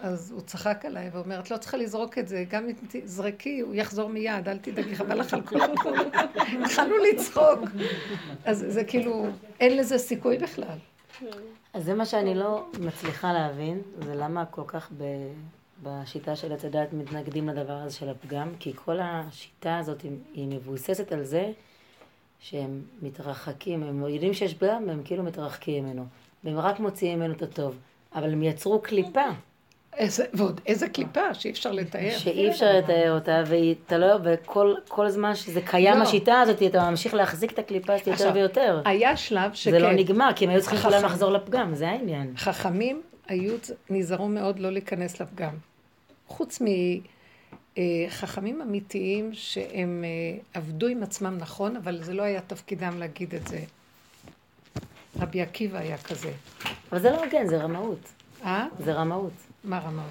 [0.00, 3.74] אז הוא צחק עליי ואומר, את לא צריכה לזרוק את זה, גם אם תזרקי, הוא
[3.74, 5.70] יחזור מיד, אל תדאגי, חבל לך על כולם.
[6.64, 7.60] התחלנו לצחוק.
[8.44, 9.26] אז זה כאילו,
[9.60, 10.78] אין לזה סיכוי בכלל.
[11.74, 15.04] אז זה מה שאני לא מצליחה להבין, זה למה כל כך ב...
[15.82, 20.02] בשיטה של עץ הדת מתנגדים לדבר הזה של הפגם, כי כל השיטה הזאת
[20.34, 21.52] היא מבוססת על זה
[22.40, 26.06] שהם מתרחקים, הם יודעים שיש פגם והם כאילו מתרחקים ממנו.
[26.44, 27.76] והם רק מוציאים ממנו את הטוב.
[28.14, 29.24] אבל הם יצרו קליפה.
[29.96, 32.18] איזה, ועוד איזה קליפה שאי אפשר לתאר.
[32.18, 36.02] שאי אפשר לתאר אותה, ואתה לא, וכל זמן שזה קיים לא.
[36.02, 38.82] השיטה הזאת, אתה ממשיך להחזיק את הקליפה הזאת יותר ויותר.
[38.84, 39.70] היה שלב שכן.
[39.70, 42.32] זה לא נגמר, כי הם היו צריכים כולם לחזור לפגם, זה העניין.
[42.36, 43.54] חכמים היו,
[43.90, 45.54] נזהרו מאוד לא להיכנס לפגם.
[46.28, 46.62] חוץ
[47.72, 53.48] מחכמים אמיתיים שהם אה, עבדו עם עצמם נכון, אבל זה לא היה תפקידם להגיד את
[53.48, 53.60] זה.
[55.20, 56.30] רבי עקיבא היה כזה.
[56.92, 57.98] אבל זה לא הוגן, זה רמאות.
[58.44, 58.66] אה?
[58.78, 59.32] זה רמאות.
[59.64, 60.06] מה רמאות?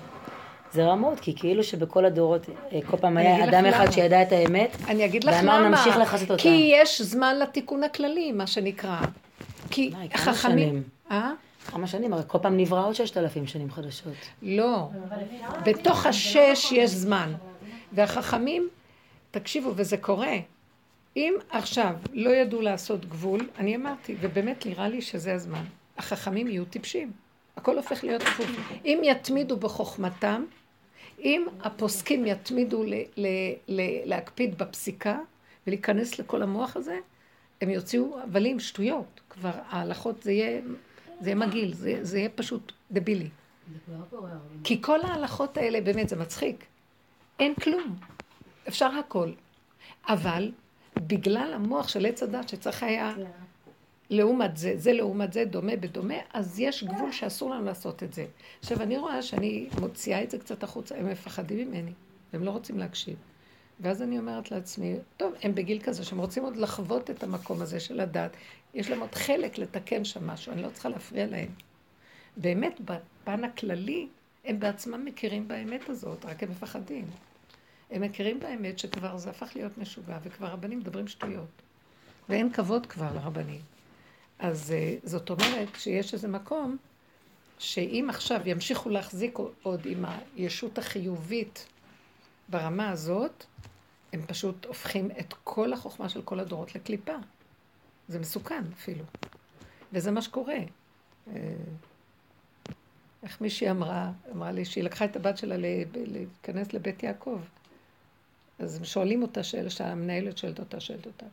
[0.73, 4.77] זה רמאות, כי כאילו שבכל הדורות, אה, כל פעם היה אדם אחד שידע את האמת,
[4.87, 5.53] אני אגיד לך למה.
[5.53, 6.41] ואמר נמשיך לחסות אותה.
[6.41, 8.99] כי יש זמן לתיקון הכללי, מה שנקרא.
[9.69, 10.83] כי חכמים...
[11.11, 11.31] אה?
[11.65, 12.13] כמה שנים?
[12.13, 14.13] הרי כל פעם נברא עוד ששת אלפים שנים חדשות.
[14.41, 14.89] לא.
[15.65, 17.33] בתוך השש יש זמן.
[17.93, 18.69] והחכמים,
[19.31, 20.33] תקשיבו, וזה קורה.
[21.15, 25.63] אם עכשיו לא ידעו לעשות גבול, אני אמרתי, ובאמת נראה לי שזה הזמן.
[25.97, 27.11] החכמים יהיו טיפשים.
[27.57, 28.47] הכל הופך להיות הפוך.
[28.85, 30.45] אם יתמידו בחוכמתם,
[31.19, 35.19] אם הפוסקים יתמידו ל- ל- ל- להקפיד בפסיקה
[35.67, 36.97] ולהיכנס לכל המוח הזה,
[37.61, 39.21] הם יוציאו הבלים, שטויות.
[39.29, 40.61] כבר ההלכות זה יהיה,
[41.19, 43.29] זה יהיה מגעיל, זה, זה יהיה פשוט דבילי.
[44.63, 46.65] כי כל ההלכות האלה, באמת, זה מצחיק.
[47.39, 47.95] אין כלום.
[48.67, 49.31] אפשר הכל.
[50.07, 50.51] אבל
[50.99, 53.23] בגלל המוח של עץ הדת שצריך היה כן.
[54.09, 58.25] לעומת זה, זה לעומת זה, דומה בדומה, אז יש גבול שאסור לנו לעשות את זה.
[58.59, 61.91] עכשיו, אני רואה שאני מוציאה את זה קצת החוצה, הם מפחדים ממני,
[62.33, 63.15] הם לא רוצים להקשיב.
[63.79, 67.79] ואז אני אומרת לעצמי, טוב, הם בגיל כזה שהם רוצים עוד לחוות את המקום הזה
[67.79, 68.31] של הדת,
[68.73, 71.49] יש להם עוד חלק לתקן שם משהו, אני לא צריכה להפריע להם.
[72.37, 74.07] באמת, בפן הכללי,
[74.45, 77.05] הם בעצמם מכירים באמת הזאת, רק הם מפחדים.
[77.91, 81.61] הם מכירים באמת שכבר זה הפך להיות משוגע, וכבר רבנים מדברים שטויות.
[82.29, 83.61] ואין כבוד כבר לרבנים.
[84.39, 86.77] אז אה, זאת אומרת שיש איזה מקום
[87.59, 90.05] שאם עכשיו ימשיכו להחזיק עוד עם
[90.35, 91.67] הישות החיובית
[92.49, 93.45] ברמה הזאת,
[94.13, 97.15] הם פשוט הופכים את כל החוכמה של כל הדורות לקליפה.
[98.07, 99.03] זה מסוכן אפילו.
[99.93, 100.57] וזה מה שקורה.
[101.27, 101.33] אה,
[103.23, 105.55] איך מישהי אמרה, אמרה לי שהיא לקחה את הבת שלה
[105.93, 107.39] להיכנס לבית יעקב.
[108.59, 111.25] אז הם שואלים אותה שאלה שהמנהלת שואלת אותה, שואלת אותה.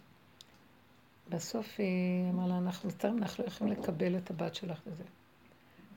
[1.28, 5.04] בסוף היא אמרה לה, אנחנו מצטערים, אנחנו לא יכולים לקבל את הבת שלך וזה.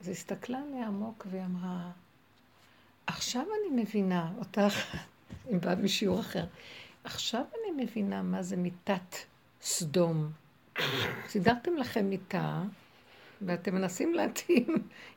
[0.02, 1.92] אז היא הסתכלה עליה עמוק והיא אמרה,
[3.08, 4.96] עכשיו אני מבינה אותך,
[5.52, 6.46] אם באה משיעור אחר,
[7.04, 9.16] עכשיו אני מבינה מה זה מיטת
[9.62, 10.32] סדום.
[11.28, 12.64] סידרתם לכם מיטה,
[13.42, 14.68] ואתם מנסים להתאים,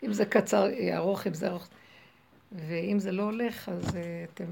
[0.02, 1.68] אם זה קצר, ארוך, אם זה ארוך,
[2.52, 4.44] ואם זה לא הולך, אז אה, אתם...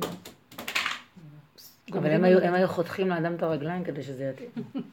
[1.92, 4.50] אבל הם היו, הם היו חותכים לאדם את הרגליים כדי שזה יתאים.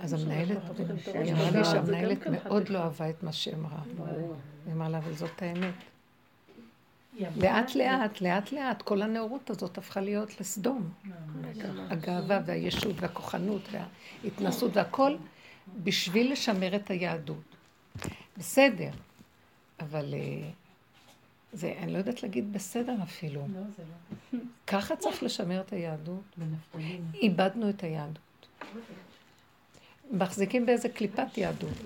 [0.00, 0.58] אז המנהלת,
[1.14, 3.78] היא אמרה לי שהמנהלת מאוד לא אהבה את מה שאמרה.
[4.66, 5.74] היא אמרה לה, אבל זאת האמת.
[7.36, 10.90] לאט לאט, לאט לאט, כל הנאורות הזאת הפכה להיות לסדום.
[11.90, 15.16] הגאווה והישות והכוחנות וההתנסות והכל,
[15.82, 17.56] בשביל לשמר את היהדות.
[18.38, 18.90] בסדר,
[19.80, 20.50] אבל אה,
[21.52, 23.40] זה, אני לא יודעת להגיד בסדר אפילו.
[23.40, 24.38] לא, זה לא.
[24.66, 26.22] ככה צריך לשמר את היהדות.
[27.14, 28.46] איבדנו את היהדות.
[30.10, 31.78] מחזיקים באיזה קליפת יהדות.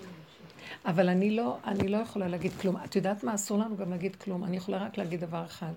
[0.84, 2.76] אבל אני לא, אני לא יכולה להגיד כלום.
[2.76, 3.34] את יודעת מה?
[3.34, 4.44] אסור לנו גם להגיד כלום.
[4.44, 5.72] אני יכולה רק להגיד דבר אחד.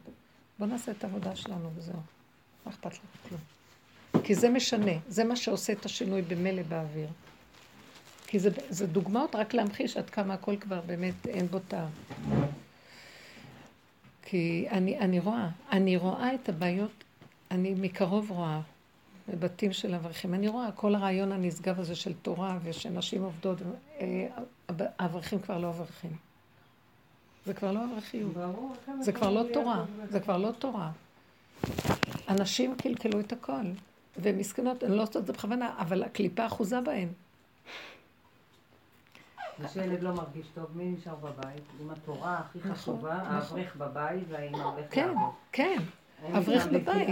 [0.60, 2.00] בואו נעשה את העבודה שלנו וזהו.
[2.66, 3.42] מה אכפת לך כלום?
[4.24, 4.92] כי זה משנה.
[5.08, 7.08] זה מה שעושה את השינוי במילא באוויר.
[8.28, 11.90] כי זה, זה דוגמאות רק להמחיש עד כמה הכל כבר באמת אין בו טעם.
[14.30, 17.04] כי אני, אני רואה, אני רואה את הבעיות,
[17.52, 18.62] אני מקרוב רואה.
[19.30, 20.34] בבתים של אברכים.
[20.34, 23.58] אני רואה כל הרעיון הנשגב הזה של תורה ושנשים עובדות,
[24.00, 24.28] אה,
[25.00, 26.12] האברכים כבר לא אברכים.
[27.46, 28.34] זה כבר לא אברכיות.
[29.02, 29.86] זה כבר לא תורה.
[30.10, 30.92] זה כבר לא תורה.
[32.30, 33.66] אנשים קלקלו את הכל.
[34.18, 37.08] ומסכנות, אני לא עושה את זה בכוונה, אבל הקליפה אחוזה בהן.
[39.66, 41.64] כשילד לא מרגיש טוב, מי נשאר בבית?
[41.82, 43.60] עם התורה הכי נכון, חשובה, נכון.
[43.60, 45.32] האברך בבית והאימא הולכת לעבוד.
[45.52, 45.82] כן, כן.
[46.38, 47.08] אברך בבית.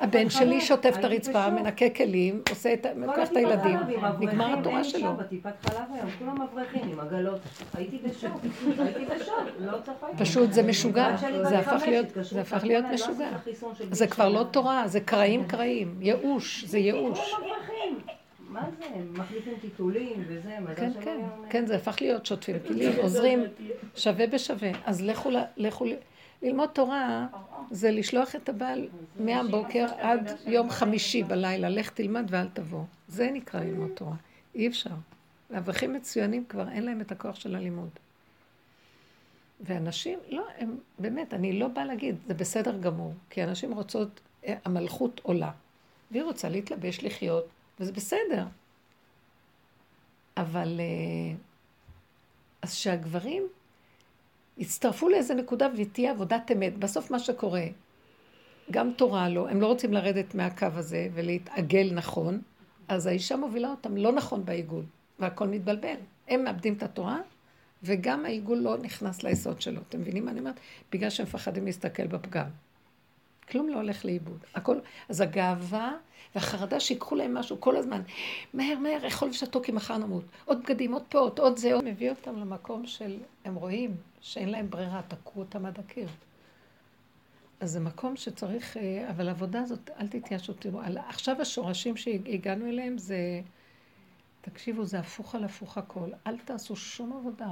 [0.00, 3.78] הבן שלי שוטף את הרצפה, מנקה כלים, עושה את, לוקח את הילדים,
[4.20, 5.14] נגמר התורה שלו.
[5.16, 7.40] בטיפת חלב היום, כולם אברכים עם עגלות.
[7.74, 8.40] הייתי בשוק,
[8.78, 10.16] הייתי בשוק, לא צחקתי.
[10.18, 13.28] פשוט זה משוגע, זה הפך להיות לא משוגע.
[13.90, 17.34] זה כבר לא תורה, זה קרעים קרעים, ייאוש, זה ייאוש.
[18.52, 23.44] מה זה, הם מחליפים טיטולים וזה, כן, כן, כן, זה הפך להיות שוטפים כלים, עוזרים
[23.96, 24.70] שווה בשווה.
[24.84, 25.02] אז
[25.56, 25.84] לכו
[26.42, 27.26] ללמוד תורה
[27.70, 28.88] זה לשלוח את הבעל
[29.20, 32.84] מהבוקר עד יום חמישי בלילה, לך תלמד ואל תבוא.
[33.08, 34.16] זה נקרא ללמוד תורה.
[34.54, 34.90] אי אפשר.
[35.58, 37.88] אברכים מצוינים כבר אין להם את הכוח של הלימוד.
[39.60, 44.54] ואנשים, לא, הם, באמת, אני לא באה להגיד, זה בסדר גמור, כי אנשים רוצות, אה,
[44.64, 45.50] המלכות עולה,
[46.10, 47.46] והיא רוצה להתלבש, לחיות,
[47.82, 48.44] וזה בסדר.
[50.36, 51.34] אבל, אה,
[52.62, 53.42] אז שהגברים
[54.58, 56.78] יצטרפו לאיזה נקודה ותהיה עבודת אמת.
[56.78, 57.64] בסוף מה שקורה,
[58.70, 62.42] גם תורה לא, הם לא רוצים לרדת מהקו הזה ולהתעגל נכון,
[62.88, 64.84] אז האישה מובילה אותם לא נכון בעיגול,
[65.18, 65.96] והכל מתבלבל.
[66.28, 67.18] הם מאבדים את התורה,
[67.82, 69.80] וגם העיגול לא נכנס ליסוד שלו.
[69.88, 70.60] אתם מבינים מה אני אומרת?
[70.92, 72.46] בגלל שהם מפחדים להסתכל בפגם.
[73.52, 74.38] כלום לא הולך לאיבוד.
[74.54, 74.78] הכל,
[75.08, 75.92] אז הגאווה
[76.34, 78.02] והחרדה שיקחו להם משהו כל הזמן.
[78.54, 80.24] מהר, מהר, אכול ושתו כי מחר נמות.
[80.44, 81.72] עוד בגדים, עוד פאות, עוד זה.
[81.84, 86.08] מביא אותם למקום של, הם רואים שאין להם ברירה, תקעו אותם עד הקיר.
[87.60, 92.98] אז זה מקום שצריך, אה, אבל העבודה הזאת, אל תתייאשו, תראו, עכשיו השורשים שהגענו אליהם
[92.98, 93.40] זה,
[94.40, 96.10] תקשיבו, זה הפוך על הפוך הכל.
[96.26, 97.50] אל תעשו שום עבודה.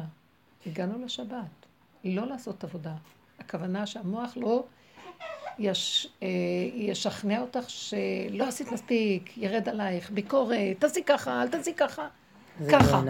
[0.66, 1.66] הגענו לשבת.
[2.04, 2.94] לא לעשות עבודה.
[3.38, 4.64] הכוונה שהמוח לא
[5.60, 6.28] יש, אה,
[6.74, 12.08] ישכנע אותך שלא עשית מספיק, ירד עלייך, ביקורת, תעשי ככה, אל תעשי ככה.
[12.70, 13.02] ככה.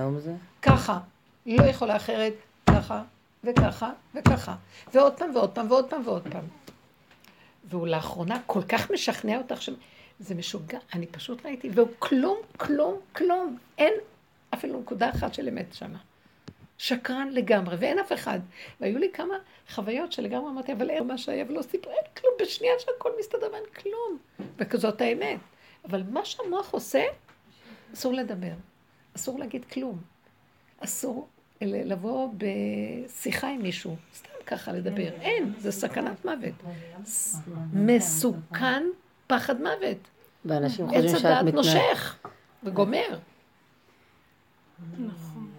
[0.62, 0.98] ככה.
[1.46, 2.32] לא יכולה אחרת,
[2.70, 3.02] ככה,
[3.44, 4.54] וככה, וככה.
[4.94, 6.44] ועוד פעם, ועוד פעם, ועוד פעם, ועוד פעם.
[7.64, 9.70] והוא לאחרונה כל כך משכנע אותך ש...
[10.18, 13.58] זה משוגע, אני פשוט ראיתי, והוא כלום, כלום, כלום.
[13.78, 13.92] אין
[14.54, 15.98] אפילו נקודה אחת של אמת שמה.
[16.80, 18.38] שקרן לגמרי, ואין אף אחד.
[18.80, 19.34] והיו לי כמה
[19.70, 23.64] חוויות שלגמרי אמרתי, אבל אין מה שהיה ולא סיפור, אין כלום, בשנייה שהכל מסתדר ואין
[23.82, 24.18] כלום.
[24.58, 25.38] וכזאת האמת.
[25.88, 27.02] אבל מה שהמוח עושה,
[27.94, 28.52] אסור לדבר.
[29.16, 29.98] אסור להגיד כלום.
[30.80, 31.28] אסור
[31.60, 35.12] לבוא בשיחה עם מישהו, סתם ככה לדבר.
[35.20, 36.54] אין, זה סכנת מוות.
[37.72, 38.82] מסוכן
[39.26, 39.98] פחד מוות.
[40.44, 41.44] ואנשים חושבים שאת מתנהלת.
[41.44, 42.18] עץ הדת נושך
[42.64, 43.18] וגומר.
[44.98, 45.49] נכון.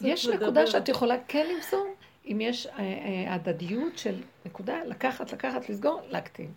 [0.00, 1.86] יש נקודה שאת יכולה כן למסור,
[2.26, 6.52] אם יש אה, אה, הדדיות של נקודה, לקחת, לקחת, לסגור, להקטין.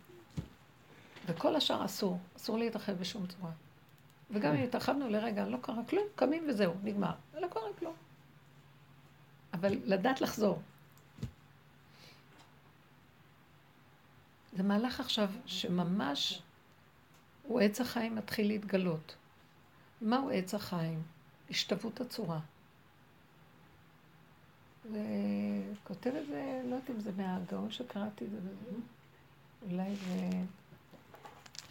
[1.26, 3.52] וכל השאר אסור, אסור להתרחב בשום צורה.
[4.32, 7.12] וגם אם התרחבנו לרגע, לא קרה כלום, קמים וזהו, נגמר.
[7.34, 7.94] לא קרה כלום.
[9.54, 10.62] אבל לדעת לחזור.
[14.54, 16.42] זה מהלך עכשיו שממש
[17.44, 19.16] הוא עץ החיים מתחיל להתגלות.
[20.02, 21.02] מהו עץ החיים?
[21.50, 22.40] השתוות הצורה.
[24.92, 28.38] וכותב את זה, לא יודעת אם זה מהגאון שקראתי את זה,
[29.72, 30.30] אולי זה...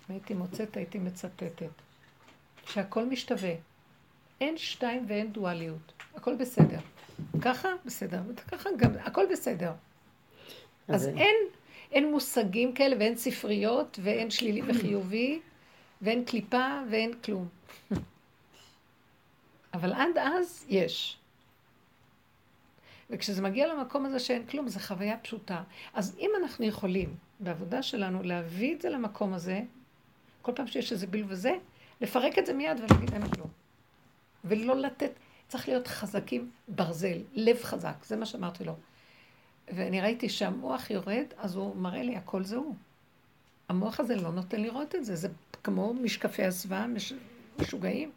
[0.09, 1.69] אם הייתי מוצאת, הייתי מצטטת.
[2.67, 3.55] שהכל משתווה.
[4.41, 5.93] אין שתיים ואין דואליות.
[6.15, 6.79] הכל בסדר.
[7.41, 8.21] ככה, בסדר.
[8.29, 9.73] וככה גם, הכל בסדר.
[10.89, 11.37] אז אין,
[11.93, 15.41] אין מושגים כאלה ואין ספריות ואין שלילי וחיובי
[16.03, 17.49] ואין קליפה ואין כלום.
[19.75, 21.17] אבל עד אז יש.
[23.11, 25.63] וכשזה מגיע למקום הזה שאין כלום, זו חוויה פשוטה.
[25.95, 29.61] אז אם אנחנו יכולים, בעבודה שלנו, להביא את זה למקום הזה,
[30.43, 31.53] כל פעם שיש איזה ביל וזה,
[32.01, 33.49] לפרק את זה מיד ולהגיד אין כלום.
[34.45, 35.11] ולא לתת,
[35.49, 38.77] צריך להיות חזקים ברזל, לב חזק, זה מה שאמרתי לו.
[39.69, 42.75] ואני ראיתי שהמוח יורד, אז הוא מראה לי הכל זה הוא.
[43.69, 45.29] המוח הזה לא נותן לראות את זה, זה
[45.63, 47.13] כמו משקפי הסוואה מש...
[47.59, 48.11] משוגעים.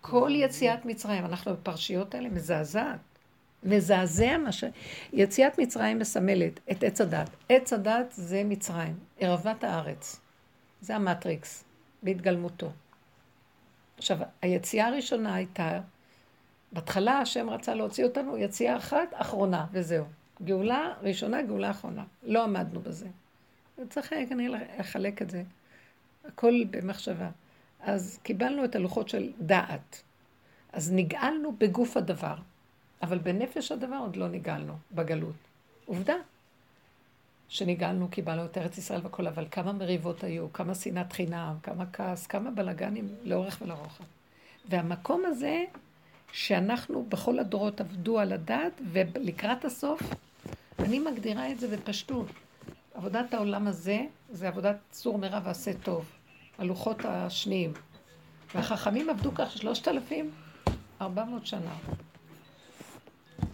[0.00, 3.09] כל יציאת מצרים, אנחנו בפרשיות האלה מזעזעת.
[3.62, 4.64] מזעזע מה ש...
[5.12, 7.30] יציאת מצרים מסמלת את עץ הדת.
[7.48, 10.20] עץ הדת זה מצרים, ערוות הארץ.
[10.80, 11.64] זה המטריקס,
[12.02, 12.70] בהתגלמותו.
[13.98, 15.80] עכשיו, היציאה הראשונה הייתה,
[16.72, 20.04] בהתחלה השם רצה להוציא אותנו יציאה אחת, אחרונה, וזהו.
[20.44, 22.04] גאולה ראשונה, גאולה אחרונה.
[22.22, 23.08] לא עמדנו בזה.
[23.90, 25.42] צריך כנראה לחלק את זה.
[26.24, 27.30] הכל במחשבה.
[27.80, 30.02] אז קיבלנו את הלוחות של דעת.
[30.72, 32.34] אז נגאלנו בגוף הדבר.
[33.02, 35.34] אבל בנפש הדבר עוד לא נגאלנו, בגלות.
[35.86, 36.14] עובדה.
[37.48, 42.26] שניגאלנו, קיבלנו את ארץ ישראל והכל, אבל כמה מריבות היו, כמה שנאת חינם, כמה כעס,
[42.26, 44.04] כמה בלאגנים לאורך ולרוחב.
[44.68, 45.64] והמקום הזה,
[46.32, 50.02] שאנחנו בכל הדורות עבדו על הדת, ולקראת הסוף,
[50.78, 52.26] אני מגדירה את זה בפשטות.
[52.94, 56.04] עבודת העולם הזה, זה עבודת סור מרע ועשה טוב.
[56.58, 57.72] הלוחות השניים.
[58.54, 60.30] והחכמים עבדו כך שלושת אלפים
[61.00, 61.74] ארבע מאות שנה.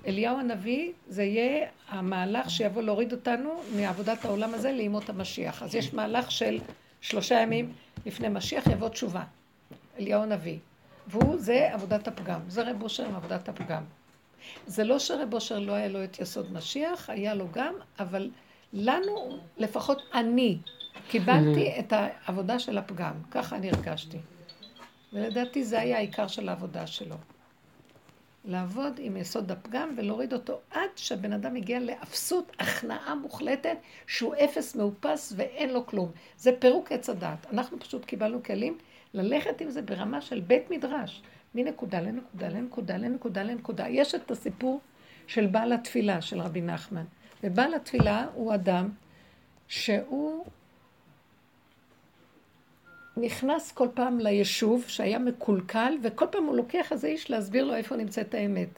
[0.06, 5.62] אליהו הנביא, זה יהיה המהלך שיבוא להוריד אותנו מעבודת העולם הזה לימות המשיח.
[5.62, 6.60] אז יש מהלך של
[7.00, 7.72] שלושה ימים
[8.06, 9.22] לפני משיח יבוא תשובה.
[9.98, 10.58] אליהו הנביא.
[11.06, 12.40] והוא, זה עבודת הפגם.
[12.48, 13.82] זה רב אושר עם עבודת הפגם.
[14.66, 18.30] זה לא שרב אושר לא היה לו את יסוד משיח, היה לו גם, אבל
[18.72, 20.58] לנו, לפחות אני,
[21.08, 23.12] קיבלתי את העבודה של הפגם.
[23.30, 24.18] ככה אני הרגשתי.
[25.12, 27.16] ולדעתי זה היה העיקר של העבודה שלו.
[28.46, 33.76] לעבוד עם יסוד הפגם ולהוריד אותו עד שהבן אדם הגיע לאפסות, הכנעה מוחלטת,
[34.06, 36.10] שהוא אפס מאופס ואין לו כלום.
[36.36, 37.46] זה פירוק עץ הדת.
[37.52, 38.78] אנחנו פשוט קיבלנו כלים
[39.14, 41.22] ללכת עם זה ברמה של בית מדרש,
[41.54, 43.88] מנקודה לנקודה לנקודה לנקודה לנקודה.
[43.88, 44.80] יש את הסיפור
[45.26, 47.04] של בעל התפילה של רבי נחמן.
[47.44, 48.88] ובעל התפילה הוא אדם
[49.68, 50.46] שהוא
[53.16, 57.96] נכנס כל פעם ליישוב שהיה מקולקל, וכל פעם הוא לוקח איזה איש להסביר לו איפה
[57.96, 58.68] נמצאת האמת.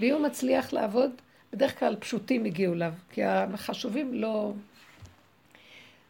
[0.00, 1.10] ואם הוא מצליח לעבוד,
[1.52, 4.52] בדרך כלל פשוטים הגיעו אליו, כי החשובים לא...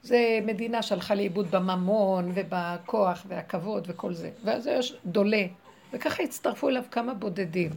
[0.03, 4.31] זה מדינה שהלכה לאיבוד בממון ובכוח והכבוד וכל זה.
[4.45, 5.47] ואז יש דולה,
[5.93, 7.71] וככה הצטרפו אליו כמה בודדים.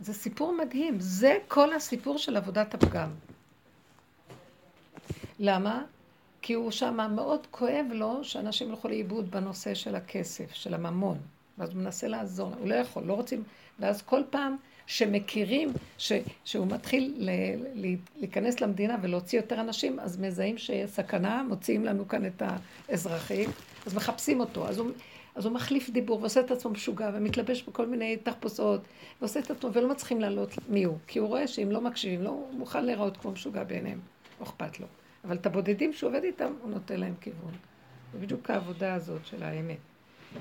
[0.00, 3.08] זה סיפור מדהים, זה כל הסיפור של עבודת הפגם.
[5.38, 5.82] למה?
[6.46, 11.18] כי הוא שם מאוד כואב לו שאנשים ילכו לאיבוד בנושא של הכסף, של הממון.
[11.58, 13.42] ואז הוא מנסה לעזור, הוא לא יכול, לא רוצים,
[13.78, 16.12] ואז כל פעם שמכירים ש,
[16.44, 17.30] שהוא מתחיל ל,
[17.74, 22.42] ל, להיכנס למדינה ולהוציא יותר אנשים, אז מזהים שיש סכנה, מוציאים לנו כאן את
[22.88, 23.50] האזרחים,
[23.86, 24.68] אז מחפשים אותו.
[24.68, 24.90] אז הוא,
[25.34, 28.80] אז הוא מחליף דיבור ועושה את עצמו משוגע ומתלבש בכל מיני תחפושות
[29.20, 30.98] ועושה את עצמו ולא מצליחים לעלות מי הוא.
[31.06, 33.98] כי הוא רואה שאם לא מקשיבים לו, הוא מוכן להיראות כמו משוגע בעיניהם,
[34.40, 34.86] לא אכפת לו.
[35.26, 37.52] אבל את הבודדים שהוא עובד איתם, הוא נותן להם כיוון.
[38.12, 39.76] זה בדיוק העבודה הזאת של האמת.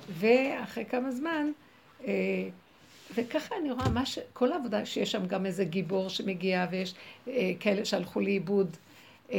[0.09, 1.51] ואחרי כמה זמן,
[2.07, 2.49] אה,
[3.15, 4.19] וככה אני רואה, ש...
[4.33, 6.95] כל העבודה, שיש שם גם איזה גיבור שמגיע, ויש
[7.27, 8.77] אה, כאלה שהלכו לאיבוד
[9.31, 9.38] אה,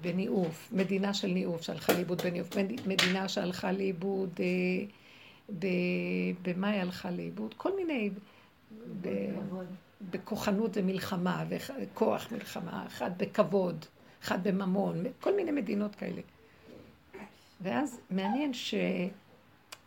[0.00, 2.48] בניאוף, מדינה של ניאוף שהלכה לאיבוד בניאוף,
[2.86, 4.40] מדינה שהלכה לאיבוד,
[6.42, 7.54] במה היא הלכה לאיבוד?
[7.56, 8.10] כל מיני,
[10.10, 13.84] בכוחנות ומלחמה, וכוח מלחמה, אחד בכבוד.
[14.24, 16.20] אחד בממון, כל מיני מדינות כאלה.
[17.60, 19.08] ואז מעניין שזה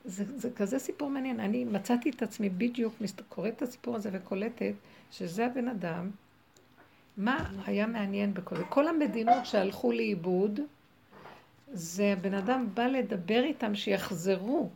[0.05, 1.39] זה, זה כזה סיפור מעניין.
[1.39, 2.93] אני מצאתי את עצמי בדיוק,
[3.29, 4.73] קוראת את הסיפור הזה וקולטת
[5.11, 6.09] שזה הבן אדם.
[7.17, 8.63] מה היה מעניין בכל זה?
[8.69, 10.59] כל המדינות שהלכו לאיבוד,
[11.73, 14.69] זה הבן אדם בא לדבר איתם שיחזרו.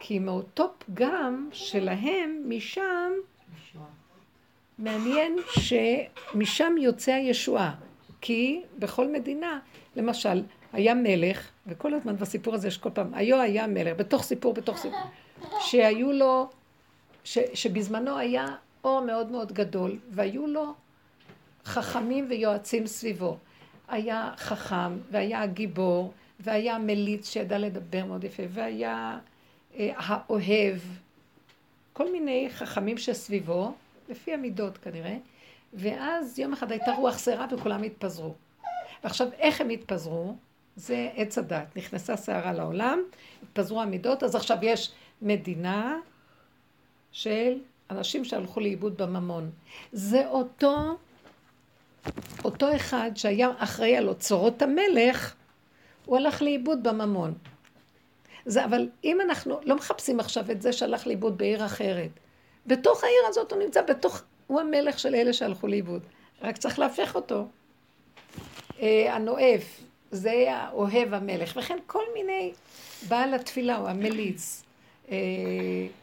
[0.00, 3.12] כי מאותו פגם שלהם, משם,
[4.78, 7.74] מעניין שמשם יוצא הישועה.
[8.22, 9.58] כי בכל מדינה,
[9.96, 10.42] למשל,
[10.72, 14.76] היה מלך, וכל הזמן בסיפור הזה יש כל פעם, היו היה מלך, בתוך סיפור, בתוך
[14.78, 15.00] סיפור,
[15.60, 16.50] שהיו לו,
[17.24, 18.46] ש, שבזמנו היה
[18.84, 20.74] אור מאוד מאוד גדול, והיו לו
[21.64, 23.36] חכמים ויועצים סביבו.
[23.88, 29.18] היה חכם, והיה גיבור, והיה מליץ שידע לדבר מאוד יפה, והיה
[29.78, 30.78] אה, האוהב,
[31.92, 33.72] כל מיני חכמים שסביבו,
[34.08, 35.16] לפי המידות כנראה,
[35.72, 38.34] ואז יום אחד הייתה רוח סערה וכולם התפזרו.
[39.04, 40.36] ועכשיו, איך הם התפזרו?
[40.76, 41.76] זה עץ הדת.
[41.76, 42.98] נכנסה סערה לעולם,
[43.42, 44.92] התפזרו המידות, אז עכשיו יש
[45.22, 45.98] מדינה
[47.12, 47.58] של
[47.90, 49.50] אנשים שהלכו לאיבוד בממון.
[49.92, 50.76] זה אותו,
[52.44, 55.34] אותו אחד שהיה אחראי על אוצרות המלך,
[56.06, 57.34] הוא הלך לאיבוד בממון.
[58.46, 62.10] זה, אבל אם אנחנו לא מחפשים עכשיו את זה שהלך לאיבוד בעיר אחרת,
[62.66, 64.22] בתוך העיר הזאת הוא נמצא, בתוך,
[64.52, 66.02] הוא המלך של אלה שהלכו לאיבוד.
[66.42, 67.46] רק צריך להפך אותו.
[68.80, 69.80] אה, הנואף,
[70.10, 72.52] זה האוהב המלך, וכן כל מיני,
[73.08, 74.62] בעל התפילה הוא המליץ.
[75.10, 75.16] אה,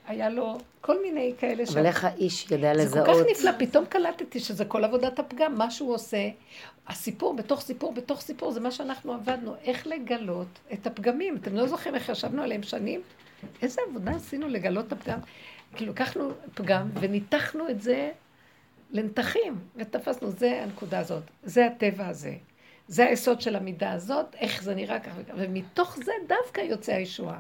[0.08, 1.70] היה לו כל מיני כאלה ש...
[1.70, 3.06] אבל איך האיש יודע לזהות?
[3.06, 6.30] זה כל כך נפלא, פתאום קלטתי שזה כל עבודת הפגם, מה שהוא עושה.
[6.88, 11.36] הסיפור בתוך סיפור בתוך סיפור, זה מה שאנחנו עבדנו, איך לגלות את הפגמים.
[11.36, 13.02] אתם לא זוכרים איך ישבנו עליהם שנים?
[13.62, 15.20] איזה עבודה עשינו לגלות את הפגם?
[15.76, 18.12] כאילו, לקחנו פגם וניתחנו את זה
[18.92, 22.38] לנתחים, ותפסנו, זה הנקודה הזאת, זה הטבע הזה.
[22.88, 27.40] זה היסוד של המידה הזאת, איך זה נראה ככה ומתוך זה דווקא יוצא הישועה.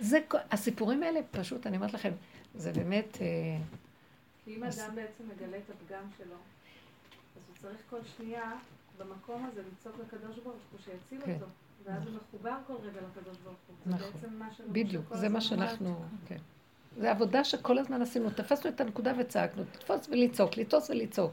[0.00, 0.18] זה,
[0.50, 2.12] הסיפורים האלה פשוט, אני אומרת לכם,
[2.54, 3.18] זה באמת...
[3.20, 3.26] אה,
[4.44, 6.34] כי אם אדם בעצם מגלה את הפגם שלו,
[7.36, 8.52] אז הוא צריך כל שנייה
[8.98, 11.34] במקום הזה לצעוק לקדוש ברוך הוא שיציל כן.
[11.34, 11.46] אותו.
[11.84, 13.76] ואז הוא מחובר כל רגע לקדוש ברוך הוא.
[13.86, 14.06] נכון.
[14.06, 14.72] זה בעצם מה שאנחנו...
[14.72, 16.04] בדיוק, זה מה שאנחנו...
[16.26, 16.38] כן.
[16.96, 18.30] זה עבודה שכל הזמן עשינו.
[18.30, 21.32] תפסנו את הנקודה וצעקנו, לתפוס ולצעוק, לתפוס ולצעוק.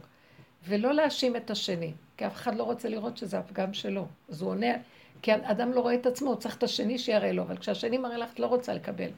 [0.67, 4.07] ולא להאשים את השני, כי אף אחד לא רוצה לראות שזה הפגם שלו.
[4.29, 4.73] אז הוא עונה,
[5.21, 8.17] כי אדם לא רואה את עצמו, הוא צריך את השני שיראה לו, אבל כשהשני מראה
[8.17, 9.09] לך, את לא רוצה לקבל.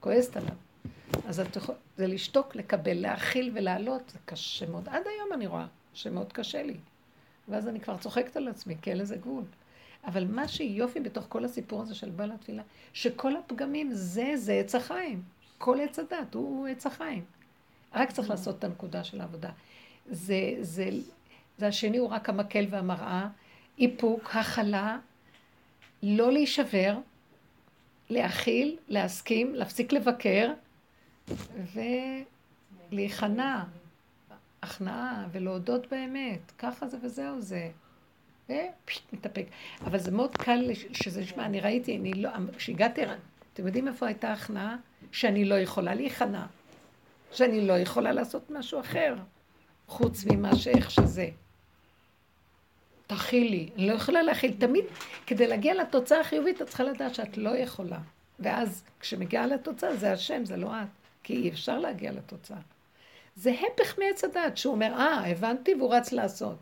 [0.00, 0.54] כועסת עליו.
[1.28, 4.88] אז את יכול, זה לשתוק, לקבל, להכיל ולעלות, זה קשה מאוד.
[4.88, 6.76] עד היום אני רואה שמאוד קשה לי.
[7.48, 9.44] ואז אני כבר צוחקת על עצמי, כי אין לזה גבול.
[10.04, 12.62] אבל מה שיופי בתוך כל הסיפור הזה של בעל התפילה,
[12.92, 15.22] שכל הפגמים זה, זה עץ החיים.
[15.62, 17.24] כל עץ הדת הוא עץ החיים.
[17.94, 19.50] רק צריך לעשות את הנקודה של העבודה.
[20.10, 20.88] זה, זה,
[21.58, 23.28] זה השני הוא רק המקל והמראה,
[23.78, 24.98] איפוק, הכלה,
[26.02, 26.98] לא להישבר,
[28.10, 30.52] להכיל, להסכים, להפסיק לבקר
[32.92, 33.64] ולהיכנע,
[34.62, 37.70] הכנעה ולהודות באמת, ככה זה וזהו זה.
[38.44, 39.46] ופשוט מתאפק.
[39.84, 43.02] אבל זה מאוד קל שזה נשמע, אני ראיתי, אני לא, כשהגעתי,
[43.52, 44.76] אתם יודעים איפה הייתה הכנעה?
[45.12, 46.46] שאני לא יכולה להיכנע,
[47.32, 49.14] שאני לא יכולה לעשות משהו אחר.
[49.88, 51.28] חוץ ממה שאיך שזה.
[53.06, 54.52] תכילי, אני לא יכולה להכיל.
[54.58, 54.84] תמיד,
[55.26, 57.98] כדי להגיע לתוצאה החיובית, את צריכה לדעת שאת לא יכולה.
[58.40, 60.88] ואז, כשמגיעה לתוצאה, זה השם, זה לא את.
[61.22, 62.56] כי אי אפשר להגיע לתוצאה.
[63.36, 66.56] זה הפך מעץ הדעת, שהוא אומר, אה, הבנתי, והוא רץ לעשות.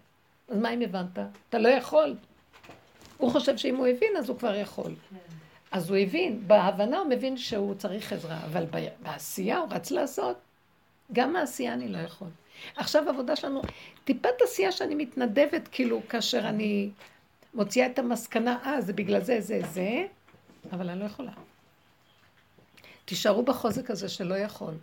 [0.49, 1.19] אז מה אם הבנת?
[1.49, 2.15] אתה לא יכול.
[3.17, 4.95] הוא חושב שאם הוא הבין, אז הוא כבר יכול.
[5.71, 8.65] אז הוא הבין, בהבנה הוא מבין שהוא צריך עזרה, אבל
[9.03, 10.37] בעשייה הוא רץ לעשות.
[11.13, 12.29] גם מעשייה אני לא יכול.
[12.77, 13.63] עכשיו העבודה שלנו,
[14.05, 16.91] טיפת עשייה שאני מתנדבת, כאילו, כאשר אני
[17.55, 20.07] מוציאה את המסקנה, אה, זה בגלל זה, זה, זה,
[20.73, 21.33] אבל אני לא יכולה.
[23.05, 24.75] תישארו בחוזק הזה שלא יכול.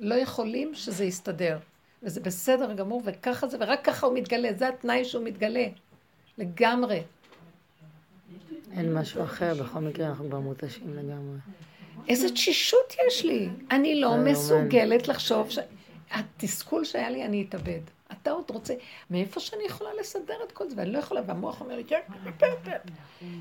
[0.00, 1.58] לא יכולים שזה יסתדר.
[2.02, 5.66] וזה בסדר גמור, וככה זה, ורק ככה הוא מתגלה, זה התנאי שהוא מתגלה.
[6.38, 7.02] לגמרי.
[8.72, 11.38] אין משהו אחר, בכל מקרה אנחנו כבר מותשים לגמרי.
[12.08, 13.48] איזה תשישות יש לי.
[13.70, 15.58] אני לא מסוגלת לחשוב ש...
[16.10, 17.80] התסכול שהיה לי, אני אתאבד.
[18.12, 18.74] אתה עוד רוצה,
[19.10, 22.00] מאיפה שאני יכולה לסדר את כל זה, ואני לא יכולה, והמוח אומר לי, כן,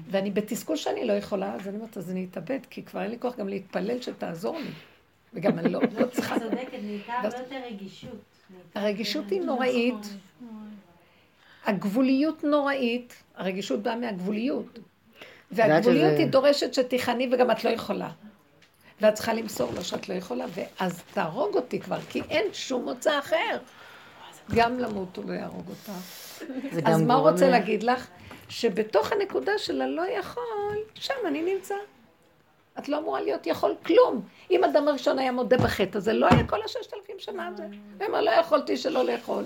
[0.09, 3.19] ואני בתסכול שאני לא יכולה, אז אני אומרת, אז אני אתאבד, כי כבר אין לי
[3.19, 4.71] כוח גם להתפלל שתעזור לי.
[5.33, 6.35] וגם אני לא, לא צריכה...
[6.35, 8.19] את צודקת, נהייתה הרבה יותר רגישות.
[8.75, 10.05] הרגישות היא נוראית.
[11.65, 14.79] הגבוליות נוראית, הרגישות באה מהגבוליות.
[15.51, 18.09] והגבוליות היא דורשת שתיכני וגם את לא יכולה.
[19.01, 23.19] ואת צריכה למסור לו שאת לא יכולה, ואז תהרוג אותי כבר, כי אין שום מוצא
[23.19, 23.57] אחר.
[24.55, 25.91] גם למות הוא לא יהרוג אותה.
[26.85, 28.07] אז מה הוא רוצה להגיד לך?
[28.49, 31.75] שבתוך הנקודה של הלא יכול, שם אני נמצא.
[32.79, 34.21] את לא אמורה להיות יכול כלום.
[34.51, 37.63] אם אדם הראשון היה מודה בחטא הזה, לא היה כל הששת אלפים שנה הזה.
[37.99, 39.43] הוא אמר, לא יכולתי שלא לאכול.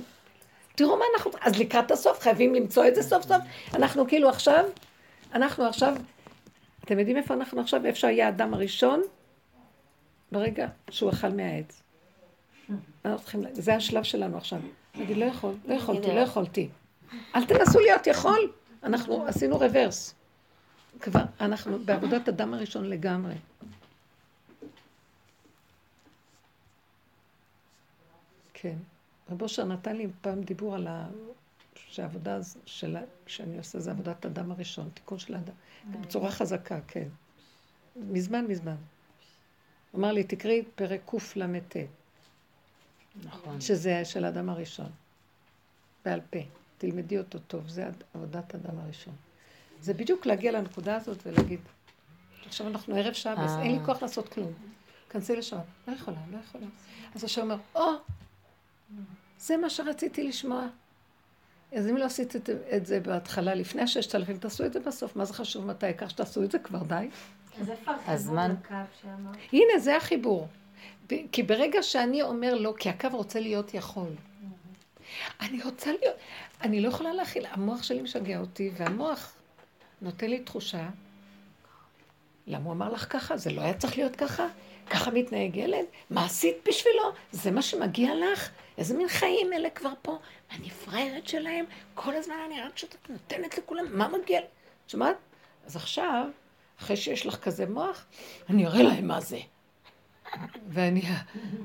[0.76, 1.32] תראו מה אנחנו...
[1.42, 3.38] אז לקראת הסוף חייבים למצוא את זה סוף סוף.
[3.74, 4.66] אנחנו כאילו עכשיו,
[5.34, 5.96] אנחנו עכשיו,
[6.84, 7.86] אתם יודעים איפה אנחנו עכשיו?
[7.86, 9.02] איפה שהיה האדם הראשון?
[10.32, 11.84] ברגע שהוא אכל מהעץ.
[13.52, 14.60] זה השלב שלנו עכשיו.
[14.96, 16.70] נגיד, לא יכול, לא יכולתי, לא יכולתי.
[17.36, 18.52] אל תנסו להיות יכול.
[18.84, 20.16] אנחנו עשינו רוורס.
[21.00, 23.34] כבר, אנחנו בעבודת אדם הראשון לגמרי.
[28.54, 28.76] כן.
[29.32, 31.08] רב אושר נתן לי פעם דיבור על ה...
[31.94, 32.98] שהעבודה של...
[33.28, 35.54] שאני עושה זה עבודת אדם הראשון, תיקון של האדם.
[36.02, 37.08] בצורה חזקה, כן.
[37.96, 38.76] מזמן, מזמן.
[39.96, 41.76] אמר לי, תקראי פרק קל"ט.
[43.24, 43.62] נכון.
[43.62, 44.92] שזה של האדם הראשון.
[46.06, 46.40] בעל פה.
[46.78, 49.16] תלמדי אותו טוב, זה עבודת האדם הראשון.
[49.82, 51.60] זה בדיוק להגיע לנקודה הזאת ולהגיד,
[52.46, 53.86] עכשיו אנחנו ערב שבס, אין לי אה.
[53.86, 54.54] כוח לעשות כלום.
[55.10, 56.66] כנסי לשם, לא יכולה, לא יכולה.
[57.16, 57.92] אז השם אומר, או,
[59.40, 60.68] זה מה שרציתי לשמוע.
[61.76, 62.36] אז אם לא עשית
[62.76, 65.16] את זה בהתחלה, לפני הששת אלפים, תעשו את זה בסוף.
[65.16, 65.86] מה זה חשוב מתי?
[65.98, 67.08] כך שתעשו את זה כבר, די.
[67.62, 69.38] אז איפה החיבור לקו שאמרת?
[69.54, 70.48] הנה, זה החיבור.
[71.32, 74.10] כי ברגע שאני אומר לא, כי הקו רוצה להיות יכול.
[75.42, 76.16] אני רוצה להיות,
[76.62, 79.34] אני לא יכולה להכיל, המוח שלי משגע אותי, והמוח
[80.02, 80.90] נותן לי תחושה,
[82.48, 83.38] למה הוא אמר לך ככה?
[83.38, 84.48] זה לא היה צריך להיות ככה?
[84.90, 85.86] ככה מתנהג ילד?
[86.10, 87.04] מה עשית בשבילו?
[87.32, 88.50] זה מה שמגיע לך?
[88.78, 90.20] איזה מין חיים אלה כבר פה?
[90.52, 91.66] אני פראיירת שלהם?
[91.94, 94.48] כל הזמן אני רק שאת נותנת לכולם, מה מגיע לי?
[94.88, 95.18] שמעת?
[95.66, 96.26] אז עכשיו,
[96.80, 98.06] אחרי שיש לך כזה מוח,
[98.50, 99.40] אני אראה להם מה זה.
[100.70, 101.02] ואני,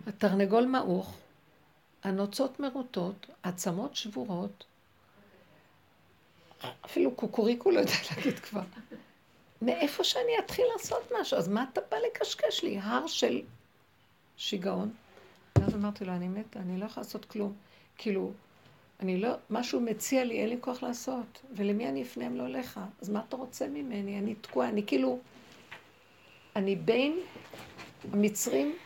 [0.07, 1.17] התרנגול מעוך,
[2.05, 4.65] הנוצות מרוטות, עצמות שבורות,
[6.85, 8.63] אפילו קוקוריקו לא יודע להגיד כבר.
[9.63, 11.39] מאיפה שאני אתחיל לעשות משהו?
[11.39, 12.79] אז מה אתה בא לקשקש לי?
[12.79, 13.43] הר של
[14.37, 14.91] שיגעון.
[15.59, 17.53] ואז אמרתי לו, אני מתה, אני לא יכולה לעשות כלום.
[17.97, 18.33] כאילו,
[19.01, 21.43] אני לא, משהו מציע לי, אין לי כוח לעשות.
[21.57, 22.81] ולמי אני אפנה אם לא לך?
[23.03, 24.19] אז מה אתה רוצה ממני?
[24.19, 25.19] אני תקועה, אני כאילו...
[26.57, 27.19] אני בין
[28.13, 28.77] המצרים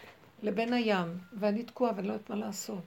[0.43, 2.85] לבין הים, ואני תקועה ואני לא יודעת מה לעשות.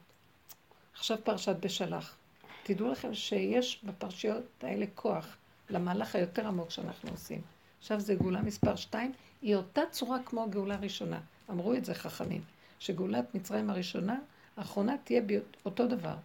[0.93, 2.15] עכשיו פרשת בשלח.
[2.63, 5.37] תדעו לכם שיש בפרשיות האלה כוח
[5.69, 7.41] למהלך היותר עמוק שאנחנו עושים.
[7.79, 9.11] עכשיו זה גאולה מספר שתיים,
[9.41, 11.19] היא אותה צורה כמו הגאולה הראשונה.
[11.49, 12.41] אמרו את זה חכמים,
[12.79, 14.19] שגאולת מצרים הראשונה,
[14.57, 15.21] האחרונה תהיה
[15.65, 16.15] אותו דבר,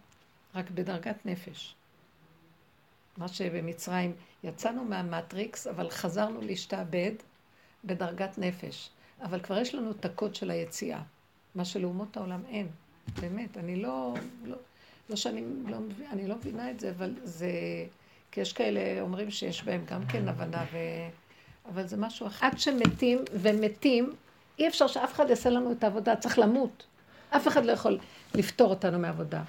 [0.55, 1.75] רק בדרגת נפש.
[3.17, 7.11] מה שבמצרים יצאנו מהמטריקס, אבל חזרנו להשתעבד
[7.83, 8.89] בדרגת נפש.
[9.21, 11.01] אבל כבר יש לנו את הקוד של היציאה,
[11.55, 12.67] מה שלאומות העולם אין.
[13.21, 14.13] באמת, אני לא,
[14.45, 14.57] לא,
[15.09, 15.77] לא שאני לא,
[16.11, 17.51] אני לא מבינה את זה, אבל זה...
[18.31, 20.77] כי יש כאלה אומרים שיש בהם גם כן הבנה, ו...
[21.69, 22.45] אבל זה משהו אחר.
[22.45, 24.13] עד שמתים ומתים,
[24.59, 26.83] אי אפשר שאף אחד יעשה לנו את העבודה, צריך למות.
[27.29, 27.97] אף אחד לא יכול
[28.35, 29.41] לפתור אותנו מעבודה.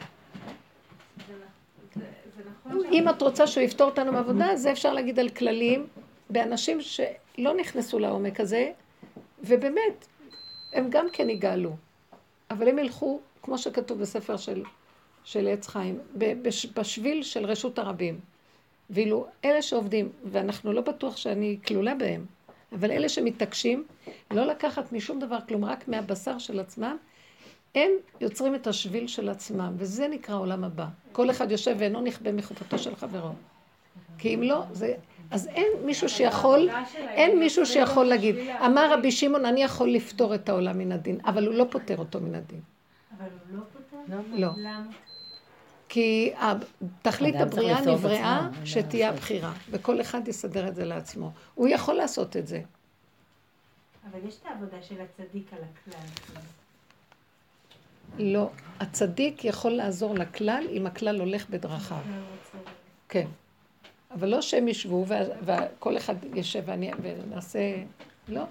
[2.93, 5.87] אם את רוצה שהוא יפתור אותנו מעבודה, זה אפשר להגיד על כללים,
[6.31, 8.73] באנשים שלא נכנסו לעומק הזה,
[9.45, 10.07] ובאמת,
[10.73, 11.77] הם גם כן יגאלו.
[12.51, 14.63] אבל הם ילכו, כמו שכתוב בספר של
[15.25, 15.99] של עץ חיים,
[16.75, 18.21] בשביל של רשות הרבים.
[18.91, 22.27] ואילו אלה שעובדים, ואנחנו לא בטוח שאני כלולה בהם,
[22.75, 23.85] אבל אלה שמתעקשים
[24.31, 26.97] לא לקחת משום דבר כלום, רק מהבשר של עצמם,
[27.75, 30.87] הם יוצרים את השביל של עצמם, וזה נקרא עולם הבא.
[31.13, 33.33] כל אחד יושב ואינו נכבה מחופתו של חברו.
[34.19, 34.95] כי אם לא, זה...
[35.31, 40.49] אז אין מישהו שיכול, אין מישהו שיכול להגיד, אמר רבי שמעון, אני יכול לפתור את
[40.49, 42.61] העולם מן הדין, אבל הוא לא פותר אותו מן הדין.
[43.19, 43.93] אבל הוא לא פותר?
[44.33, 44.49] לא.
[45.93, 46.33] כי
[47.03, 51.31] תכלית הבריאה נבראה שתהיה הבחירה, וכל אחד יסדר את זה לעצמו.
[51.55, 52.61] הוא יכול לעשות את זה.
[54.11, 56.41] אבל יש את העבודה של הצדיק על הכלל.
[58.19, 61.97] לא, הצדיק יכול לעזור לכלל אם הכלל הולך בדרכיו.
[63.09, 63.27] כן.
[64.11, 65.05] אבל לא שהם ישבו
[65.45, 66.63] וכל אחד יושב
[67.03, 67.59] ונעשה...
[68.29, 68.45] לא.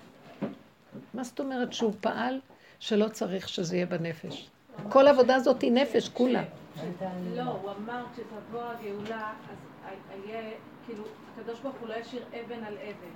[1.13, 2.39] מה זאת אומרת שהוא פעל
[2.79, 4.49] שלא צריך שזה יהיה בנפש?
[4.89, 6.43] כל העבודה הזאת היא נפש, כולה.
[7.36, 9.32] לא, הוא אמר כשתבוא הגאולה,
[9.86, 10.51] אז יהיה,
[10.86, 11.03] כאילו,
[11.34, 13.13] הקדוש ברוך הוא לא ישאיר אבן על אבן.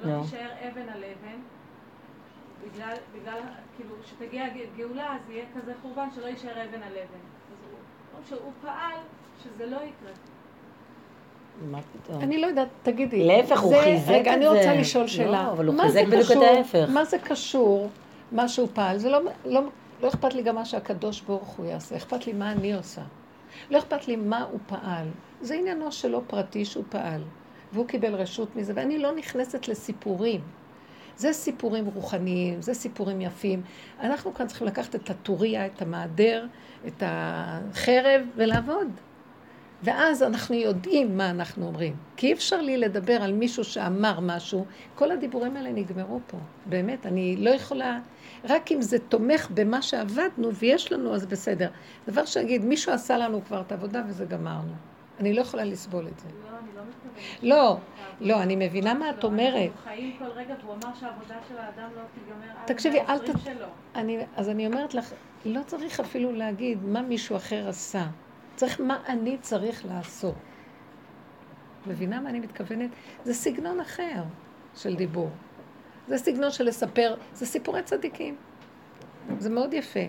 [0.00, 0.22] ולא לא.
[0.22, 1.38] תישאר אבן על אבן,
[2.64, 3.38] בגלל, בגלל,
[3.76, 7.24] כאילו, כשתגיע הגאולה, אז יהיה כזה חורבן שלא יישאר אבן על אבן.
[7.52, 8.96] אז הוא, שהוא פעל
[9.42, 10.12] שזה לא יקרה.
[11.70, 12.20] מה פתאום?
[12.22, 13.26] אני לא יודעת, תגידי.
[13.26, 14.12] להפך, הוא חיזק את זה.
[14.12, 15.44] רגע, אני רוצה לשאול שאלה.
[15.44, 16.88] לא, אבל הוא חיזק בדיוק את ההפך.
[16.88, 17.90] מה זה קשור,
[18.32, 18.98] מה שהוא פעל?
[18.98, 19.10] זה
[19.44, 19.60] לא,
[20.02, 23.02] לא אכפת לי גם מה שהקדוש ברוך הוא יעשה, אכפת לי מה אני עושה.
[23.70, 25.06] לא אכפת לי מה הוא פעל.
[25.40, 27.22] זה עניינו שלו פרטי שהוא פעל.
[27.72, 30.40] והוא קיבל רשות מזה, ואני לא נכנסת לסיפורים.
[31.16, 33.62] זה סיפורים רוחניים, זה סיפורים יפים.
[34.00, 36.46] אנחנו כאן צריכים לקחת את הטוריה, את המעדר,
[36.86, 38.88] את החרב ולעבוד.
[39.82, 41.96] ואז אנחנו יודעים מה אנחנו אומרים.
[42.16, 44.64] כי אי אפשר לי לדבר על מישהו שאמר משהו,
[44.94, 46.38] כל הדיבורים האלה נגמרו פה.
[46.66, 47.98] באמת, אני לא יכולה,
[48.44, 51.70] רק אם זה תומך במה שעבדנו ויש לנו, אז בסדר.
[52.08, 54.72] דבר שאגיד, מישהו עשה לנו כבר את העבודה וזה גמרנו.
[55.20, 56.28] אני לא יכולה לסבול את זה.
[56.28, 57.42] לא, אני לא מתכוונת.
[57.42, 57.78] לא,
[58.20, 59.70] לא, אני מבינה מה את אומרת.
[59.70, 63.30] אנחנו חיים כל רגע, והוא אמר שהעבודה של האדם לא תיגמר עד תקשיבי, אל ת...
[64.36, 65.12] אז אני אומרת לך,
[65.44, 68.06] לא צריך אפילו להגיד מה מישהו אחר עשה.
[68.56, 70.34] צריך מה אני צריך לעשות.
[71.86, 72.90] מבינה מה אני מתכוונת?
[73.24, 74.22] זה סגנון אחר
[74.74, 75.30] של דיבור.
[76.08, 78.36] זה סגנון של לספר, זה סיפורי צדיקים.
[79.38, 80.00] זה מאוד יפה.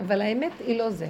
[0.00, 1.08] אבל האמת היא לא זה.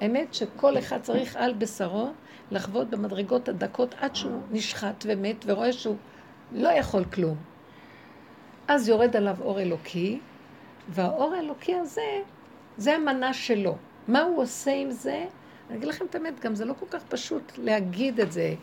[0.00, 2.10] האמת שכל אחד צריך על בשרו
[2.50, 5.96] לחוות במדרגות הדקות עד שהוא נשחט ומת ורואה שהוא
[6.52, 7.36] לא יכול כלום.
[8.68, 10.18] אז יורד עליו אור אלוקי,
[10.88, 12.20] והאור האלוקי הזה,
[12.76, 13.76] זה המנה שלו.
[14.08, 15.26] מה הוא עושה עם זה?
[15.70, 18.54] אני אגיד לכם את האמת, גם זה לא כל כך פשוט להגיד את זה.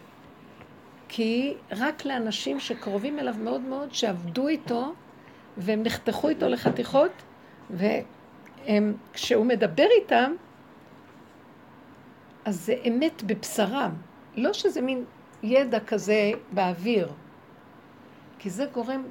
[1.13, 4.93] כי רק לאנשים שקרובים אליו מאוד מאוד, שעבדו איתו,
[5.57, 7.11] והם נחתכו איתו לחתיכות,
[7.71, 10.33] וכשהוא מדבר איתם,
[12.45, 13.91] אז זה אמת בבשרם.
[14.35, 15.05] לא שזה מין
[15.43, 17.11] ידע כזה באוויר.
[18.39, 19.03] כי זה גורם,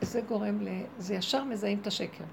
[0.00, 0.68] זה גורם ל...
[0.98, 2.24] זה ישר מזהים את השקר.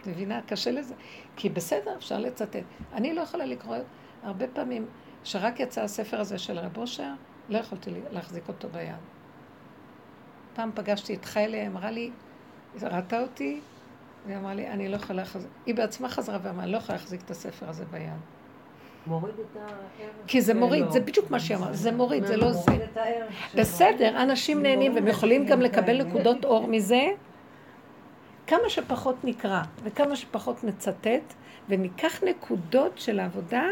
[0.00, 0.40] את מבינה?
[0.46, 0.94] קשה לזה.
[1.36, 2.56] כי בסדר, אפשר לצטט.
[2.92, 3.76] אני לא יכולה לקרוא
[4.22, 4.86] הרבה פעמים,
[5.24, 7.12] שרק יצא הספר הזה של רב אושר,
[7.48, 8.94] לא יכולתי להחזיק אותו ביד.
[10.54, 12.10] פעם פגשתי את חיילה, אמרה לי,
[12.82, 13.60] ראתה אותי,
[14.26, 17.22] והיא אמרה לי, אני לא יכולה להחזיק, היא בעצמה חזרה ואמרה, אני לא יכולה להחזיק
[17.22, 18.10] את הספר הזה ביד.
[19.06, 19.72] מוריד את הערך
[20.26, 22.70] כי זה מוריד, זה בדיוק מה שהיא אמרה, זה מוריד, זה לא זה.
[22.96, 23.60] הערך שלו.
[23.60, 27.08] בסדר, אנשים נהנים והם יכולים גם לקבל נקודות אור מזה.
[28.46, 31.34] כמה שפחות נקרא וכמה שפחות נצטט
[31.68, 33.64] וניקח נקודות של העבודה,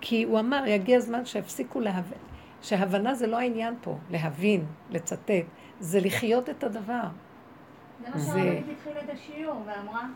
[0.00, 2.18] כי הוא אמר, יגיע הזמן שיפסיקו להבין,
[2.66, 5.30] שהבנה זה לא העניין פה, להבין, לצטט,
[5.80, 7.02] זה לחיות את הדבר.
[8.00, 10.06] זה מה שהרבנית התחילה את השיעור ואמרה,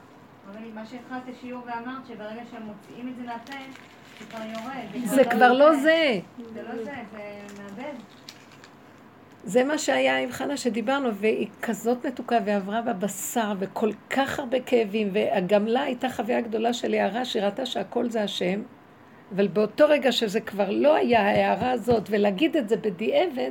[0.48, 3.52] הרבנית, מה שהתחלת את השיעור ואמרת, שברגע שהם מוציאים את זה מהפה,
[4.18, 5.06] זה כבר יורד.
[5.06, 6.20] זה כבר לא זה.
[6.54, 7.92] זה לא זה, זה מאבד.
[9.44, 15.12] זה מה שהיה עם חנה שדיברנו, והיא כזאת מתוקה ועברה בבשר וכל כך הרבה כאבים,
[15.12, 18.62] וגם לה הייתה חוויה גדולה של הערה שהיא ראתה שהכל זה השם,
[19.34, 23.50] אבל באותו רגע שזה כבר לא היה ההערה הזאת, ולהגיד את זה בדיעבד,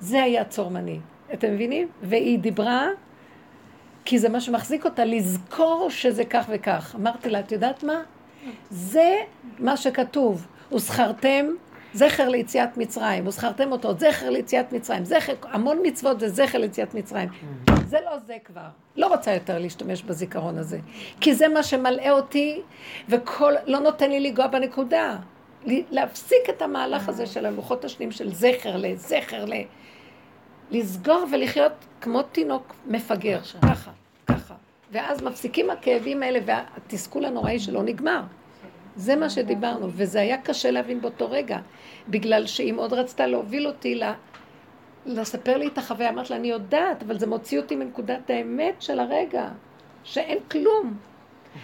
[0.00, 1.00] זה היה צורמני.
[1.32, 1.88] אתם מבינים?
[2.02, 2.86] והיא דיברה,
[4.04, 6.94] כי זה מה שמחזיק אותה, לזכור שזה כך וכך.
[7.00, 8.00] אמרתי לה, את יודעת מה?
[8.70, 9.16] זה
[9.58, 10.46] מה שכתוב.
[10.72, 11.46] וזכרתם
[11.94, 17.28] זכר ליציאת מצרים, וזכרתם אותו, זכר ליציאת מצרים, זכר, המון מצוות זה זכר ליציאת מצרים.
[17.86, 18.68] זה לא זה כבר.
[18.96, 20.78] לא רוצה יותר להשתמש בזיכרון הזה.
[21.20, 22.60] כי זה מה שמלאה אותי,
[23.08, 25.16] וכל, לא נותן לי לנגוע בנקודה.
[25.66, 29.52] להפסיק את המהלך הזה של הלוחות השניים של זכר לזכר ל...
[30.70, 33.90] לסגור ולחיות כמו תינוק מפגר, ככה,
[34.26, 34.54] ככה.
[34.92, 38.20] ואז מפסיקים הכאבים האלה והתסכול הנוראי שלו נגמר.
[38.98, 41.58] זה מה שדיברנו, וזה היה קשה להבין באותו רגע,
[42.08, 44.02] בגלל שהיא מאוד רצתה להוביל אותי ל...
[45.06, 49.00] לספר לי את החוויה, אמרת לה, אני יודעת, אבל זה מוציא אותי מנקודת האמת של
[49.00, 49.48] הרגע,
[50.04, 50.96] שאין כלום.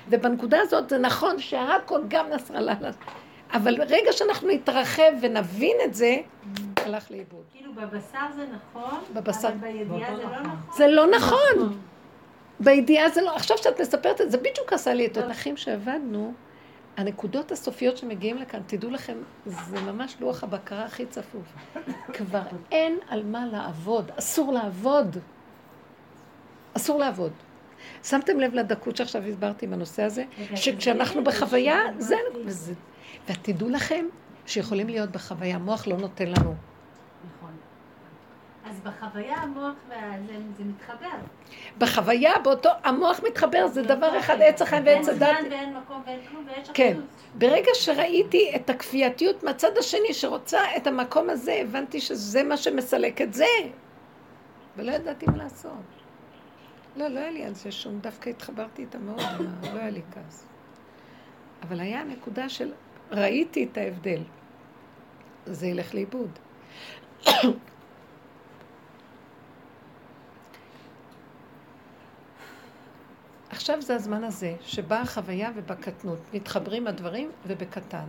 [0.08, 2.74] ובנקודה הזאת זה נכון שהכל גם נסראללה,
[3.52, 6.16] אבל רגע שאנחנו נתרחב ונבין את זה,
[6.76, 7.42] הלך לאיבוד.
[7.52, 9.48] כאילו בבשר זה נכון, בבשר.
[9.48, 10.76] אבל בידיעה זה לא נכון.
[10.76, 11.78] זה לא נכון.
[12.60, 16.32] בידיעה זה לא, עכשיו שאת מספרת את זה, בדיוק עשה לי את התותחים שעבדנו.
[16.96, 19.16] הנקודות הסופיות שמגיעים לכאן, תדעו לכם,
[19.46, 21.54] זה ממש לוח הבקרה הכי צפוף.
[22.12, 22.42] כבר
[22.72, 25.16] אין על מה לעבוד, אסור לעבוד.
[26.76, 27.32] אסור לעבוד.
[28.02, 30.24] שמתם לב לדקות שעכשיו הסברתי בנושא הזה?
[30.54, 32.16] שכשאנחנו בחוויה, זה...
[33.28, 34.06] ותדעו לכם
[34.46, 36.54] שיכולים להיות בחוויה, המוח לא נותן לנו.
[38.74, 41.16] אז בחוויה המוח והזה זה מתחבר.
[41.78, 45.22] בחוויה, באותו, המוח מתחבר, זה דבר אחד, עץ החיים ועץ הדת.
[45.22, 46.92] אין זמן ואין מקום ואין כלום ויש כן.
[46.92, 47.04] אחדות.
[47.34, 53.34] ברגע שראיתי את הכפייתיות מהצד השני שרוצה את המקום הזה, הבנתי שזה מה שמסלק את
[53.34, 53.46] זה.
[54.76, 55.72] ולא ידעתי מה לעשות.
[56.96, 59.20] לא, לא היה לי על זה שום, דווקא התחברתי איתה מאוד,
[59.74, 60.46] לא היה לי כעס.
[61.62, 62.72] אבל היה נקודה של,
[63.10, 64.20] ראיתי את ההבדל.
[65.46, 66.38] זה ילך לאיבוד.
[73.54, 76.18] עכשיו זה הזמן הזה, שבאה החוויה ובקטנות.
[76.32, 78.04] מתחברים הדברים ובקטן.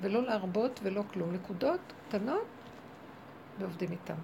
[0.00, 1.32] ולא להרבות ולא כלום.
[1.32, 2.46] נקודות קטנות
[3.58, 4.14] ועובדים איתם.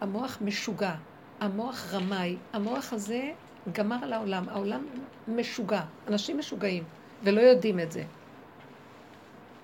[0.00, 0.94] המוח משוגע.
[1.40, 3.32] המוח רמאי, המוח הזה
[3.72, 4.86] גמר על העולם, העולם
[5.28, 6.84] משוגע, אנשים משוגעים,
[7.22, 8.02] ולא יודעים את זה.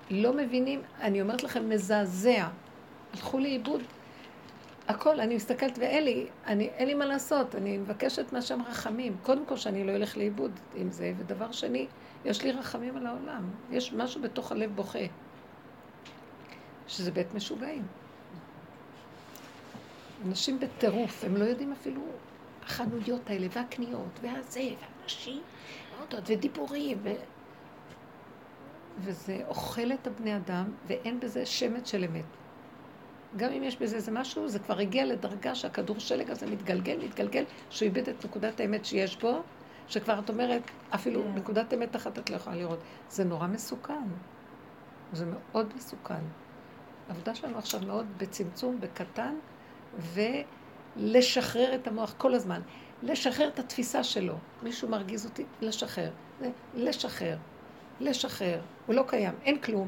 [0.09, 2.47] לא מבינים, אני אומרת לכם, מזעזע.
[3.13, 3.81] הלכו לאיבוד
[4.87, 9.17] הכל, אני מסתכלת, ואלי, אני, אין לי מה לעשות, אני מבקשת מהשם רחמים.
[9.23, 11.87] קודם כל שאני לא אלך לאיבוד עם זה, ודבר שני,
[12.25, 13.49] יש לי רחמים על העולם.
[13.71, 14.99] יש משהו בתוך הלב בוכה,
[16.87, 17.87] שזה בית משוגעים.
[20.27, 22.01] אנשים בטירוף, הם לא יודעים אפילו
[22.63, 24.69] החנויות האלה, והקניות, והזה,
[25.01, 25.41] והנשים,
[26.25, 27.13] ודיבורים, ו...
[28.99, 32.44] וזה אוכל את הבני אדם, ואין בזה שמץ של אמת.
[33.37, 37.43] גם אם יש בזה איזה משהו, זה כבר הגיע לדרגה שהכדור שלג הזה מתגלגל, מתגלגל,
[37.69, 39.41] שהוא איבד את נקודת האמת שיש בו,
[39.87, 40.61] שכבר את אומרת,
[40.95, 41.23] אפילו yeah.
[41.23, 41.35] כן.
[41.35, 42.79] נקודת אמת אחת את לא יכולה לראות.
[43.09, 44.07] זה נורא מסוכן.
[45.13, 46.23] זה מאוד מסוכן.
[47.09, 49.35] העבודה שלנו עכשיו מאוד בצמצום, בקטן,
[50.97, 52.61] ולשחרר את המוח כל הזמן.
[53.03, 54.35] לשחרר את התפיסה שלו.
[54.63, 56.11] מישהו מרגיז אותי, לשחרר.
[56.75, 57.37] לשחרר.
[57.99, 58.61] לשחרר.
[58.85, 59.87] הוא לא קיים, אין כלום.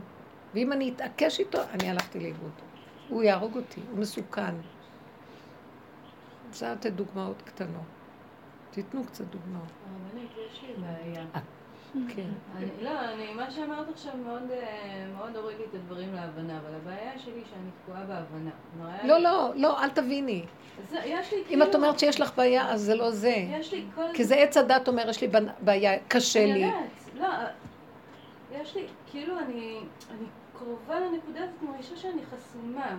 [0.53, 2.66] ואם אני אתעקש איתו, אני הלכתי לאיבוד.
[3.10, 4.55] הוא יהרוג אותי, הוא מסוכן.
[6.47, 7.82] רוצה לתת דוגמאות קטנות.
[8.72, 9.68] תיתנו קצת דוגמאות.
[9.86, 11.26] הרבנית, יש לי בעיה.
[11.36, 11.39] אה,
[12.16, 12.30] כן.
[12.82, 17.41] לא, אני, מה שאמרת עכשיו מאוד, אה, הוריד לי את הדברים להבנה, אבל הבעיה שלי
[17.49, 18.51] שאני תקועה בהבנה.
[19.03, 20.45] לא, לא, לא, אל תביני.
[21.49, 23.36] אם את אומרת שיש לך בעיה, אז זה לא זה.
[23.49, 24.01] יש לי כל...
[24.14, 25.30] כי זה עץ הדת אומר, יש לי
[25.60, 26.53] בעיה, קשה לי.
[26.53, 26.74] אני
[27.14, 27.53] יודעת,
[28.51, 29.80] לא, יש לי, כאילו אני
[30.58, 32.95] קרובה לנקודה הזאת, מרגישה שאני חסומה.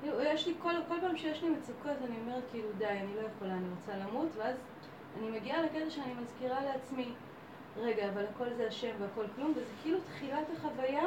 [0.00, 3.20] כאילו, יש לי, כל, כל פעם שיש לי מצוקות, אני אומרת כאילו די, אני לא
[3.20, 4.56] יכולה, אני רוצה למות, ואז
[5.18, 7.08] אני מגיעה לקטע שאני מזכירה לעצמי,
[7.76, 11.02] רגע, אבל הכל זה השם והכל כלום, וזה כאילו תחילת החוויה,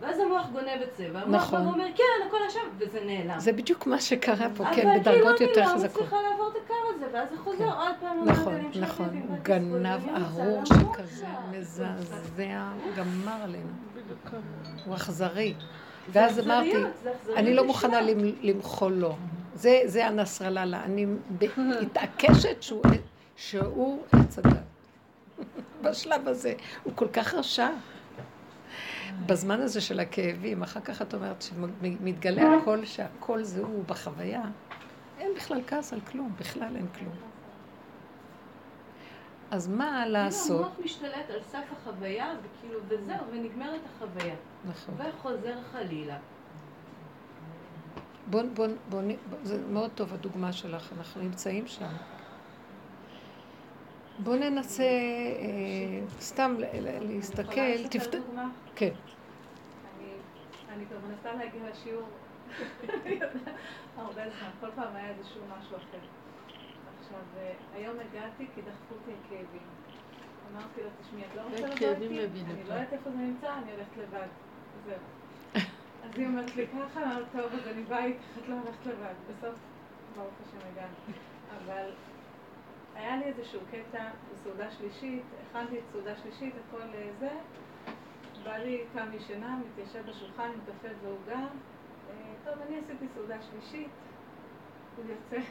[0.00, 1.66] ואז המוח גונב את זה, והמוח נכון.
[1.66, 3.40] אומר, כן, הכל השם, וזה נעלם.
[3.40, 6.02] זה בדיוק מה שקרה פה, כן, בדרגות כאילו יותר חזקות.
[6.02, 7.64] אבל כאילו אני לא מצליחה לעבור את הקו הזה, ואז זה חוזר כן.
[7.64, 8.24] עוד פעם.
[8.24, 13.89] נכון, נכון, הוא גנב ארור שכזה, מזעזע, גמר עלינו.
[14.84, 15.54] הוא אכזרי.
[16.12, 16.72] ואז אמרתי,
[17.36, 18.00] אני לא מוכנה
[18.42, 19.16] למחול לו.
[19.54, 20.84] זה הנסרללה.
[20.84, 21.06] אני
[21.80, 22.62] מתעקשת
[23.36, 24.52] שהוא עץ הדת.
[25.82, 26.54] בשלב הזה.
[26.84, 27.68] הוא כל כך רשע.
[29.26, 34.42] בזמן הזה של הכאבים, אחר כך את אומרת שמתגלה הכל, שהכל זה הוא בחוויה,
[35.18, 37.29] אין בכלל כעס על כלום, בכלל אין כלום.
[39.50, 40.60] אז מה לעשות?
[40.60, 44.34] המוח משתלט על סף החוויה, וכאילו, וזהו, ונגמרת החוויה.
[44.64, 44.94] נכון.
[44.98, 46.18] וחוזר חלילה.
[48.26, 49.02] בוא, בוא, בוא,
[49.42, 51.92] זה מאוד טוב הדוגמה שלך, אנחנו נמצאים שם.
[54.18, 54.88] בוא ננסה אה,
[56.20, 56.56] סתם
[57.00, 58.14] להסתכל, תפת...
[58.74, 58.90] כן.
[60.72, 62.08] אני כבר מנסה להגיע לשיעור
[63.96, 66.19] הרבה זמן, כל פעם היה איזשהו משהו אחר.
[67.10, 69.66] עכשיו, אה, היום הגעתי כי דחפו אותי הכאבים.
[70.52, 72.10] אמרתי לו, תשמעי, את לא רוצה לבוא איתי?
[72.44, 74.26] אני לא יודעת איפה זה נמצא, אני הולכת לבד.
[74.86, 74.98] זהו.
[76.04, 79.14] אז היא אומרת לי ככה, אמרת, טוב, אז אני באה איתך, את לא הולכת לבד.
[79.28, 79.54] בסוף,
[80.16, 80.94] ברוך השם הגענו.
[81.56, 81.90] אבל
[82.94, 87.30] היה לי איזשהו קטע בסעודה שלישית, הכנתי את סעודה שלישית, הכל אה, זה.
[88.44, 91.46] בא לי, קם משנה, מתיישב בשולחן עם קפה ועוגה.
[92.10, 93.90] אה, טוב, אני עשיתי סעודה שלישית,
[94.96, 95.46] הוא יוצא.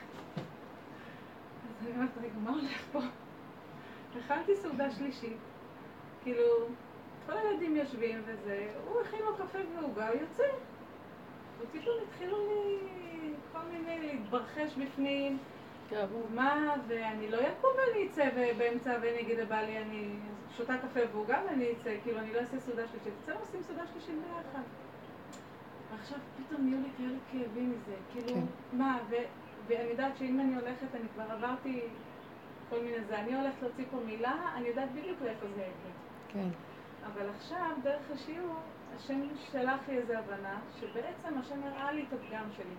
[1.82, 3.00] אני אומרת, רגע, מה הולך פה?
[4.20, 5.38] הכנתי סעודה שלישית,
[6.24, 6.44] כאילו,
[7.26, 10.44] כל הילדים יושבים וזה, הוא הכין לו קפה ועוגה, הוא יוצא.
[11.60, 15.38] ופתאום התחילו לי כל מיני להתברחש בפנים.
[16.36, 20.10] מה, ואני לא אקום ואני אצא באמצע ואני אגיד לבעלי, אני
[20.58, 23.84] שותה קפה והוא גם אני אצא, כאילו אני לא אעשה סעודה שלישית, אצלנו עושים סעודה
[23.94, 24.62] שלישית ביחד.
[25.92, 28.78] ועכשיו פתאום נהיו לי כאלה כאבים מזה, כאילו, כן.
[28.78, 29.00] מה,
[29.70, 31.82] ואני יודעת שאם אני הולכת, אני כבר עברתי
[32.70, 35.92] כל מיני זה, אני הולכת להוציא פה מילה, אני יודעת בדיוק לאיפה זה יגיע.
[36.28, 36.50] כן.
[37.06, 38.56] אבל עכשיו, דרך השיעור,
[38.96, 39.22] השם
[39.52, 42.76] שלח לי איזו הבנה, שבעצם השם הראה לי את הפגם שלי.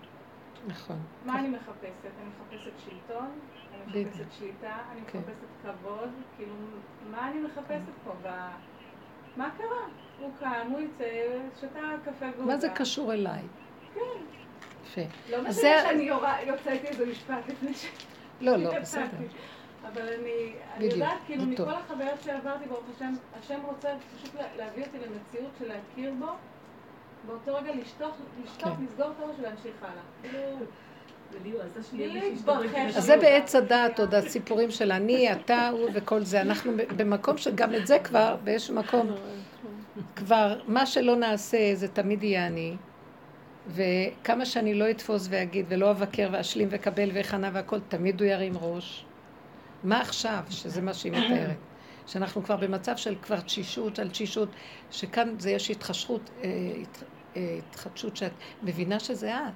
[0.67, 0.99] נכון.
[1.25, 2.05] מה אני מחפשת?
[2.05, 3.29] אני מחפשת שלטון,
[3.73, 5.19] אני מחפשת שליטה, אני כן.
[5.19, 6.53] מחפשת כבוד, כאילו,
[7.11, 8.11] מה אני מחפשת פה?
[9.37, 9.87] מה קרה?
[10.19, 13.43] הוא קם, הוא יצא, שתה קפה והוא מה זה קשור אליי?
[13.93, 14.40] כן.
[14.85, 15.01] יפה.
[15.29, 16.09] לא משנה שאני
[16.47, 17.85] יוצאתי איזה משפט לפני ש...
[18.41, 19.03] לא, לא, בסדר.
[19.87, 24.97] אבל אני, אני יודעת, כאילו, מכל החוויות שעברתי, ברוך השם, השם רוצה פשוט להביא אותי
[24.97, 26.25] למציאות של להכיר בו.
[27.27, 28.11] באותו רגע לשטוף,
[28.43, 28.83] לשטוף, כן.
[28.83, 30.01] לסגור את הראש ולהמשיך הלאה.
[30.21, 30.65] כאילו,
[32.95, 36.41] אז זה בעץ הדעת עוד הסיפורים של אני, אתה, הוא וכל זה.
[36.41, 39.11] אנחנו במקום שגם את זה כבר, באיזשהו מקום,
[40.15, 42.75] כבר מה שלא נעשה זה תמיד יהיה אני.
[43.73, 49.05] וכמה שאני לא אתפוס ואגיד ולא אבקר ואשלים ואקבל ואכנה והכל, תמיד הוא ירים ראש.
[49.83, 51.57] מה עכשיו, שזה מה שהיא מתארת?
[52.07, 54.49] שאנחנו כבר במצב של כבר תשישות על תשישות,
[54.91, 56.49] שכאן זה יש התחשבות, אה,
[57.35, 58.31] אה, התחדשות שאת
[58.63, 59.53] מבינה שזה את.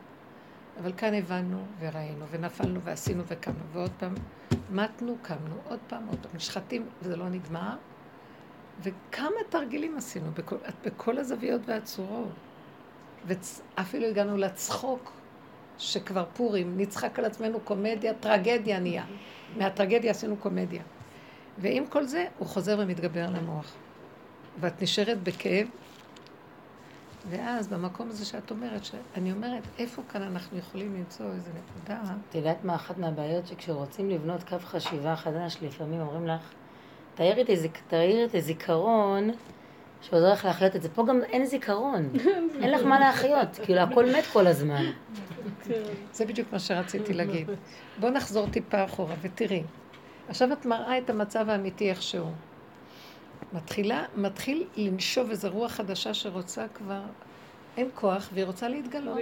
[0.81, 4.13] אבל כאן הבנו וראינו ונפלנו ועשינו וקמנו, ועוד פעם
[4.71, 7.75] מתנו, קמנו, עוד פעם, עוד פעם, נשחטים וזה לא נגמר.
[8.79, 10.55] וכמה תרגילים עשינו בכל,
[10.85, 12.33] בכל הזוויות והצורות.
[13.25, 15.11] ואפילו הגענו לצחוק,
[15.77, 19.05] שכבר פורים, נצחק על עצמנו קומדיה, טרגדיה נהיה.
[19.57, 20.81] מהטרגדיה עשינו קומדיה.
[21.57, 23.73] ועם כל זה, הוא חוזר ומתגבר למוח.
[24.59, 25.67] ואת נשארת בכאב,
[27.29, 28.81] ואז במקום הזה שאת אומרת,
[29.15, 32.01] אני אומרת, איפה כאן אנחנו יכולים למצוא איזה נקודה?
[32.29, 33.47] את יודעת מה אחת מהבעיות?
[33.47, 36.41] שכשרוצים לבנות קו חשיבה חדש, לפעמים אומרים לך,
[37.15, 39.29] תאיר את הזיכרון
[40.09, 40.89] שעוזר לך להחיות את זה.
[40.89, 42.09] פה גם אין זיכרון,
[42.61, 44.85] אין לך מה להחיות, כאילו הכל מת כל הזמן.
[46.11, 47.49] זה בדיוק מה שרציתי להגיד.
[47.99, 49.63] בוא נחזור טיפה אחורה ותראי.
[50.29, 52.31] עכשיו את מראה את המצב האמיתי איכשהו.
[53.53, 57.01] מתחילה, מתחיל לנשוב איזו רוח חדשה שרוצה כבר,
[57.77, 59.17] אין כוח, והיא רוצה להתגלות.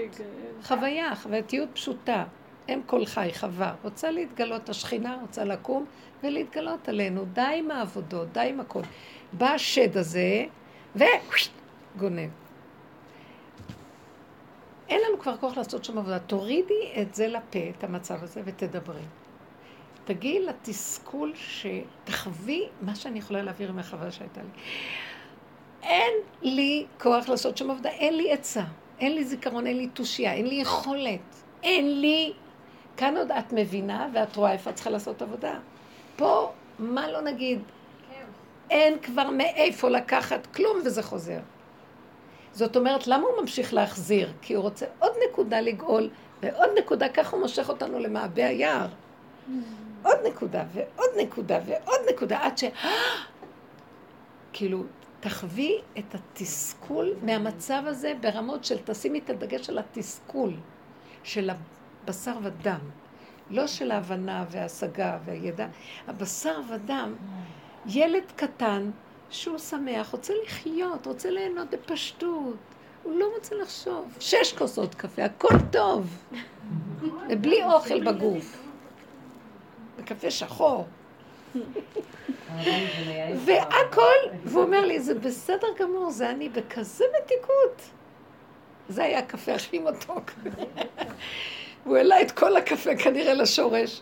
[0.63, 2.23] חוויה, חווייתיות פשוטה.
[2.69, 3.73] אם כל חי, חווה.
[3.83, 5.85] רוצה להתגלות, השכינה רוצה לקום
[6.23, 7.25] ולהתגלות עלינו.
[7.33, 8.81] די עם העבודות, די עם הכל.
[9.33, 10.45] בא השד הזה,
[10.95, 12.29] וגונב.
[14.89, 16.19] אין לנו כבר כוח לעשות שום עבודה.
[16.19, 19.01] תורידי את זה לפה, את המצב הזה, ותדברי.
[20.05, 24.49] תגיעי לתסכול שתחווי מה שאני יכולה להעביר עם החוויה שהייתה לי.
[25.83, 28.63] אין לי כוח לעשות שום עבודה, אין לי עצה,
[28.99, 32.33] אין לי זיכרון, אין לי תושייה, אין לי יכולת, אין לי...
[32.97, 35.59] כאן עוד את מבינה ואת רואה איפה את צריכה לעשות עבודה.
[36.15, 37.59] פה, מה לא נגיד?
[38.69, 41.39] אין כבר מאיפה לקחת כלום וזה חוזר.
[42.51, 44.33] זאת אומרת, למה הוא ממשיך להחזיר?
[44.41, 46.09] כי הוא רוצה עוד נקודה לגאול,
[46.41, 48.87] ועוד נקודה, ככה הוא מושך אותנו למעבה היער.
[50.03, 52.63] עוד נקודה, ועוד נקודה, ועוד נקודה, עד ש...
[54.53, 54.83] כאילו,
[55.19, 60.53] תחווי את התסכול מהמצב הזה ברמות של תשימי את הדגש על התסכול
[61.23, 61.49] של
[62.03, 62.79] הבשר ודם,
[63.49, 65.67] לא של ההבנה וההשגה והידע,
[66.07, 67.15] הבשר ודם,
[67.85, 68.91] ילד קטן
[69.29, 72.55] שהוא שמח, רוצה לחיות, רוצה ליהנות בפשטות,
[73.03, 74.17] הוא לא רוצה לחשוב.
[74.19, 76.25] שש כוסות קפה, הכל טוב,
[77.29, 78.63] ובלי אוכל בגוף.
[79.97, 80.87] בקפה שחור.
[83.45, 87.81] והכל, והוא אומר לי, זה בסדר גמור, זה אני בכזה מתיקות.
[88.89, 90.31] זה היה הקפה הכי מתוק.
[91.85, 94.01] והוא העלה את כל הקפה כנראה לשורש.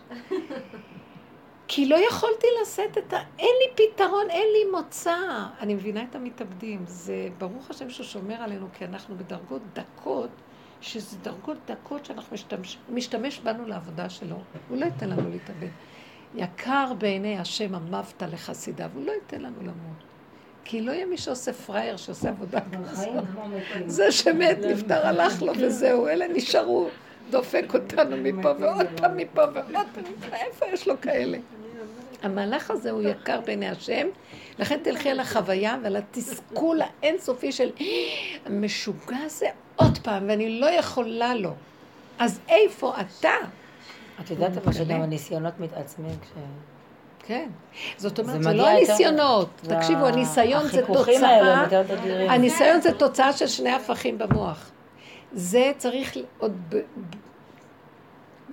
[1.73, 3.17] כי לא יכולתי לשאת את ה...
[3.39, 5.17] אין לי פתרון, אין לי מוצא.
[5.59, 6.83] אני מבינה את המתאבדים.
[6.87, 10.29] זה ברוך השם שהוא שומר עלינו, כי אנחנו בדרגות דקות,
[10.81, 14.35] שזה דרגות דקות שאנחנו משתמש, משתמש בנו לעבודה שלו.
[14.69, 15.67] הוא לא ייתן לנו להתאבד.
[16.35, 20.03] יקר בעיני השם המבת לחסידיו, הוא לא ייתן לנו למות.
[20.63, 23.23] כי לא יהיה מי שעושה פראייר, שעושה עבודה כזאת.
[23.85, 26.89] זה שמת, נפטר, הלך לו וזהו, אלה נשארו,
[27.29, 30.03] דופק אותנו מפה ועוד פעם מפה ועוד פעם
[30.33, 31.37] איפה יש לו כאלה?
[32.23, 34.07] המהלך הזה הוא יקר בעיני השם,
[34.59, 37.69] לכן תלכי על החוויה ועל התסכול האינסופי של
[38.45, 41.51] המשוגע הזה עוד פעם, ואני לא יכולה לו.
[42.19, 43.33] אז איפה אתה?
[44.19, 46.29] את יודעת אבל שגם הניסיונות מתעצמים כש...
[47.25, 47.49] כן.
[47.97, 49.49] זאת אומרת, זה לא הניסיונות.
[49.61, 51.65] תקשיבו, הניסיון זה תוצאה...
[52.29, 54.71] הניסיון זה תוצאה של שני הפכים במוח.
[55.33, 56.75] זה צריך עוד...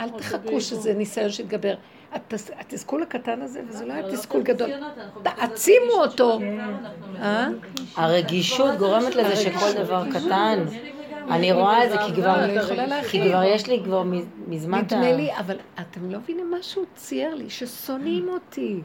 [0.00, 1.74] אל תחכו שזה ניסיון שיתגבר.
[2.58, 4.70] התסכול הקטן הזה, וזה לא היה לא תסכול גדול.
[5.22, 6.38] תעצימו אותו.
[7.18, 7.48] אה?
[7.96, 10.64] הרגישות גורמת לזה שכל דבר קטן...
[11.30, 12.46] אני רואה את זה כי כבר,
[13.10, 14.02] כי כבר יש לי כבר
[14.46, 14.96] מזמן את ה...
[14.96, 18.80] נדמה לי, אבל אתם לא מבינים מה שהוא צייר לי, ששונאים אותי.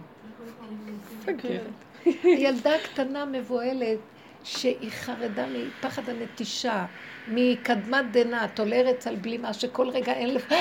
[2.23, 3.97] ילדה קטנה מבוהלת
[4.43, 6.85] שהיא חרדה מפחד הנטישה,
[7.27, 10.53] מקדמת דנא, טולרת על בלימה, שכל רגע אין לך...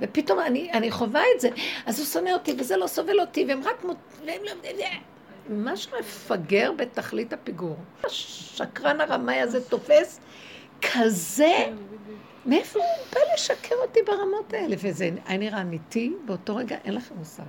[0.00, 1.48] ופתאום אני, אני חווה את זה,
[1.86, 3.84] אז הוא שונא אותי, וזה לא סובל אותי, והם רק...
[3.84, 3.96] מות...
[5.50, 7.76] משהו מפגר בתכלית הפיגור.
[8.04, 10.20] השקרן הרמאי הזה תופס
[10.82, 11.54] כזה,
[12.46, 14.76] מאיפה הוא בא לשקר אותי ברמות האלה?
[14.78, 17.42] וזה היה נראה אמיתי, באותו רגע אין לכם מושג.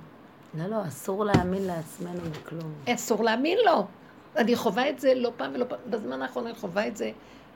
[0.54, 2.72] לא, לא, אסור להאמין לעצמנו בכלום.
[2.88, 3.86] אסור להאמין לו.
[4.36, 7.10] אני חווה את זה לא פעם ולא פעם, בזמן האחרון אני חווה את זה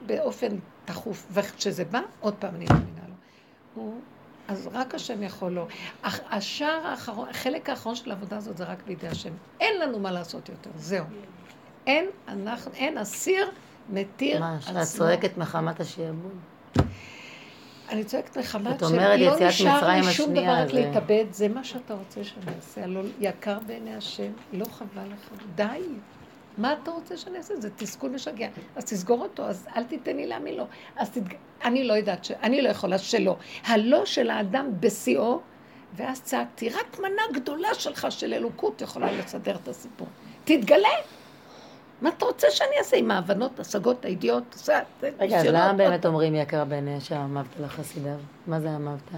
[0.06, 0.48] באופן
[0.84, 3.14] תכוף, וכשזה בא, עוד פעם אני מאמינה לו.
[3.74, 4.00] הוא,
[4.48, 5.66] אז רק השם יכול לו.
[6.04, 9.32] השער האחרון, החלק האחרון של העבודה הזאת זה רק בידי השם.
[9.60, 11.04] אין לנו מה לעשות יותר, זהו.
[11.86, 13.50] אין, אנחנו, אין אסיר
[13.88, 14.74] מתיר עצמו.
[14.74, 16.38] מה, שאת צועקת מחמת השעבוד?
[17.88, 22.56] אני צועקת מחמת שלא נשאר לי שום דבר רק להתאבד, זה מה שאתה רוצה שאני
[22.56, 25.82] אעשה, הלא יקר בעיני השם, לא חבל לך, די.
[26.58, 27.56] מה אתה רוצה שאני אעשה?
[27.56, 28.48] זה תסכול משגע.
[28.76, 30.64] אז תסגור אותו, אז אל תיתן לי להאמין לו.
[30.96, 31.34] אז תתג...
[31.64, 32.30] אני לא יודעת, ש...
[32.30, 33.36] אני לא יכולה שלא.
[33.64, 35.40] הלא של האדם בשיאו,
[35.96, 40.08] ואז צעקתי, רק מנה גדולה שלך של אלוקות יכולה לסדר את הסיפור.
[40.44, 40.88] תתגלה.
[42.02, 44.68] מה אתה רוצה שאני אעשה עם ההבנות, השגות, הידיעות?
[45.20, 48.16] רגע, אז למה באמת אומרים יקר בעיני השם אמרת לחסידיו?
[48.46, 49.10] מה זה אמרת?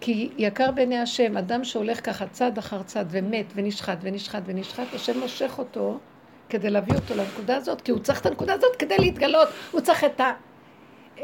[0.00, 5.18] כי יקר בעיני השם, אדם שהולך ככה צד אחר צד ומת ונשחט ונשחט ונשחט, השם
[5.20, 5.98] מושך אותו
[6.50, 9.48] כדי להביא אותו לנקודה הזאת, כי הוא צריך את הנקודה הזאת כדי להתגלות.
[9.70, 10.32] הוא צריך את, ה,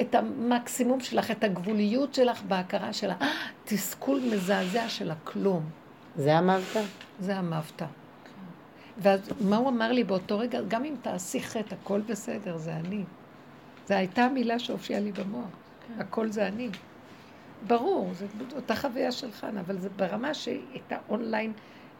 [0.01, 5.62] את המקסימום שלך, את הגבוליות שלך בהכרה של התסכול מזעזע של הכלום.
[6.16, 6.77] זה אמרת?
[7.20, 7.82] זה אמרת.
[8.98, 10.61] ואז מה הוא אמר לי באותו רגע?
[10.69, 13.05] גם אם תעשי חטא, הכל בסדר, זה אני.
[13.89, 15.44] זו הייתה המילה שהופיעה לי במוח.
[15.89, 16.01] כן.
[16.01, 16.69] הכל זה אני.
[17.66, 18.27] ברור, זו
[18.57, 21.53] אותה חוויה של חנה, אבל זה ברמה שהיא הייתה אונליין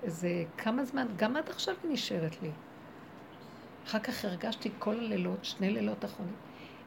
[0.03, 0.28] איזה
[0.59, 2.51] כמה זמן, גם עד עכשיו היא נשארת לי.
[3.87, 6.35] אחר כך הרגשתי כל הלילות, שני לילות אחרונים.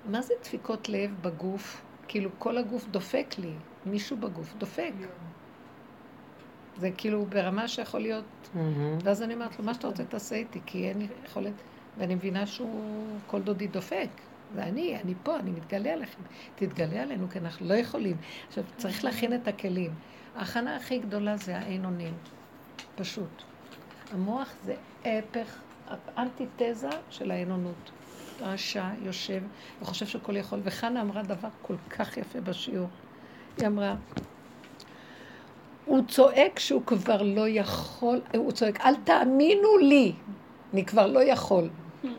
[0.06, 1.82] מה זה דפיקות לב בגוף?
[2.08, 3.54] כאילו כל הגוף דופק לי,
[3.86, 4.92] מישהו בגוף דופק.
[6.78, 8.24] זה כאילו ברמה שיכול להיות...
[8.24, 8.58] Mm-hmm.
[9.04, 11.54] ואז אני אומרת לו, מה שאתה רוצה תעשה איתי, כי אין לי יכולת...
[11.98, 14.10] ואני מבינה שהוא, כל דודי דופק.
[14.56, 16.22] זה אני, אני פה, אני מתגלה עליכם.
[16.56, 18.18] תתגלה עלינו, כי אנחנו לא יכולים.
[18.48, 19.94] עכשיו, צריך להכין את הכלים.
[20.36, 22.14] ההכנה הכי גדולה זה האין אונים.
[22.96, 23.44] פשוט.
[24.12, 25.60] המוח זה הפך,
[26.18, 27.92] אנטיתזה של האין-אונות.
[28.42, 29.42] רשע, יושב,
[29.82, 30.60] וחושב שהכל יכול.
[30.64, 32.88] וחנה אמרה דבר כל כך יפה בשיעור.
[33.58, 33.96] היא אמרה,
[35.86, 40.14] הוא צועק שהוא כבר לא יכול, הוא צועק, אל תאמינו לי,
[40.74, 41.70] אני כבר לא יכול.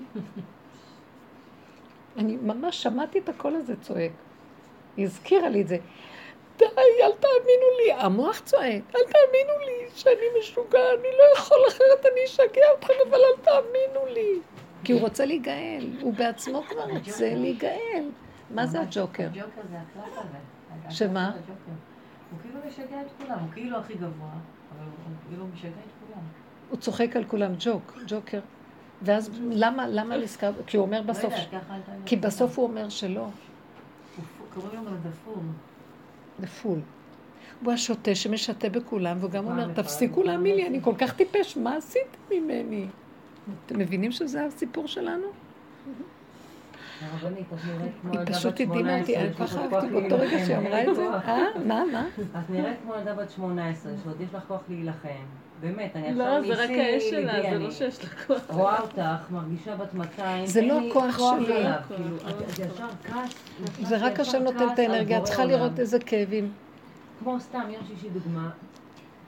[2.18, 4.12] אני ממש שמעתי את הקול הזה צועק.
[4.96, 5.78] היא הזכירה לי את זה.
[6.60, 7.92] די, אל תאמינו לי.
[7.92, 13.18] המוח צועק, אל תאמינו לי שאני משוגע, אני לא יכול אחרת, אני אשגע אתכם, אבל
[13.18, 14.38] אל תאמינו לי.
[14.84, 18.10] כי הוא רוצה להיגאל, הוא בעצמו כבר רוצה להיגאל.
[18.50, 19.24] מה זה הג'וקר?
[19.24, 20.94] הג'וקר זה הקלף הזה.
[20.94, 21.32] שמה?
[22.30, 24.28] הוא כאילו משגע את כולם, הוא כאילו הכי גבוה,
[24.76, 26.22] אבל הוא כאילו משגע את כולם.
[26.70, 28.40] הוא צוחק על כולם, ג'וק, ג'וקר.
[29.02, 30.50] ואז למה, למה נזכר?
[30.66, 31.34] כי הוא אומר בסוף,
[32.06, 33.26] כי בסוף הוא אומר שלא.
[34.54, 35.42] קוראים לו דפול.
[36.40, 36.78] דפול.
[37.64, 41.76] הוא השוטה שמשתה בכולם, והוא גם אומר, תפסיקו להאמין לי, אני כל כך טיפש, מה
[41.76, 42.86] עשיתם ממני?
[43.66, 45.26] אתם מבינים שזה הסיפור שלנו?
[48.12, 51.10] היא פשוט הדהימה אותי, אני כל כך אהבתי באותו רגע שהיא אמרה את זה.
[51.28, 51.38] אה?
[51.64, 51.82] מה?
[51.92, 52.06] מה?
[52.18, 55.08] את נראית כמו ילדה בת 18, שעוד יש לך כוח להילחם.
[55.60, 56.50] באמת, אני עכשיו ניסי...
[56.50, 58.40] לא, זה רק האש שלה, זה לא שיש לה כוח.
[58.48, 61.64] רואה אותך, מרגישה בת 200, זה לא הכוח שלי.
[61.88, 62.16] כאילו,
[62.52, 63.34] ישר כעס.
[63.82, 66.52] זה רק השם נותן את האנרגיה, את צריכה לראות איזה כאבים.
[67.18, 68.50] כמו סתם, יום שישי דוגמה,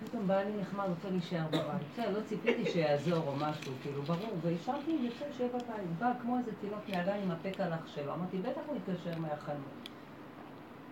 [0.04, 1.64] פתאום בא לי נחמד, רוצה להישאר בבית.
[1.92, 4.30] בסדר, לא ציפיתי שיעזור או משהו, כאילו, ברור.
[4.42, 5.98] והשארתי, יוצא שיהיה בבית.
[5.98, 8.14] בא כמו איזה תינוק מהגן עם הפה קלח שלו.
[8.14, 9.88] אמרתי, בטח הוא יתקשר מהחנות.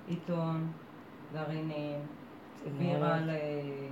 [0.08, 0.72] עיתון,
[1.32, 1.98] גרעינים,
[2.78, 3.18] בירה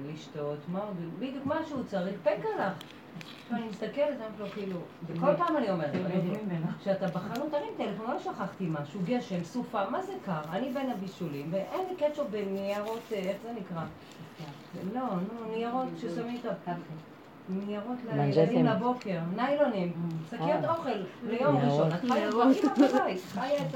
[0.06, 0.96] לשתות, מה עוד?
[1.18, 2.72] בדיוק מה שהוא צריך, פה קלח.
[3.52, 4.76] אני מסתכלת, אני אומרת לו, כאילו,
[5.06, 5.90] וכל פעם אני אומרת,
[6.80, 10.40] כשאתה בחנות, תרים טלפון, לא שכחתי משהו, גשם, סופה, מה זה קר?
[10.50, 13.82] אני בין הבישולים, ואין לי קטשופ בניירות, אה, איך זה נקרא?
[14.94, 16.72] לא, נו, ניירות ששמים את ה...
[17.48, 19.92] ניירות לילדים לבוקר, ניילונים,
[20.30, 20.74] שקיות אה.
[20.74, 20.90] אוכל
[21.22, 21.92] ליום ראשון.
[21.92, 22.00] את
[23.28, 23.74] חיה את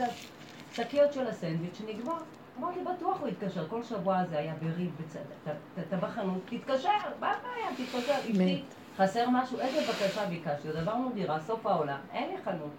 [0.73, 2.19] השקיות של הסנדוויץ' שנגמר.
[2.59, 4.91] אמרתי, בטוח הוא יתקשר, כל שבוע זה היה בריב,
[5.89, 6.89] אתה בחנות, תתקשר,
[7.21, 8.63] מה הבעיה, תתקשר, אשתי,
[8.97, 12.71] חסר משהו, איזה בקשה ביקשתי, עברנו דירה, סוף העולם, אין לי חנות.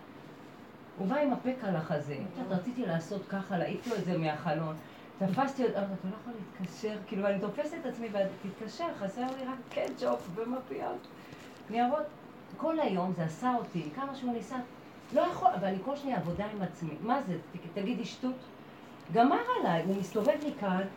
[0.98, 2.18] הוא בא עם הפק על החזה,
[2.50, 4.76] רציתי לעשות ככה, להעיף לו את זה מהחלון.
[5.20, 9.58] תפסתי אמרתי, אתה לא יכול להתקשר, כאילו, אני תופסת את עצמי, ותתקשר, חסר לי רק
[9.70, 11.08] קטשופ ומפיות.
[11.70, 12.06] ניירות.
[12.58, 14.58] כל היום זה עשה אותי, כמה שהוא ניסה,
[15.14, 16.94] לא יכול, אבל אני כל שניה עבודה עם עצמי.
[17.02, 17.38] מה זה,
[17.74, 18.36] תגידי שטות?
[19.12, 20.88] גמר עליי, הוא מסתובב לי כאן,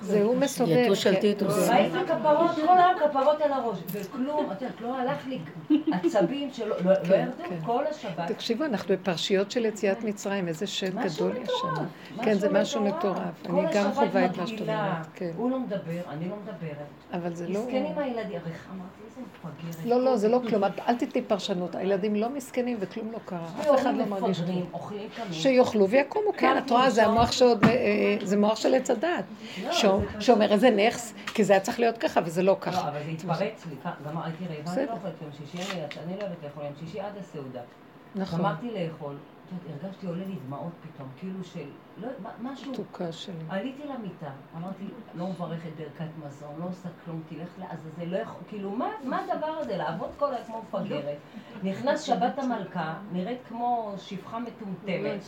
[0.00, 0.70] זה הוא מסובב.
[0.70, 1.68] יתוש על טיטוס.
[1.68, 5.38] ראיתי כפרות, כל היום כפרות על הראש, וכלום, את יודעת, לא הלך לי
[5.92, 7.66] עצבים שלא לא, לא כן, ירדו כן.
[7.66, 8.28] כל השבת.
[8.28, 11.84] תקשיבו, אנחנו בפרשיות של יציאת מצרים, איזה שם גדול יש שם.
[12.22, 13.46] כן, זה משהו מטורף.
[13.48, 15.06] אני גם חווה את מה שאת אומרת.
[15.14, 15.30] כן.
[15.36, 16.86] הוא לא מדבר, אני לא מדברת.
[17.12, 17.60] אבל זה לא...
[17.60, 19.86] מסכנים הילדים, הרי אמרתי, איזה מפגרת.
[19.86, 20.64] לא, לא, זה לא כלום.
[20.64, 21.74] אל תתני פרשנות.
[21.74, 23.48] הילדים לא מסכנים וכלום לא קרה.
[23.60, 24.70] אף אחד לא מרגיש כלום.
[25.32, 27.30] שיאכלו ויקומו, כן, את רואה, זה המוח.
[27.42, 29.24] אה, זה מוח של עץ הדת.
[30.20, 32.84] שאומר איזה נכס, כי זה היה צריך להיות ככה וזה לא ככה.
[32.84, 33.76] לא, אבל זה התפרץ לי,
[34.24, 35.58] הייתי רעיבה, אני לא אוכלת יום שישי,
[36.06, 37.60] אני לא אוהבת לאכול יום שישי עד הסעודה.
[38.14, 38.40] נכון.
[38.40, 39.16] אמרתי לאכול.
[39.82, 42.08] הרגשתי עולה לי דמעות פתאום, כאילו של, לא,
[42.42, 42.74] משהו.
[42.74, 43.34] תוקה שלי.
[43.48, 44.84] עליתי למיטה, אמרתי,
[45.14, 49.46] לא מברכת ברכת מזון, לא עושה כלום, תלך לעזאזל, לא יכול, כאילו, מה, מה הדבר
[49.46, 51.16] הזה, לעבוד כל היום כמו מפגרת?
[51.62, 55.20] נכנס שבת המלכה, נראית כמו שפחה מטומטמת.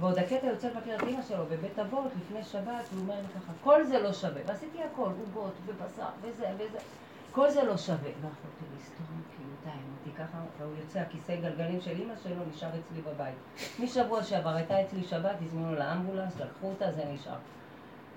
[0.00, 3.52] ועוד הקטע יוצא לבקר את אמא שלו בבית אבות לפני שבת, והוא אומר לי ככה,
[3.64, 4.40] כל זה לא שווה.
[4.46, 6.78] ועשיתי הכל, עוגות ובשר וזה וזה.
[7.32, 7.98] כל זה לא שווה.
[7.98, 9.06] ויכולתי לסתום,
[9.64, 13.34] די, אמרתי ככה, והוא יוצא, הכיסא גלגלים של אימא שלו נשאר אצלי בבית.
[13.80, 17.36] משבוע שעבר הייתה אצלי שבת, הזמינו לאמבולנס, לקחו אותה, זה נשאר.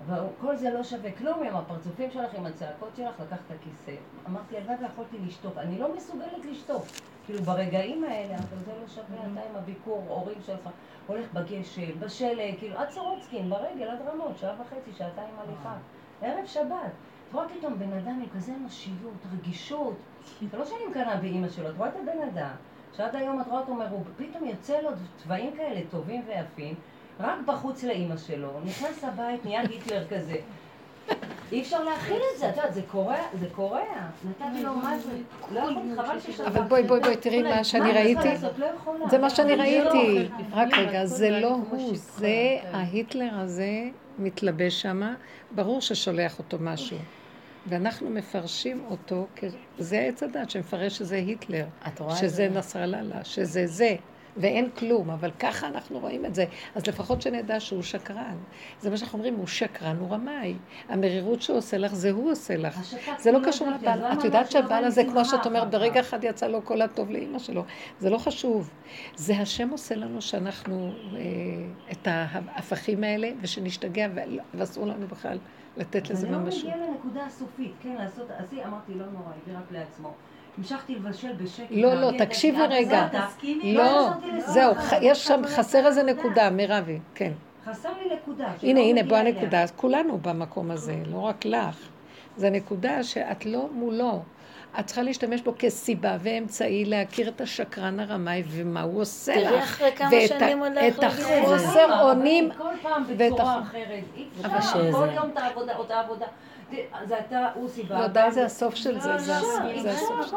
[0.06, 4.00] אבל כל זה לא שווה כלום עם הפרצופים שלך, עם הצעקות שלך, לקחת את הכיסא.
[4.26, 5.58] אמרתי, הלוואי ויכולתי לשתוק.
[5.58, 6.84] אני לא מסוגלת לשתוק.
[7.28, 10.68] כאילו, ברגעים האלה, אבל זה לא שווה, אתה עם הביקור, הורים שלך,
[11.06, 15.74] הולך בגשם, בשלג, כאילו, עד סורוצקין, ברגל, עד רמות, שעה וחצי, שעתיים הליכה.
[16.22, 16.92] ערב שבת.
[17.28, 19.96] את רואה פתאום בן אדם עם כזה אנושיות, רגישות.
[20.50, 22.54] זה לא שאני מקנאה באימא שלו, את רואה את הבן אדם,
[22.96, 26.74] שעד היום את רואה אותו מרוב, פתאום יוצא לו צבעים כאלה טובים ויפים,
[27.20, 30.36] רק בחוץ לאימא שלו, נכנס לבית, נהיה היטלר כזה.
[31.52, 33.80] אי אפשר להכיל את זה, את יודעת, זה קורע, זה קורע.
[34.28, 35.10] נתתי לו מה זה,
[35.50, 36.46] לא יכולתי, חבל ששלחתי.
[36.46, 38.28] אבל בואי, בואי, בואי, תראי מה שאני ראיתי.
[38.58, 40.28] לא זה מה שאני ראיתי.
[40.52, 43.70] רק רגע, זה לא הוא, זה ההיטלר הזה
[44.18, 45.14] מתלבש שמה,
[45.50, 46.98] ברור ששולח אותו משהו.
[47.66, 49.26] ואנחנו מפרשים אותו,
[49.78, 51.66] זה עץ הדת שמפרש שזה היטלר,
[52.20, 53.96] שזה נסראללה, שזה זה.
[54.38, 56.44] ואין כלום, אבל ככה אנחנו רואים את זה.
[56.74, 58.36] אז לפחות שנדע שהוא שקרן.
[58.80, 60.54] זה מה שאנחנו אומרים, הוא שקרן, הוא רמאי.
[60.88, 62.94] המרירות שהוא עושה לך, זה הוא עושה לך.
[63.18, 64.04] זה לא קשור לבעל.
[64.04, 67.64] את יודעת שהבעל הזה, כמו שאת אומרת, ברגע אחד יצא לו כל הטוב לאימא שלו.
[67.98, 68.70] זה לא חשוב.
[69.14, 71.20] זה השם עושה לנו שאנחנו, אה,
[71.92, 74.08] את ההפכים האלה, ושנשתגע,
[74.54, 75.38] ואסור לנו בכלל
[75.76, 76.64] לתת לזה ממש.
[76.64, 80.12] אבל לא מגיע לנקודה הסופית, כן, לעשות, אז אמרתי, לא נורא, הביא רק לעצמו.
[80.58, 81.66] המשכתי לבשל בשקט.
[81.70, 83.08] לא, לא, תקשיבי רגע.
[83.64, 84.08] לא,
[84.38, 87.32] זהו, יש שם, חסר איזה נקודה, מירבי, כן.
[87.64, 88.48] חסר לי נקודה.
[88.62, 89.62] הנה, הנה, בוא הנקודה.
[89.62, 91.88] אז כולנו במקום הזה, לא רק לך.
[92.36, 94.22] זו נקודה שאת לא מולו.
[94.80, 99.48] את צריכה להשתמש בו כסיבה ואמצעי להכיר את השקרן הרמאי ומה הוא עושה לך.
[99.48, 102.50] תראי אחרי כמה שנים עוד לא את החוסר אונים.
[102.58, 104.04] כל פעם בצורה אחרת.
[104.92, 106.26] כל יום את העבודה, אותה עבודה.
[107.04, 108.00] זה אתה, הוא סיבה.
[108.00, 110.36] לא, די, זה הסוף של זה, זה הסוף של זה.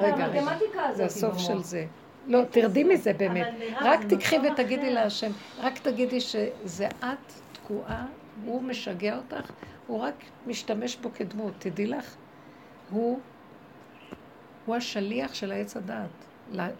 [0.00, 0.42] רגע,
[0.92, 1.86] זה הסוף של זה.
[2.26, 3.46] לא, תרדי מזה באמת.
[3.80, 8.06] רק תקחי ותגידי להשם, רק תגידי שזה את תקועה,
[8.44, 9.50] הוא משגע אותך,
[9.86, 10.14] הוא רק
[10.46, 11.52] משתמש בו כדמות.
[11.58, 12.14] תדעי לך,
[12.90, 13.20] הוא,
[14.66, 16.26] הוא השליח של העץ הדעת,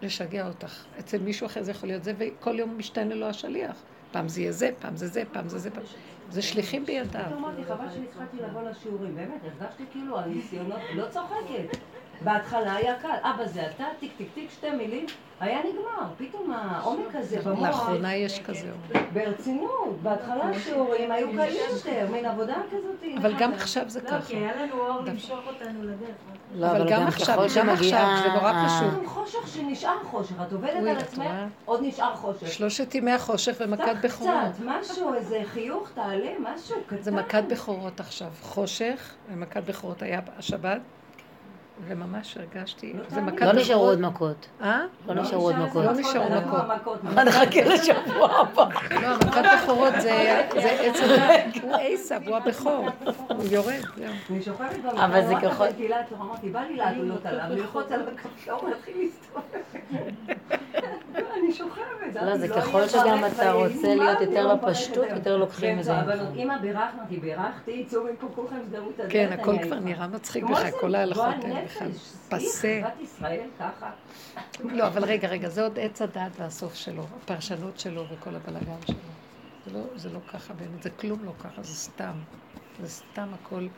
[0.02, 0.85] לשגע אותך.
[0.98, 3.77] אצל מישהו אחר זה יכול להיות זה, וכל יום משתנה לו השליח.
[4.12, 5.82] פעם זה יהיה זה, פעם זה זה, פעם זה זה, פעם...
[6.31, 7.20] זה שליחים בידיו.
[7.39, 11.77] אמרתי, חבל שהתחלתי לבוא לשיעורים, באמת, הרגשתי כאילו הניסיונות, לא צוחקת.
[12.20, 15.06] בהתחלה היה קל, אבא זה אתה, טיק טיק טיק, שתי מילים,
[15.40, 16.09] היה נגמר.
[16.18, 17.68] פתאום העומק הזה במוח...
[17.68, 19.06] לאחרונה יש כזה עומק.
[19.12, 23.18] ברצינות, בהתחלה השיעורים היו קלים יותר, מין עבודה כזאת.
[23.18, 24.16] אבל גם עכשיו זה ככה.
[24.16, 26.16] לא, כי היה לנו אור למשוך אותנו לדרך.
[26.55, 29.01] לא, אבל גם עכשיו, גם עכשיו, זה נורא פשוט.
[29.01, 31.26] גם חושך שנשאר חושך, את עובדת על עצמך,
[31.64, 32.47] עוד נשאר חושך.
[32.52, 34.34] שלושת ימי החושך ומכת בכורות.
[34.52, 37.02] קצת, משהו, איזה חיוך, תעלה, משהו קטן.
[37.02, 38.28] זה מכת בכורות עכשיו.
[38.43, 40.80] חושך ומכת בכורות היה השבת.
[41.85, 43.43] וממש הרגשתי, לא זה מכת.
[43.43, 44.47] לא נשארו עוד מכות.
[44.62, 44.81] אה?
[45.07, 45.85] לא נשארו עוד מכות.
[45.85, 47.05] לא נשארו מכות.
[47.05, 48.69] נחכה לשבוע הבא.
[48.90, 51.01] לא, מכת בכורות זה עץ
[51.62, 52.89] הוא עשב, הוא הבכור.
[53.28, 54.07] הוא יורד, זהו.
[54.31, 54.98] אני שוכבת במכות.
[54.98, 55.65] אבל זה ככל...
[56.20, 59.43] אמרתי, בא לי לעלות עליו, ללחוץ על הכפתור, להתחיל להסתובב.
[61.39, 62.23] אני שוכבת.
[62.23, 66.01] לא, זה ככל שגם אתה רוצה להיות יותר בפשטות, יותר לוקחים מזה.
[66.01, 69.12] אבל אמא בירכנו אותי, בירכתי, צאו מפה כולכם, סגרו את הדלת.
[69.12, 71.90] כן, הכל כבר נראה מצחיק בך, כל ההלכות האלה בכלל.
[72.28, 72.80] פסה.
[74.60, 78.97] לא, אבל רגע, רגע, זה עוד עץ הדת והסוף שלו, הפרשנות שלו וכל הבלאגן שלו.
[79.66, 82.12] זה לא, זה לא ככה באמת, זה כלום לא ככה, זה סתם.
[82.80, 83.68] זה סתם הכל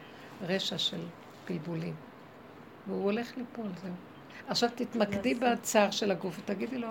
[0.43, 1.01] רשע של
[1.48, 1.94] בלבולים.
[2.86, 3.93] והוא הולך ליפול, זהו.
[4.48, 6.89] עכשיו תתמקדי בצער של הגוף ותגידי לו,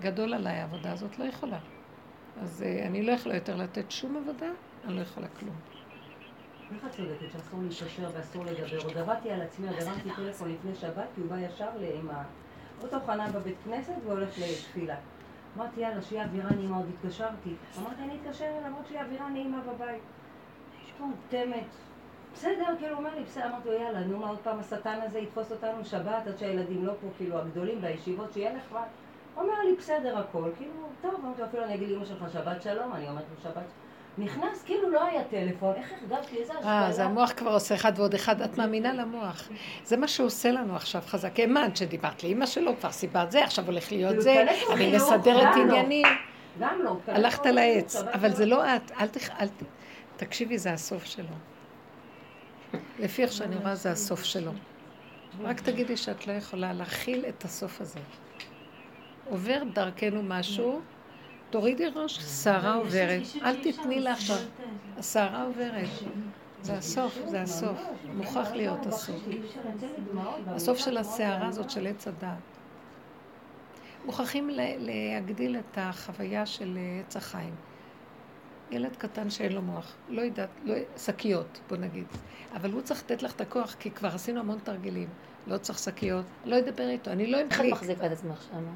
[0.00, 1.58] גדול עליי העבודה הזאת, לא יכולה.
[2.42, 4.46] אז uh, אני לא יכולה יותר לתת שום עבודה,
[4.84, 5.75] אני לא יכולה כלום.
[6.74, 8.82] איך את צודקת שאסור להתקשר ואסור לדבר?
[8.84, 12.08] עוד עבדתי על עצמי, עוד הרמתי טלפון לפני שבת, כי הוא בא ישר עם
[12.80, 14.96] האוטו חנה בבית כנסת והולך לתפילה.
[15.56, 17.54] אמרתי, יאללה, שיהיה אווירה נעימה, עוד התקשרתי.
[17.78, 20.02] אמרתי, אני אתקשר אליו, למרות שיהיה אווירה נעימה בבית.
[20.84, 21.66] יש פה תמת.
[22.34, 25.52] בסדר, כאילו, אומר לי, בסדר, אמרתי לו, יאללה, נו, מה עוד פעם השטן הזה יתפוס
[25.52, 28.86] אותנו שבת, עד שהילדים לא פה, כאילו, הגדולים בישיבות, שיהיה נחמד.
[29.36, 32.92] אומר לי, בסדר הכל, כאילו, טוב, אמרתי לו, אפילו אני אגיד לאמא שלך שבת שלום,
[32.92, 33.64] אני אומרת לו שבת
[34.18, 36.86] נכנס, כאילו לא היה טלפון, איך הרגשתי, איזה השפעה.
[36.86, 39.48] אה, זה המוח כבר עושה אחד ועוד אחד, את מאמינה למוח.
[39.84, 41.40] זה מה שהוא עושה לנו עכשיו חזק.
[41.40, 46.06] האמנת שדיברת לאימא שלו, כבר סיפרת זה, עכשיו הולך להיות זה, אני מסדרת עניינים.
[46.60, 46.96] גם לא.
[47.06, 49.28] הלכת לעץ, אבל זה לא את, אל תח...
[50.16, 51.34] תקשיבי, זה הסוף שלו.
[52.98, 54.52] לפי איך שאני רואה, זה הסוף שלו.
[55.40, 58.00] רק תגידי שאת לא יכולה להכיל את הסוף הזה.
[59.30, 60.80] עובר דרכנו משהו,
[61.50, 63.22] תורידי ראש, סערה עוברת.
[63.42, 64.36] אל תתני לה עכשיו.
[64.98, 65.88] הסערה עוברת.
[66.62, 67.78] זה הסוף, זה הסוף.
[68.14, 69.20] מוכרח להיות הסוף.
[70.46, 72.38] הסוף של הסערה הזאת של עץ הדעת.
[74.04, 77.54] מוכרחים להגדיל את החוויה של עץ החיים.
[78.70, 82.06] ילד קטן שאין לו מוח, לא יודעת, לא, שקיות, בוא נגיד.
[82.54, 85.08] אבל הוא צריך לתת לך את הכוח, כי כבר עשינו המון תרגילים.
[85.46, 87.72] לא צריך שקיות, לא אדבר איתו, אני לא אמחליק.
[87.72, 88.72] איך את מחזיקה את עצמך שמה?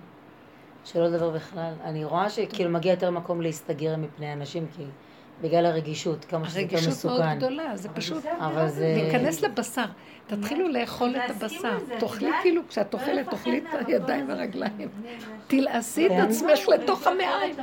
[0.85, 1.73] שלא לדבר בכלל.
[1.85, 4.85] אני רואה שכאילו מגיע יותר מקום להסתגר מפני אנשים, כי
[5.43, 7.09] בגלל הרגישות, כמה שזה יותר מסוכן.
[7.09, 8.25] הרגישות מאוד גדולה, זה פשוט...
[8.39, 8.95] אבל זה...
[8.97, 9.85] להיכנס לבשר.
[10.27, 11.79] תתחילו לאכול את הבשר.
[11.99, 14.89] תאכלי כאילו, כשאת אוכלת, תאכלי את הידיים והרגליים.
[15.47, 17.57] תלעשי את עצמך לתוך המעיים.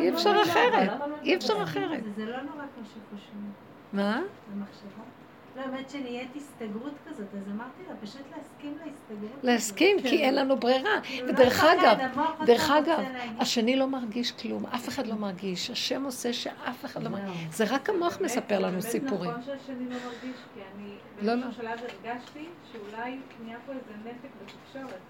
[0.00, 0.90] אי אפשר אחרת.
[1.22, 2.02] אי אפשר אחרת.
[2.16, 3.52] זה לא נורא קשה חושבים.
[3.92, 4.20] מה?
[4.52, 5.21] המחשבה.
[5.56, 9.44] לא, האמת שנהיית הסתגרות כזאת, אז אמרתי לה, פשוט להסכים להסתגרות.
[9.44, 11.00] להסכים, כי אין לנו ברירה.
[11.28, 11.98] ודרך אגב,
[12.46, 13.04] דרך אגב,
[13.38, 15.70] השני לא מרגיש כלום, אף אחד לא מרגיש.
[15.70, 17.36] השם עושה שאף אחד לא מרגיש.
[17.50, 19.30] זה רק המוח מספר לנו סיפורים.
[19.30, 20.88] באמת נכון שהשני לא מרגיש, כי אני
[21.22, 21.42] לא, לא.
[21.42, 25.00] באיזשהו שלב הרגשתי שאולי נהיה פה איזה נתק בתקשורת.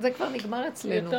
[0.00, 1.10] זה כבר נגמר אצלנו.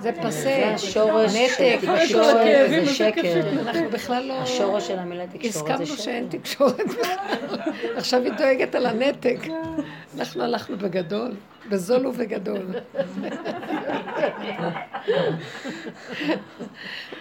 [0.00, 3.50] זה פסה, שורש, נתק, תקשורת זה שקר.
[3.60, 4.34] אנחנו בכלל לא...
[4.34, 5.74] השורש של המילה תקשורת זה שקר.
[5.74, 6.86] הסכמנו שאין תקשורת
[7.96, 9.38] עכשיו היא דואגת על הנתק.
[10.18, 11.34] אנחנו הלכנו בגדול,
[11.70, 12.66] בזול ובגדול.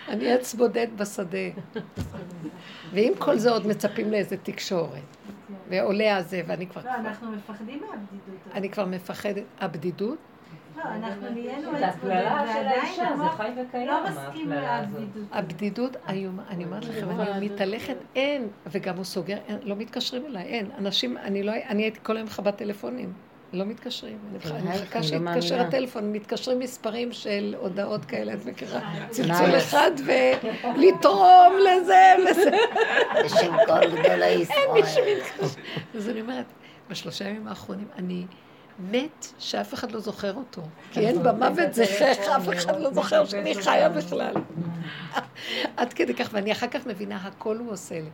[0.09, 1.37] אני עץ בודד בשדה.
[2.93, 5.01] ועם כל זה עוד מצפים לאיזה תקשורת.
[5.69, 6.81] ועולה הזה, ואני כבר...
[6.85, 8.53] לא, אנחנו מפחדים מהבדידות.
[8.53, 9.43] אני כבר מפחדת.
[9.59, 10.17] הבדידות?
[10.77, 13.39] לא, אנחנו נהיינו עץ בודד, ועדיין המוח
[13.73, 15.27] לא מסכים לבדידות.
[15.31, 20.71] הבדידות איומה, אני אומרת לכם, אני מתהלכת, אין, וגם הוא סוגר, לא מתקשרים אליי, אין.
[20.77, 23.13] אנשים, אני לא, אני הייתי כל היום מכבת טלפונים.
[23.53, 24.17] לא מתקשרים.
[24.45, 28.79] אני מחכה לא שיתקשר הטלפון, מתקשרים מספרים של הודעות כאלה, את מכירה?
[29.09, 32.51] צלצול אחד ולתרום לזה וזה.
[33.25, 34.81] בשם כל גדולי ישראל.
[35.95, 36.45] אז אני אומרת,
[36.89, 38.25] בשלושה ימים האחרונים אני...
[38.79, 40.61] מת שאף אחד לא זוכר אותו.
[40.91, 44.33] כי אין במוות זכרך, אף אחד לא זוכר שאני חיה בכלל.
[45.77, 48.09] עד כדי כך, ואני אחר כך מבינה, הכל הוא עושה לי.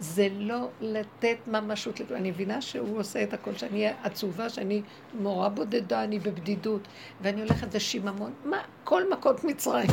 [0.00, 4.82] זה לא לתת ממשות, אני מבינה שהוא עושה את הכל, שאני עצובה, שאני
[5.14, 6.88] מורה בודדה, אני בבדידות,
[7.20, 9.90] ואני הולכת ושיממון, מה, כל מכות מצרים.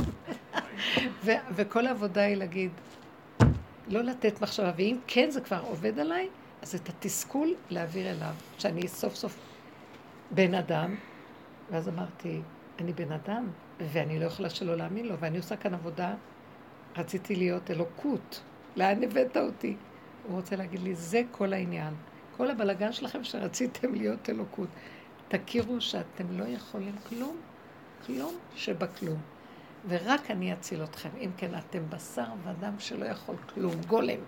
[1.55, 2.71] וכל העבודה היא להגיד,
[3.87, 6.27] לא לתת מחשבה, ואם כן זה כבר עובד עליי,
[6.61, 9.37] אז את התסכול להעביר אליו, שאני סוף סוף
[10.33, 10.95] בן אדם,
[11.71, 12.41] ואז אמרתי,
[12.79, 13.49] אני בן אדם,
[13.79, 16.13] ואני לא יכולה שלא להאמין לו, ואני עושה כאן עבודה,
[16.97, 18.41] רציתי להיות אלוקות.
[18.75, 19.75] לאן הבאת אותי?
[20.27, 21.93] הוא רוצה להגיד לי, זה כל העניין.
[22.37, 24.69] כל הבלגן שלכם שרציתם להיות אלוקות.
[25.27, 27.37] תכירו שאתם לא יכולים כלום,
[28.05, 29.19] כלום שבכלום.
[29.87, 31.09] ורק אני אציל אתכם.
[31.17, 34.19] אם כן, אתם בשר ודם שלא יכול כלום, גולם.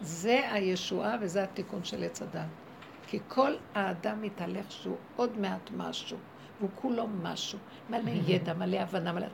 [0.00, 2.67] זה הישועה וזה התיקון של עץ הדת.
[3.10, 6.16] כי כל האדם מתהלך שהוא עוד מעט משהו,
[6.58, 7.58] והוא כולו משהו,
[7.90, 9.26] מלא ידע, מלא הבנה, מלא...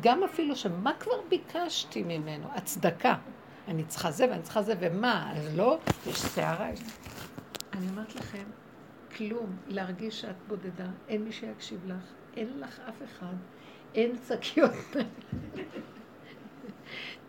[0.00, 2.48] גם אפילו שמה כבר ביקשתי ממנו?
[2.54, 3.14] הצדקה.
[3.68, 5.32] אני צריכה זה ואני צריכה זה, ומה?
[5.36, 6.68] אז לא, יש שערה.
[7.72, 8.44] אני אומרת לכם,
[9.16, 13.34] כלום, להרגיש שאת בודדה, אין מי שיקשיב לך, אין לך אף אחד,
[13.94, 14.96] אין שקיות.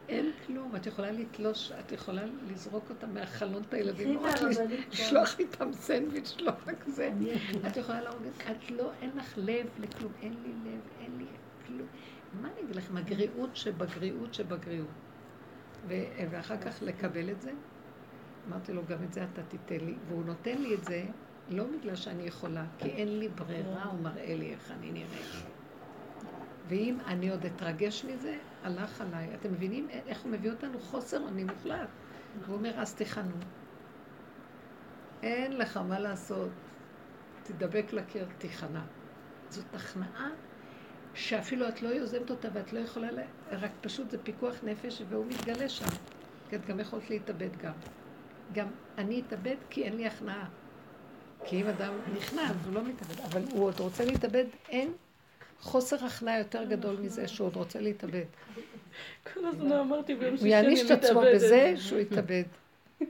[0.09, 2.21] אין כלום, את יכולה לתלוש, את יכולה
[2.51, 4.19] לזרוק אותם מהחלון את הילדים,
[4.91, 7.11] לשלוח איתם סנדוויץ', לא רק זה.
[7.67, 11.25] את יכולה להרוג את, את לא, אין לך לב לכלום, אין לי לב, אין לי
[11.67, 11.87] כלום.
[12.41, 14.87] מה אני אגיד לכם, הגריעות שבגריעות שבגריעות.
[16.29, 17.51] ואחר כך לקבל את זה,
[18.47, 21.03] אמרתי לו, גם את זה אתה תיתן לי, והוא נותן לי את זה
[21.49, 25.56] לא בגלל שאני יכולה, כי אין לי ברירה, הוא מראה לי איך אני נראית.
[26.67, 29.35] ואם אני עוד אתרגש מזה, הלך עליי.
[29.35, 30.79] אתם מבינים איך הוא מביא אותנו?
[30.79, 31.87] חוסר אונים מוחלט.
[32.47, 33.35] הוא אומר, אז תיכנו.
[35.23, 36.49] אין לך מה לעשות.
[37.43, 38.81] תדבק לקיר, תיכנע.
[39.49, 40.29] זאת הכנעה
[41.13, 43.23] שאפילו את לא יוזמת אותה ואת לא יכולה, לה...
[43.51, 45.85] רק פשוט זה פיקוח נפש והוא מתגלה שם.
[46.49, 47.73] כי את גם יכולת להתאבד גם.
[48.53, 48.67] גם
[48.97, 50.49] אני אתאבד כי אין לי הכנעה.
[51.45, 53.19] כי אם אדם נכנע, אז הוא לא מתאבד.
[53.21, 54.93] אבל הוא עוד רוצה להתאבד, אין
[55.61, 58.23] חוסר הכנעה יותר גדול מזה שהוא עוד רוצה להתאבד.
[59.33, 60.79] כל הזמן אמרתי ביום שישי אני מתאבדת.
[60.79, 62.43] הוא יעניש את עצמו בזה שהוא יתאבד.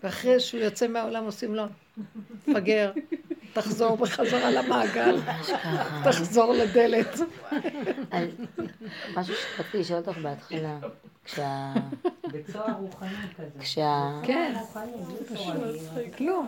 [0.03, 1.63] ואחרי שהוא יוצא מהעולם עושים לו,
[2.45, 2.91] פגר,
[3.53, 5.19] תחזור בחזרה למעגל,
[6.03, 7.19] תחזור לדלת.
[9.15, 10.77] משהו שרציתי לשאול אותך בהתחלה,
[11.25, 11.73] כשה...
[12.23, 13.59] בצוהר רוחני כזה.
[13.59, 14.19] כשה...
[14.23, 14.53] כן,
[16.17, 16.47] כלום.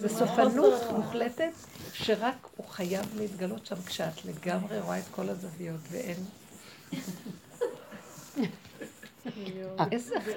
[0.00, 1.52] זה סופנות מוחלטת,
[1.92, 6.24] שרק הוא חייב להתגלות שם כשאת לגמרי רואה את כל הזוויות ואין...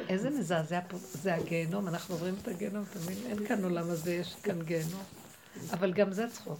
[0.09, 3.17] איזה מזעזע פה, זה הגיהנום, אנחנו עוברים את הגיהנום, מבין?
[3.25, 5.03] אין כאן עולם הזה, יש כאן גיהנום.
[5.71, 6.59] אבל גם זה צחוק.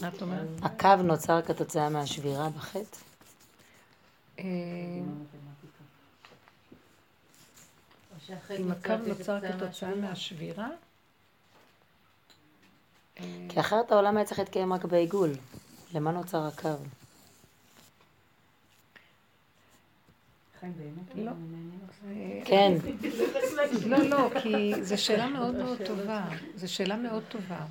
[0.00, 0.48] מה את אומרת?
[0.62, 2.96] הקו נוצר כתוצאה מהשבירה בחטא?
[4.38, 4.44] אה,
[8.58, 10.68] אם הקו נוצר כתוצאה מהשבירה?
[13.48, 15.30] כי אחרת העולם היה צריך להתקיים רק בעיגול.
[15.94, 16.68] למה נוצר הקו?
[21.14, 21.32] לא.
[22.44, 22.72] כן.
[23.90, 26.24] לא, לא, כי זו שאלה מאוד מאוד טובה.
[26.54, 27.66] זו שאלה מאוד טובה.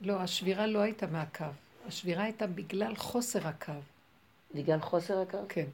[0.00, 1.44] לא, השבירה לא הייתה מהקו.
[1.86, 3.72] השבירה הייתה בגלל חוסר הקו.
[4.54, 5.38] בגלל חוסר הקו?
[5.48, 5.66] כן.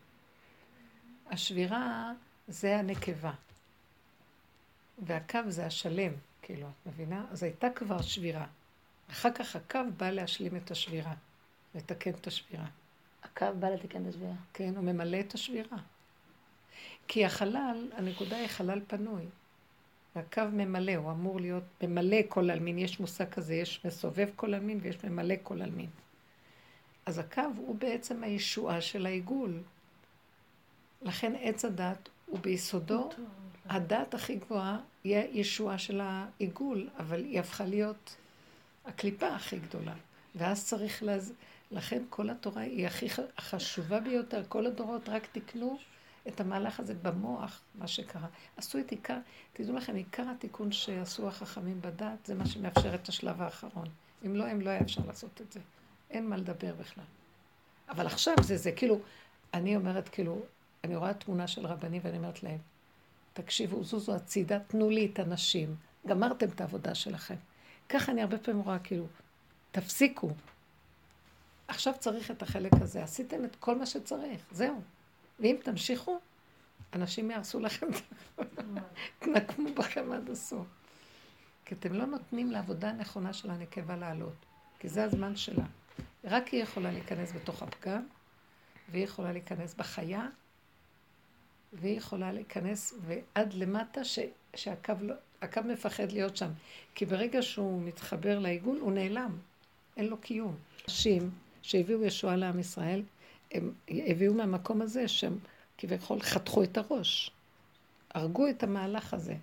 [1.31, 2.13] השבירה
[2.49, 3.33] זה הנקבה.
[4.99, 6.13] והקו זה השלם,
[6.45, 7.25] כאילו, את מבינה?
[7.31, 8.47] אז הייתה כבר שבירה.
[9.11, 11.15] אחר כך הקו בא להשלים את השבירה,
[11.75, 12.66] לתקן את השבירה.
[13.23, 14.35] הקו בא לתקן את השבירה.
[14.55, 15.79] כן, הוא ממלא את השבירה.
[17.09, 19.27] כי החלל, הנקודה היא חלל פנוי.
[20.16, 22.79] והקו ממלא, הוא אמור להיות ממלא כל עלמין.
[22.79, 25.91] יש מושג כזה, יש מסובב כל עלמין ויש ממלא כל עלמין.
[27.07, 29.62] אז הקו הוא בעצם הישועה של העיגול.
[31.03, 33.11] לכן עץ הדת הוא ביסודו,
[33.66, 38.17] הדת הכי גבוהה היא הישועה של העיגול, אבל היא הפכה להיות
[38.85, 39.95] הקליפה הכי גדולה.
[40.35, 41.33] ואז צריך להז...
[41.71, 43.07] לכן כל התורה היא הכי
[43.41, 44.43] חשובה ביותר.
[44.49, 45.79] כל הדורות רק תיקנו
[46.29, 48.29] את המהלך הזה במוח, מה שקרה.
[48.57, 49.19] עשו את עיקר,
[49.53, 53.89] תדעו לכם, עיקר התיקון שעשו החכמים בדת, זה מה שמאפשר את השלב האחרון.
[54.27, 55.61] אם לא, אם לא היה אפשר לעשות את זה.
[56.11, 57.05] אין מה לדבר בכלל.
[57.89, 59.01] אבל עכשיו זה זה, כאילו,
[59.55, 60.43] אני אומרת, כאילו,
[60.85, 62.59] אני רואה תמונה של רבנים ואני אומרת להם,
[63.35, 65.77] תקשיבו, זוזו הצידה, תנו לי את הנשים.
[66.06, 67.35] גמרתם את העבודה שלכם.
[67.89, 69.06] ככה אני הרבה פעמים רואה, כאילו,
[69.73, 70.31] תפסיקו.
[71.69, 73.02] עכשיו צריך את החלק הזה.
[73.02, 74.81] עשיתם את כל מה שצריך, זהו.
[75.40, 76.19] ואם תמשיכו,
[76.93, 77.94] אנשים יהרסו לכם את
[78.39, 78.62] הכל.
[79.19, 80.66] תנקמו בכם עד הסוף.
[81.65, 84.47] כי אתם לא נותנים לעבודה הנכונה של הנקבה לעלות.
[84.78, 85.65] כי זה הזמן שלה.
[86.24, 88.06] רק היא יכולה להיכנס בתוך הפגם,
[88.90, 90.27] והיא יכולה להיכנס בחיה,
[91.75, 94.19] והיא יכולה להיכנס ועד למטה ש,
[94.55, 96.51] שהקו לא, הקו מפחד להיות שם.
[96.95, 99.39] כי ברגע שהוא מתחבר לעיגול, הוא נעלם.
[99.97, 100.55] אין לו קיום.
[100.89, 101.31] אנשים
[101.63, 103.03] שהביאו ישועה לעם ישראל,
[103.53, 105.39] הם הביאו מהמקום הזה שהם
[105.79, 107.31] כביכול חתכו את הראש.
[108.15, 109.35] הרגו את המהלך הזה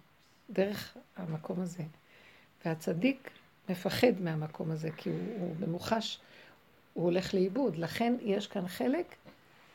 [0.49, 1.83] דרך המקום הזה.
[2.65, 3.29] והצדיק
[3.69, 6.19] מפחד מהמקום הזה, כי הוא, הוא ממוחש,
[6.93, 7.77] הוא הולך לאיבוד.
[7.77, 9.15] לכן יש כאן חלק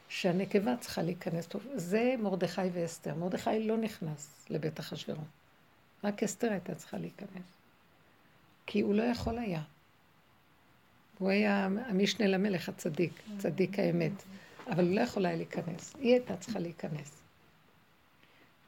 [0.09, 1.49] שהנקבה צריכה להיכנס.
[1.75, 3.15] זה מרדכי ואסתר.
[3.15, 5.23] מרדכי לא נכנס לבית אחשוורו.
[6.05, 7.57] רק אסתר הייתה צריכה להיכנס.
[8.67, 9.63] כי הוא לא יכול היה.
[11.19, 14.13] הוא היה המשנה למלך הצדיק, צדיק האמת.
[14.71, 15.95] אבל הוא לא יכול היה להיכנס.
[15.99, 17.23] היא הייתה צריכה להיכנס.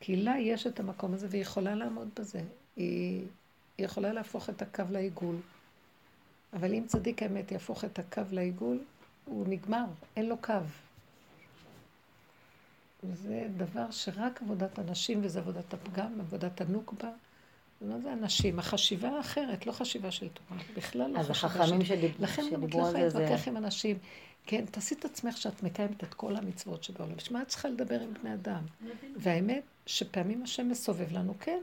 [0.01, 2.41] כי לה יש את המקום הזה והיא יכולה לעמוד בזה.
[2.77, 3.25] היא,
[3.79, 5.37] היא יכולה להפוך את הקו לעיגול.
[6.53, 8.79] אבל אם צדיק האמת יהפוך את הקו לעיגול,
[9.25, 9.85] הוא נגמר,
[10.17, 10.53] אין לו קו.
[13.03, 17.11] זה דבר שרק עבודת הנשים, וזה עבודת הפגם, עבודת הנוקבה.
[17.81, 18.59] מה זה הנשים?
[18.59, 21.47] החשיבה האחרת, לא חשיבה של תורה, בכלל לא חשיבה של...
[21.47, 23.99] אז החכמים שדיברו לכן גם את לא יכולה להתווכח עם אנשים.
[24.47, 27.17] כן, תעשי את עצמך שאת מקיימת את כל המצוות שבעולם.
[27.17, 28.63] בשביל מה את צריכה לדבר עם בני אדם?
[29.17, 31.59] והאמת, שפעמים השם מסובב לנו, כן,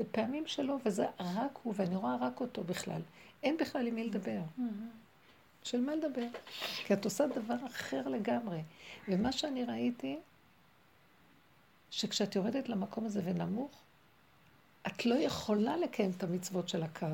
[0.00, 3.00] ופעמים שלא, וזה רק הוא, ואני רואה רק אותו בכלל.
[3.42, 4.40] אין בכלל עם מי לדבר.
[5.62, 6.26] של מה לדבר?
[6.86, 8.60] כי את עושה דבר אחר לגמרי.
[9.08, 10.16] ומה שאני ראיתי,
[11.90, 13.70] שכשאת יורדת למקום הזה ונמוך,
[14.86, 17.06] את לא יכולה לקיים את המצוות של הקו,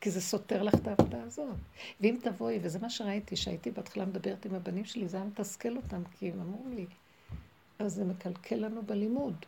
[0.00, 1.54] כי זה סותר לך את העבודה הזאת.
[2.00, 6.02] ואם תבואי, וזה מה שראיתי, שהייתי בהתחלה מדברת עם הבנים שלי, זה היה מתסכל אותם,
[6.18, 6.86] כי הם אמרו לי,
[7.78, 9.46] אז זה מקלקל לנו בלימוד.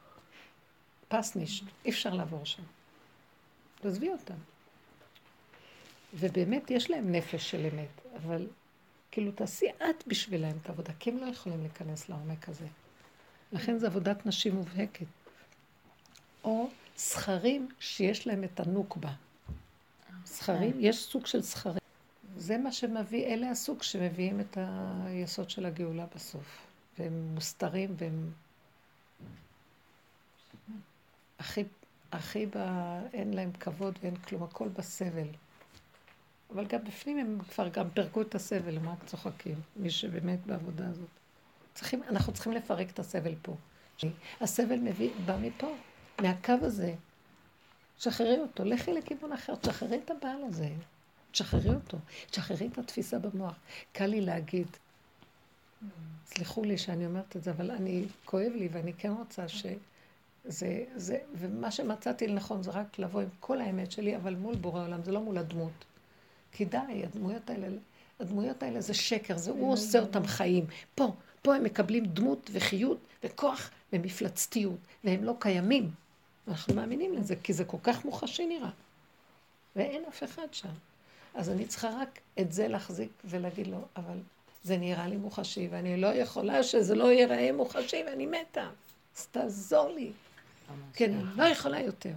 [1.09, 2.63] פסניש, אי אפשר לעבור שם.
[3.81, 4.35] תעזבי אותם.
[6.15, 8.47] ובאמת יש להם נפש של אמת, אבל
[9.11, 12.67] כאילו תעשי את בשבילם את העבודה, כי הם לא יכולים להיכנס לעומק הזה.
[13.53, 15.07] לכן זו עבודת נשים מובהקת.
[16.45, 19.13] או זכרים שיש להם את הנוקבה.
[20.25, 21.79] זכרים, יש סוג של זכרים.
[22.37, 26.67] זה מה שמביא, אלה הסוג שמביאים את היסוד של הגאולה בסוף.
[26.99, 28.31] והם מוסתרים והם
[31.39, 31.65] הכי,
[32.13, 32.57] הכי ב...
[33.13, 35.29] אין להם כבוד ואין כלום, הכל בסבל.
[36.51, 39.61] אבל גם בפנים הם כבר גם פירקו את הסבל, למה צוחקים?
[39.77, 41.22] מי שבאמת בעבודה הזאת.
[41.75, 43.57] צריכים, אנחנו צריכים לפרק את הסבל פה.
[44.41, 45.75] הסבל מביא, בא מפה,
[46.21, 46.95] מהקו הזה.
[47.99, 50.69] תשחררי אותו, לכי לכיוון אחר, תשחררי את הבעל הזה,
[51.31, 51.99] תשחררי אותו,
[52.31, 53.55] תשחררי את התפיסה במוח.
[53.93, 54.67] קל לי להגיד,
[56.27, 61.19] סלחו לי שאני אומרת את זה, אבל אני, כואב לי ואני כן רוצה שזה, זה,
[61.35, 65.13] ומה שמצאתי לנכון זה רק לבוא עם כל האמת שלי, אבל מול בורא עולם, זה
[65.13, 65.85] לא מול הדמות.
[66.53, 67.67] כי די, הדמויות האלה,
[68.21, 70.67] הדמויות האלה זה שקר, זה הוא עושה אותם חיים.
[70.95, 75.91] פה, פה הם מקבלים דמות וחיות וכוח ומפלצתיות, והם לא קיימים.
[76.49, 78.71] אנחנו מאמינים לזה, כי זה כל כך מוחשי נראה.
[79.77, 80.69] ואין אף אחד שם.
[81.35, 84.19] אז אני צריכה רק את זה להחזיק ולהגיד לו, אבל
[84.65, 88.69] זה נראה לי מוחשי, ואני לא יכולה שזה לא ייראה מוחשי, ואני מתה.
[89.17, 90.13] אז תעזור לי.
[90.95, 92.13] כן, אני לא יכולה יותר.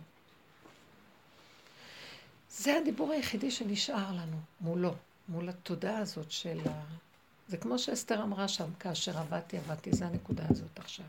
[2.49, 4.93] זה הדיבור היחידי שנשאר לנו מולו,
[5.29, 6.83] מול התודעה הזאת של ה...
[7.47, 11.05] זה כמו שאסתר אמרה שם, כאשר עבדתי, עבדתי, זה הנקודה הזאת עכשיו.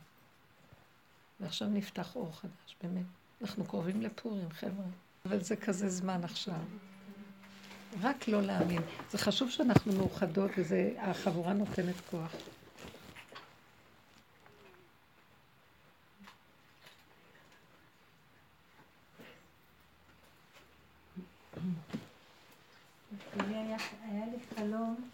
[1.40, 3.06] ועכשיו נפתח אור חדש, באמת.
[3.42, 4.84] אנחנו קרובים לפורים, חבר'ה.
[5.26, 6.60] אבל זה כזה זמן עכשיו.
[8.02, 8.82] רק לא להאמין.
[9.10, 12.32] זה חשוב שאנחנו מאוחדות, והחבורה נותנת כוח.
[24.02, 25.10] היה לי חלום,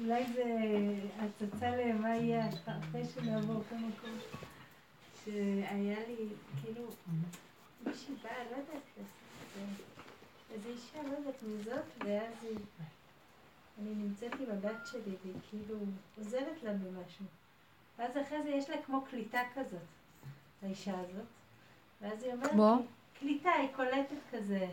[0.00, 0.44] אולי זה
[1.18, 4.18] הצצה למה יהיה אחרי שנעבור את המקום,
[5.24, 6.28] שהיה לי,
[6.62, 6.82] כאילו,
[7.86, 8.82] מישהי באה, לא יודעת,
[10.50, 12.46] איזו אישה, לא יודעת מי זאת, ואז
[13.78, 15.76] אני נמצאת עם הבת שלי, והיא כאילו
[16.18, 17.24] עוזרת לה במשהו.
[17.98, 19.80] ואז אחרי זה יש לה כמו קליטה כזאת,
[20.62, 21.26] האישה הזאת.
[22.00, 22.76] ואז היא אומרת, כמו?
[23.20, 24.68] קליטה, היא קולטת כזה.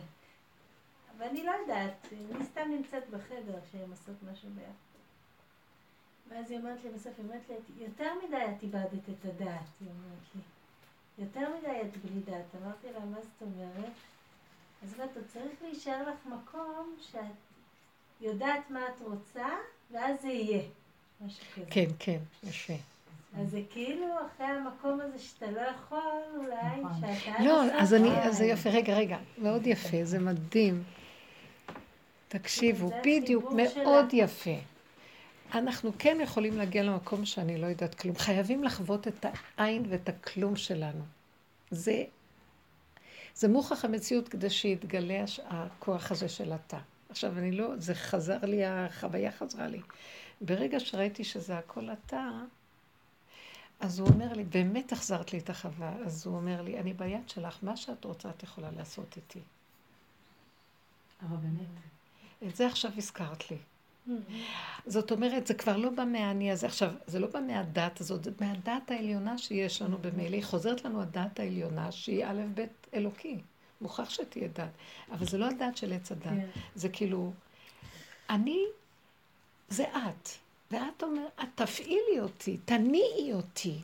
[1.17, 4.85] ואני לא יודעת, אני סתם נמצאת בחדר שהן עושות משהו ביחד.
[6.29, 9.89] ואז היא אומרת לי בסוף, היא אומרת לי, יותר מדי את איבדת את הדעת, היא
[9.89, 10.41] אומרת לי.
[11.17, 12.45] יותר מדי את בלי דעת.
[12.63, 13.93] אמרתי לה, מה זאת אומרת?
[14.83, 17.21] אז אתה צריך להישאר לך מקום שאת
[18.21, 19.47] יודעת מה את רוצה,
[19.91, 20.61] ואז זה יהיה.
[21.21, 21.65] משהו כזה.
[21.69, 22.73] כן, כן, יפה.
[23.39, 27.15] אז זה כאילו אחרי המקום הזה שאתה לא יכול, אולי, נכון.
[27.19, 27.43] שאתה...
[27.43, 30.83] לא, אז אני, אז זה יפה, רגע, רגע, מאוד יפה, זה מדהים.
[32.39, 34.55] תקשיבו, בדיוק, מאוד יפה.
[35.53, 38.15] אנחנו כן יכולים להגיע למקום שאני לא יודעת כלום.
[38.15, 39.25] חייבים לחוות את
[39.57, 41.03] העין ואת הכלום שלנו.
[41.71, 42.03] זה,
[43.35, 46.77] זה מוכח המציאות כדי שיתגלה הכוח הזה של התא.
[47.09, 49.81] עכשיו, אני לא, זה חזר לי, החוויה חזרה לי.
[50.41, 52.29] ברגע שראיתי שזה הכל התא,
[53.79, 55.93] אז הוא אומר לי, באמת החזרת לי את החווה.
[56.05, 59.41] אז הוא אומר לי, אני ביד שלך, מה שאת רוצה את יכולה לעשות איתי.
[61.21, 61.94] אבל באמת.
[62.47, 63.57] את זה עכשיו הזכרת לי.
[64.85, 66.67] זאת אומרת, זה כבר לא בא מהאני הזה.
[66.67, 70.35] עכשיו, זה לא בא מהדת הזאת, זה מהדת העליונה שיש לנו במילא.
[70.35, 73.39] היא חוזרת לנו הדת העליונה, שהיא א' ב' אלוקי.
[73.81, 74.69] מוכרח שתהיה דת.
[75.11, 76.23] אבל זה לא הדת של עץ הדת.
[76.23, 76.47] כן.
[76.75, 77.31] זה כאילו,
[78.29, 78.63] אני,
[79.69, 80.29] זה את.
[80.71, 83.79] ואת אומרת, את תפעילי אותי, תניעי אותי.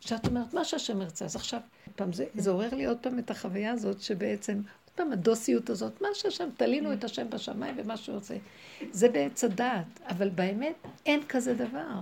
[0.00, 1.24] כשאת אומרת, מה שהשם ירצה.
[1.24, 1.60] אז עכשיו,
[1.96, 4.60] פעם, זה, זה עורר לי עוד פעם את החוויה הזאת, שבעצם
[4.94, 8.34] פעם הדוסיות הזאת, מה שהשם, תלינו את השם בשמיים ומה שהוא עושה.
[8.90, 12.00] זה בעץ הדעת, אבל באמת אין כזה דבר.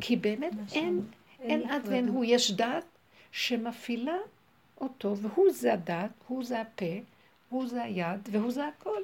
[0.00, 1.00] כי באמת אין,
[1.40, 2.84] אין את ואין הוא, יש דעת
[3.32, 4.16] שמפעילה
[4.80, 6.94] אותו, והוא זה הדעת, הוא זה הפה,
[7.48, 9.00] הוא זה היד, והוא זה הכל.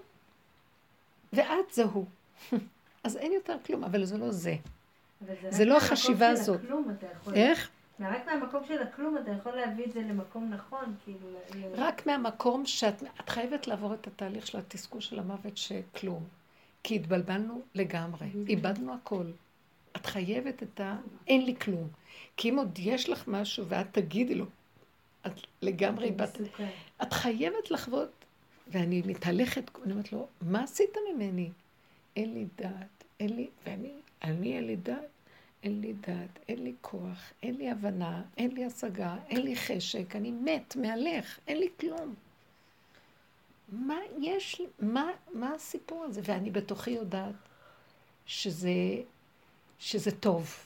[1.32, 2.05] ואת זה הוא.
[3.05, 4.55] אז אין יותר כלום, אבל זה לא זה.
[5.48, 6.61] זה לא החשיבה הזאת.
[7.35, 7.70] איך?
[8.01, 11.27] רק מהמקום של הכלום אתה יכול להביא את זה למקום נכון, כאילו...
[11.75, 16.25] רק מהמקום שאת חייבת לעבור את התהליך של התסכול של המוות שכלום.
[16.83, 19.25] כי התבלבלנו לגמרי, איבדנו הכל.
[19.97, 20.97] את חייבת את ה...
[21.29, 21.89] אין לי כלום.
[22.37, 24.47] כי אם עוד יש לך משהו ואת תגידי לו,
[25.27, 25.33] את
[25.63, 26.39] לגמרי איבדת...
[27.03, 28.11] את חייבת לחוות,
[28.69, 31.51] ואני מתהלכת, אני אומרת לו, מה עשית ממני?
[32.17, 35.20] אין לי דעת, אין לי, ואני, אני אין לי דעת.
[35.62, 40.16] אין לי דעת, אין לי כוח, אין לי הבנה, אין לי השגה, אין לי חשק,
[40.16, 42.15] אני מת, מהלך, אין לי כלום.
[43.69, 46.20] מה יש מה, מה הסיפור הזה?
[46.24, 47.35] ואני בתוכי יודעת
[48.27, 48.70] שזה,
[49.78, 50.57] שזה טוב.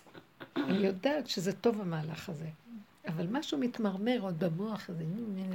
[0.56, 2.48] אני יודעת שזה טוב המהלך הזה.
[3.08, 5.04] אבל משהו מתמרמר עוד במוח הזה,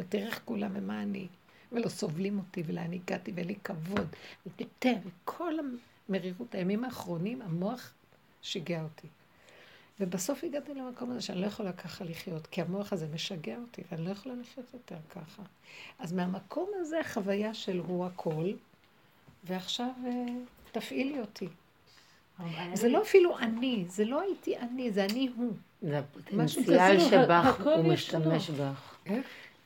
[0.10, 1.28] תראה איך כולם ומה אני.
[1.72, 4.08] ולא סובלים אותי, ולאן הגעתי, ואין לי כבוד,
[4.46, 5.54] ויותר, וכל
[6.10, 7.94] המרירות, הימים האחרונים, המוח
[8.42, 9.08] שיגע אותי.
[10.00, 14.06] ובסוף הגעתי למקום הזה שאני לא יכולה ככה לחיות, כי המוח הזה משגע אותי, ואני
[14.06, 15.44] לא יכולה לחיות יותר ככה.
[16.00, 18.52] אז מהמקום הזה החוויה של הוא הכל,
[19.44, 20.12] ועכשיו אה,
[20.72, 21.48] תפעילי אותי.
[22.74, 25.54] זה לא אפילו אני, זה לא הייתי אני, זה אני הוא.
[25.82, 28.98] זה הפוטנציאל שבך, הוא משתמש בך.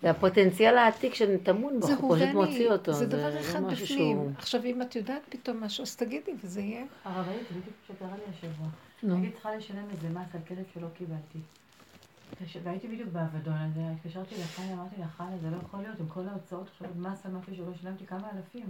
[0.01, 2.93] זה הפוטנציאל העתיק שטמון בך, הוא פשוט מוציא אותו.
[2.93, 4.34] זה דבר אחד בפנים.
[4.38, 6.85] עכשיו, אם את יודעת פתאום משהו, אז תגידי, וזה יהיה.
[7.03, 8.68] הרבנית, זה בדיוק שקרה לי השבוע.
[9.11, 11.39] הייתי צריכה לשלם איזה מס על כסף שלא קיבלתי.
[12.63, 16.27] והייתי בדיוק באבדון הזה, התקשרתי לחני, אמרתי לה, חנה, זה לא יכול להיות, עם כל
[16.27, 18.69] ההוצאות, עכשיו מס על משהו שלא שילמתי כמה אלפים.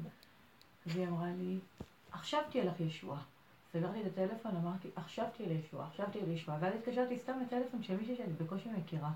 [0.85, 1.59] אז היא אמרה לי,
[2.11, 3.21] עכשיו תהיה לך ישועה.
[3.73, 6.57] סגרתי את הטלפון, אמרתי, עכשיו תהיה לי ישועה, עכשיו תהיה לי ישועה.
[6.61, 9.11] ואז התקשרתי סתם לטלפון של מישהי שאני בקושי מכירה,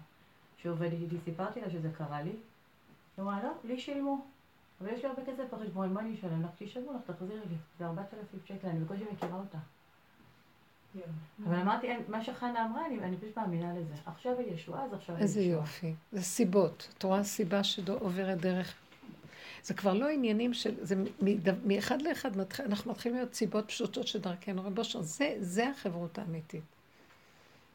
[0.58, 2.30] שעובדת איתי, סיפרתי לה שזה קרה לי.
[2.30, 4.26] היא אמרה, לא, לי שילמו.
[4.82, 6.50] אבל יש לי הרבה כסף בחשבון, מה אני אשלם לך?
[6.58, 7.56] תשלמו לך, תחזירי לי.
[7.80, 9.58] זה 4,000 שקל, אני בקושי מכירה אותה.
[11.46, 13.94] אבל אמרתי, מה שחנה אמרה, אני, אני פשוט מאמינה לזה.
[14.06, 15.40] עכשיו היא ישועה, אז עכשיו היא ישועה.
[15.40, 15.94] איזה יופי.
[16.12, 16.88] זה סיבות.
[16.98, 18.76] את רואה סיבה שעוברת דרך...
[19.64, 20.76] זה כבר לא עניינים של...
[20.82, 20.96] זה
[21.66, 24.66] מאחד לאחד, אנחנו מתחילים להיות סיבות פשוטות שדרכנו.
[24.66, 26.64] רב אושר, זה, זה החברות האמיתית.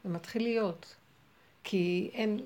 [0.04, 0.96] זה מתחיל להיות.
[1.64, 2.40] כי אין,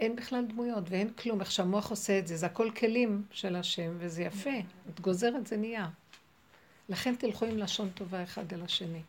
[0.00, 1.40] אין בכלל דמויות ואין כלום.
[1.40, 4.58] איך שהמוח עושה את זה, זה הכל כלים של השם, וזה יפה.
[4.90, 5.88] את גוזרת, זה נהיה.
[6.88, 9.02] לכן תלכו עם לשון טובה אחד אל השני.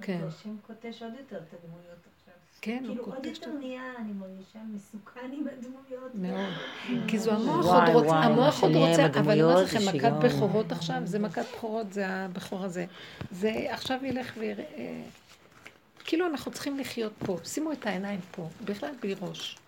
[0.00, 0.20] כן.
[0.28, 2.34] השם קוטש עוד יותר את הדמויות עכשיו.
[2.60, 3.06] כן, הוא קוטש.
[3.06, 6.14] כאילו עוד יותר נהיה, אני מרגישה מסוכן עם הדמויות.
[6.14, 6.52] מאוד.
[7.08, 11.00] כי זו המוח עוד רוצה, המוח עוד רוצה, אבל אני אומרת לכם, מכת בכורות עכשיו,
[11.04, 12.86] זה מכת בכורות, זה הבכור הזה.
[13.30, 15.02] זה עכשיו ילך ויראה...
[16.04, 17.38] כאילו אנחנו צריכים לחיות פה.
[17.44, 19.58] שימו את העיניים פה, בכלל בלי ראש.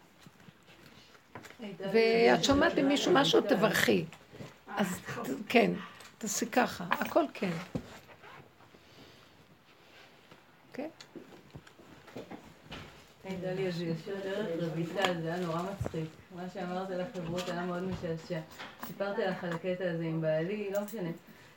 [1.92, 4.04] ואת שומעת ממישהו משהו, תברכי.
[4.76, 5.00] אז
[5.48, 5.72] כן,
[6.18, 7.50] תעשי ככה, הכל כן.
[10.78, 10.88] כן?
[13.56, 16.08] לי איזה יושבת רויטל, זה היה נורא מצחיק.
[16.36, 18.40] מה שאמרת על החברות היה מאוד משעשע.
[18.86, 21.10] סיפרתי לך על הקטע הזה עם בעלי, לא משנה.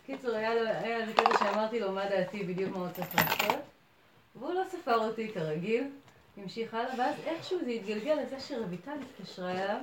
[0.05, 3.59] קיצור, היה איזה קטע שאמרתי לו מה דעתי, בדיוק מה הוא צריך לעשות.
[4.35, 5.83] והוא לא ספר אותי כרגיל,
[6.37, 9.81] המשיך הלאה, ואז איכשהו זה התגלגל לזה שרויטל התקשרה אליו.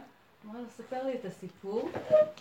[0.50, 1.80] אמרה לו, ספר לי את הסיפור.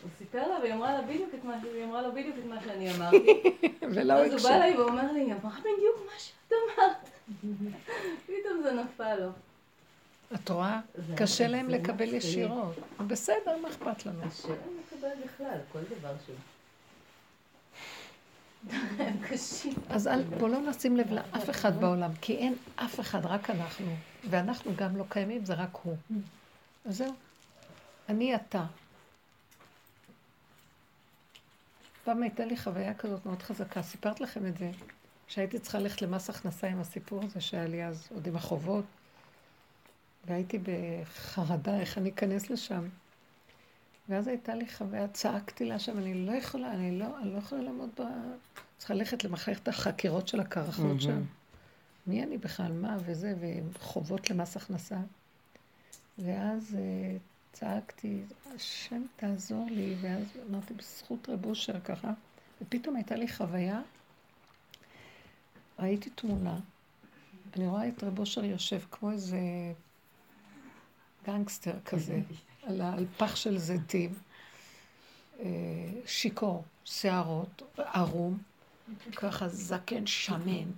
[0.01, 2.61] הוא סיפר לה, והיא אמרה לה בדיוק את מה, היא אמרה לו בדיוק את מה
[2.61, 3.43] שאני אמרתי.
[3.93, 4.33] ולא הקשב.
[4.35, 7.09] אז הוא בא אליי ואומר לי, היא אמרה בדיוק מה שאת אמרת.
[8.25, 9.29] פתאום זה נפל לו.
[10.35, 10.79] את רואה?
[11.15, 12.75] קשה להם לקבל ישירות.
[13.07, 14.21] בסדר, מה אכפת לנו?
[14.29, 16.35] קשה להם לקבל בכלל, כל דבר שהוא.
[19.89, 20.09] אז
[20.39, 23.95] בואו לא נשים לב לאף אחד בעולם, כי אין אף אחד, רק אנחנו.
[24.29, 25.95] ואנחנו גם לא קיימים, זה רק הוא.
[26.85, 27.13] אז זהו.
[28.09, 28.65] אני אתה.
[32.03, 34.71] פעם הייתה לי חוויה כזאת מאוד חזקה, סיפרת לכם את זה,
[35.27, 38.85] שהייתי צריכה ללכת למס הכנסה עם הסיפור הזה שהיה לי אז, עוד עם החובות,
[40.25, 42.87] והייתי בחרדה איך אני אכנס לשם.
[44.09, 47.61] ואז הייתה לי חוויה, צעקתי לה שם, אני לא יכולה, אני לא, אני לא יכולה
[47.61, 48.03] לעמוד ב...
[48.77, 51.21] צריכה ללכת למחלקת החקירות של הקרחות שם.
[52.07, 53.33] מי אני בכלל, מה וזה,
[53.71, 54.97] וחובות למס הכנסה.
[56.19, 57.17] ואז אה,
[57.59, 58.21] צעקתי,
[58.55, 62.11] השם תעזור לי, ואז אמרתי, בזכות רב אושר ככה,
[62.61, 63.81] ופתאום הייתה לי חוויה,
[65.79, 66.59] ראיתי תמונה,
[67.55, 69.39] אני רואה את רב אושר יושב כמו איזה
[71.25, 72.21] גנגסטר כזה,
[72.63, 74.13] על, על פח של זיתים,
[75.39, 75.45] אה,
[76.05, 78.37] שיכור, שערות, ערום,
[79.15, 80.71] ככה זקן שמן,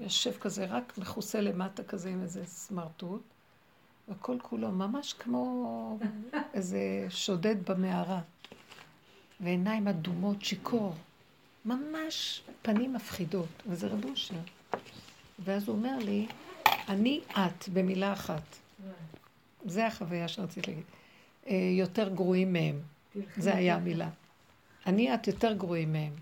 [0.00, 3.22] יושב כזה רק מכוסה למטה כזה עם איזה סמרטוט,
[4.08, 5.98] וכל כולו ממש כמו
[6.54, 8.20] איזה שודד במערה.
[9.40, 10.94] ועיניים אדומות, שיכור.
[11.64, 14.34] ממש פנים מפחידות, וזה רב אושר.
[15.44, 16.26] ואז הוא אומר לי,
[16.88, 18.42] אני את, במילה אחת.
[19.64, 20.84] זה החוויה שרציתי להגיד.
[21.46, 22.80] אה, יותר גרועים מהם.
[23.36, 24.08] זה היה המילה.
[24.86, 26.12] אני את יותר גרועים מהם.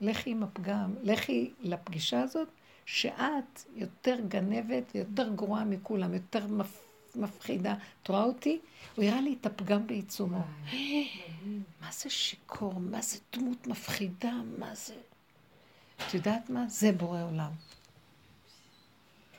[0.00, 2.48] לכי עם הפגם, לכי לפגישה הזאת,
[2.86, 6.89] שאת יותר גנבת, יותר גרועה מכולם, יותר מפ...
[7.16, 7.74] מפחידה.
[8.02, 8.60] את רואה אותי?
[8.96, 10.42] הוא הראה לי את הפגם בעיצומו.
[11.80, 12.74] מה זה שיכור?
[12.80, 14.32] מה זה דמות מפחידה?
[14.58, 14.94] מה זה...
[16.06, 16.68] את יודעת מה?
[16.68, 17.50] זה בורא עולם.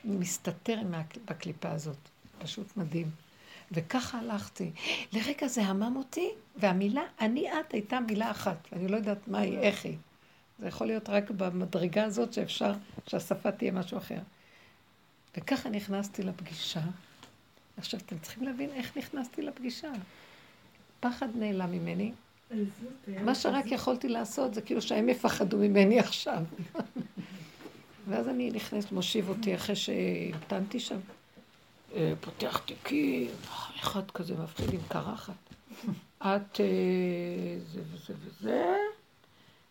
[0.04, 0.80] מסתתר
[1.24, 1.96] בקליפה הזאת.
[2.38, 3.10] פשוט מדהים.
[3.72, 4.70] וככה הלכתי.
[5.12, 8.56] לרגע זה המם אותי, והמילה אני את הייתה מילה אחת.
[8.72, 9.96] אני לא יודעת מה היא, איך היא.
[10.58, 12.72] זה יכול להיות רק במדרגה הזאת שאפשר
[13.06, 14.18] שהשפה תהיה משהו אחר.
[15.36, 16.80] וככה נכנסתי לפגישה.
[17.76, 19.92] עכשיו, אתם צריכים להבין איך נכנסתי לפגישה.
[20.98, 22.12] הפחד נעלם ממני.
[23.24, 26.42] מה שרק יכולתי לעשות זה כאילו שהם יפחדו ממני עכשיו.
[28.08, 30.98] ואז אני נכנסת, מושיב אותי אחרי שהמתנתי שם.
[31.94, 33.30] אה, פותח תיקים,
[33.80, 35.34] אחד כזה מפחיד עם קרחת.
[36.18, 38.76] את אה, זה וזה וזה.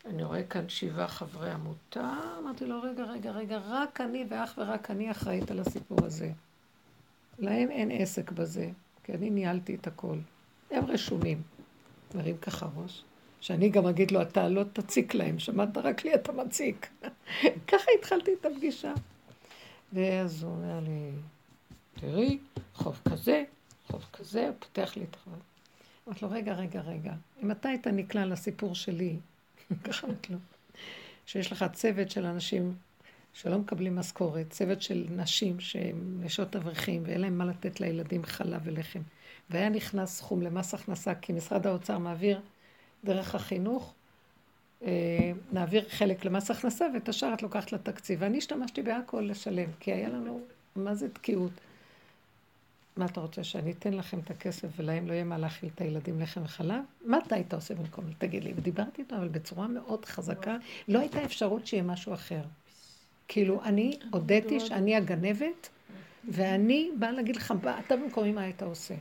[0.05, 2.13] אני רואה כאן שבעה חברי עמותה.
[2.39, 6.31] אמרתי לו, רגע, רגע, רגע, רק אני ואך ורק אני אחראית על הסיפור הזה.
[7.41, 8.69] להם אין עסק בזה,
[9.03, 10.17] כי אני ניהלתי את הכל.
[10.71, 11.41] הם רשומים.
[12.15, 13.03] מרים ככה ראש.
[13.41, 16.87] שאני גם אגיד לו, אתה לא תציק להם, שמעת רק לי אתה מציק.
[17.69, 18.93] ככה התחלתי את הפגישה.
[19.93, 21.11] ואז הוא אומר לי,
[21.93, 22.37] תראי,
[22.73, 23.43] חוב כזה,
[23.87, 25.39] חוב כזה, הוא פותח לי את החוב.
[26.07, 27.13] אמרתי לו, רגע, רגע, רגע,
[27.43, 29.15] אם אתה היית נקלע לסיפור שלי,
[29.83, 30.39] ככה אמרתי לו,
[31.25, 32.75] שיש לך צוות של אנשים
[33.33, 38.61] שלא מקבלים משכורת, צוות של נשים שהן נשות אברכים ואין להם מה לתת לילדים חלב
[38.63, 39.01] ולחם.
[39.49, 42.41] והיה נכנס סכום למס הכנסה, כי משרד האוצר מעביר
[43.03, 43.93] דרך החינוך,
[44.83, 48.19] אה, נעביר חלק למס הכנסה ואת השאר את לוקחת לתקציב.
[48.21, 50.41] ואני השתמשתי בהכל לשלם, כי היה לנו,
[50.75, 51.51] מה זה תקיעות?
[52.97, 56.21] מה אתה רוצה, שאני אתן לכם את הכסף ולהם לא יהיה מה להאכיל את הילדים
[56.21, 56.83] לחם וחלב?
[57.05, 58.05] מה אתה היית עושה במקום?
[58.17, 58.53] תגיד לי.
[58.55, 62.41] ודיברתי איתו, אבל בצורה מאוד חזקה, לא הייתה אפשרות שיהיה משהו אחר.
[63.33, 65.69] כאילו, אני הודיתי שאני הגנבת,
[66.29, 67.53] ואני באה להגיד לך,
[67.85, 68.95] אתה במקומי מה היית עושה?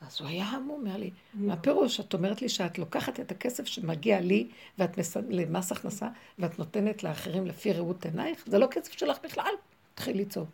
[0.00, 2.00] אז הוא היה המום, אומר לי, מה פירוש?
[2.00, 4.48] את אומרת לי שאת לוקחת את הכסף שמגיע לי
[4.78, 5.16] ואת מס...
[5.28, 6.08] למס הכנסה
[6.38, 8.44] ואת נותנת לאחרים לפי ראות עינייך?
[8.46, 9.52] זה לא כסף שלך בכלל.
[9.94, 10.48] תתחיל לצעוק.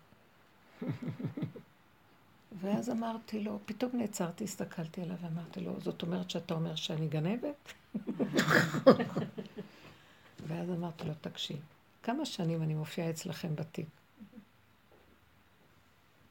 [2.61, 7.73] ואז אמרתי לו, פתאום נעצרתי, הסתכלתי עליו ואמרתי לו, זאת אומרת שאתה אומר שאני גנבת?
[10.47, 11.59] ואז אמרתי לו, תקשיב,
[12.05, 13.87] כמה שנים אני מופיעה אצלכם בתיק?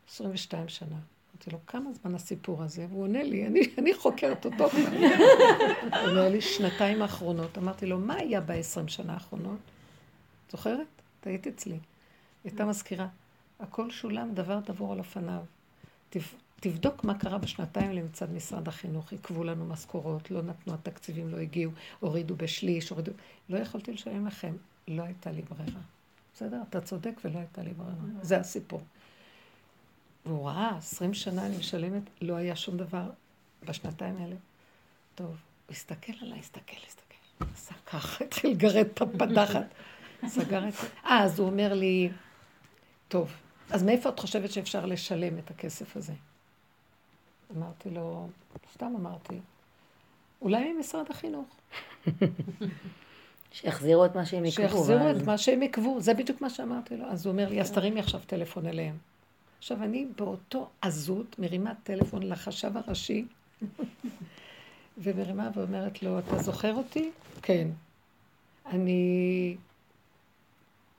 [0.10, 0.96] 22 שנה.
[0.96, 2.88] אמרתי לו, כמה זמן הסיפור הזה?
[2.90, 4.64] והוא עונה לי, אני, אני חוקרת אותו.
[4.64, 7.58] הוא אומר לי, שנתיים האחרונות.
[7.58, 9.60] אמרתי לו, מה היה בעשרים שנה האחרונות?
[10.52, 10.88] זוכרת?
[11.20, 11.80] את היית אצלי.
[12.44, 13.08] הייתה מזכירה.
[13.60, 15.42] הכל שולם דבר דבור על אופניו.
[16.60, 19.12] תבדוק מה קרה בשנתיים האלה מצד משרד החינוך.
[19.12, 23.12] עיכבו לנו משכורות, לא נתנו, התקציבים לא הגיעו, הורידו בשליש, הורידו...
[23.50, 24.54] לא יכולתי לשלם לכם,
[24.88, 25.82] לא הייתה לי ברירה.
[26.34, 26.62] בסדר?
[26.70, 27.94] אתה צודק ולא הייתה לי ברירה.
[28.22, 28.82] זה הסיפור.
[30.26, 33.10] והוא ראה, עשרים שנה אני משלמת, לא היה שום דבר
[33.66, 34.36] בשנתיים האלה.
[35.16, 35.36] טוב, הוא
[35.70, 37.46] הסתכל עליי, הסתכל, הסתכל.
[37.54, 39.66] עשה ככה, התחיל לגרד את הפדחת.
[40.28, 40.88] סגר את זה.
[41.04, 42.10] אז הוא אומר לי,
[43.08, 43.34] טוב,
[43.70, 46.14] אז מאיפה את חושבת שאפשר לשלם את הכסף הזה?
[47.58, 48.30] אמרתי לו,
[48.74, 49.40] סתם אמרתי,
[50.42, 51.56] אולי ממשרד החינוך.
[53.54, 54.68] שיחזירו את מה שהם יקבו.
[54.68, 57.06] שיחזירו את מה שהם יקבו, זה בדיוק מה שאמרתי לו.
[57.06, 58.98] אז הוא אומר לי, אז תרימי עכשיו טלפון אליהם.
[59.58, 63.26] עכשיו, אני באותו עזות מרימה טלפון לחשב הראשי,
[65.04, 67.12] ומרימה ואומרת לו, אתה זוכר אותי?
[67.42, 67.68] כן.
[68.66, 69.56] אני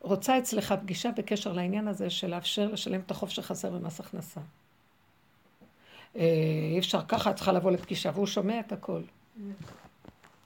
[0.01, 4.41] רוצה אצלך פגישה בקשר לעניין הזה של לאפשר לשלם את החוב שחסר במס הכנסה.
[6.17, 6.23] אה,
[6.73, 9.03] אי אפשר ככה, את צריכה לבוא לפגישה, והוא שומע את הכל.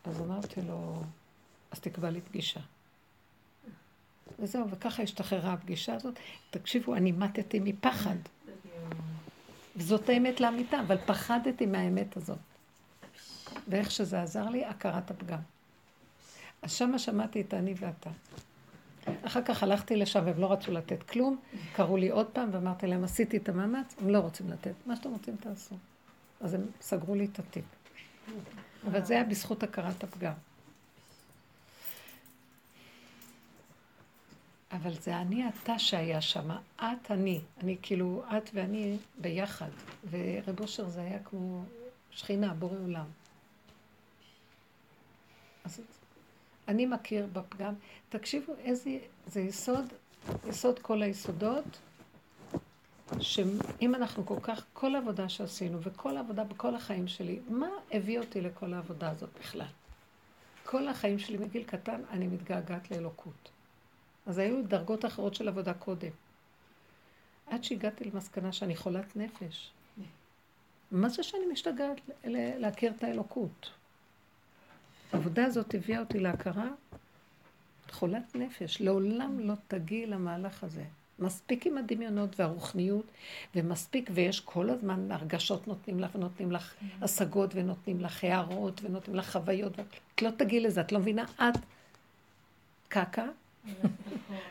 [0.05, 1.03] אז אמרתי לו,
[1.71, 2.61] אז תקבע לי פגישה.
[4.39, 6.19] וזהו, וככה השתחררה הפגישה הזאת.
[6.51, 8.17] תקשיבו, אני מתתי מפחד.
[9.77, 12.39] וזאת האמת לאמיתה, אבל פחדתי מהאמת הזאת.
[13.69, 15.39] ואיך שזה עזר לי, הכרת הפגם.
[16.63, 18.11] אז שמה שמעתי את אני ואתה.
[19.23, 21.39] אחר כך הלכתי לשם והם לא רצו לתת כלום,
[21.73, 24.73] קראו לי עוד פעם ואמרתי להם, עשיתי את המאמץ, הם לא רוצים לתת.
[24.87, 25.77] מה שאתם רוצים תעשו.
[26.41, 27.65] אז הם סגרו לי את התיק.
[28.87, 30.33] אבל זה היה בזכות הכרת הפגם.
[34.73, 39.69] אבל זה אני אתה שהיה שם, את אני, אני כאילו, את ואני ביחד.
[40.11, 41.63] ורב אושר זה היה כמו
[42.11, 43.07] שכינה, בורא עולם.
[45.65, 45.81] אז
[46.69, 47.75] אני מכיר בפגם.
[48.09, 49.93] תקשיבו איזה, זה יסוד,
[50.49, 51.79] יסוד כל היסודות,
[53.21, 58.41] שאם אנחנו כל כך, כל עבודה שעשינו וכל עבודה בכל החיים שלי, מה הביא אותי
[58.41, 59.67] לכל העבודה הזאת בכלל?
[60.65, 63.51] כל החיים שלי מגיל קטן אני מתגעגעת לאלוקות.
[64.29, 66.11] אז היו דרגות אחרות של עבודה קודם.
[67.47, 69.71] עד שהגעתי למסקנה שאני חולת נפש.
[70.91, 72.01] מה זה שאני משתגעת
[72.59, 73.71] להכיר את האלוקות?
[75.13, 76.69] העבודה הזאת הביאה אותי להכרה,
[77.91, 78.81] חולת נפש.
[78.81, 80.85] לעולם לא תגיעי למהלך הזה.
[81.19, 83.07] מספיק עם הדמיונות והרוחניות,
[83.55, 89.33] ומספיק, ויש כל הזמן הרגשות נותנים לך, ונותנים לך השגות, ונותנים לך הערות, ונותנים לך
[89.33, 89.73] חוויות.
[90.15, 91.25] את לא תגיעי לזה, את לא מבינה?
[91.37, 91.59] את
[92.89, 93.27] קקה,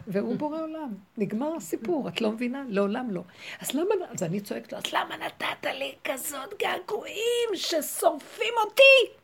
[0.07, 0.93] והוא בורא עולם.
[1.17, 2.63] נגמר הסיפור, את לא מבינה?
[2.69, 3.21] לעולם לא.
[3.59, 9.17] אז למה, אז אני צועקת לו, אז למה נתת לי כזאת געגועים ששורפים אותי?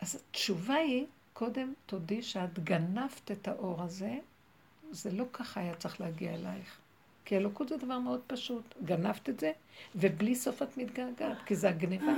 [0.00, 4.14] אז התשובה היא, קודם תודי שאת גנבת את האור הזה,
[4.90, 6.78] זה לא ככה היה צריך להגיע אלייך.
[7.24, 8.74] כי אלוקות זה דבר מאוד פשוט.
[8.84, 9.52] גנבת את זה,
[9.94, 12.12] ובלי סוף את מתגעגעת, כי זה הגניבה.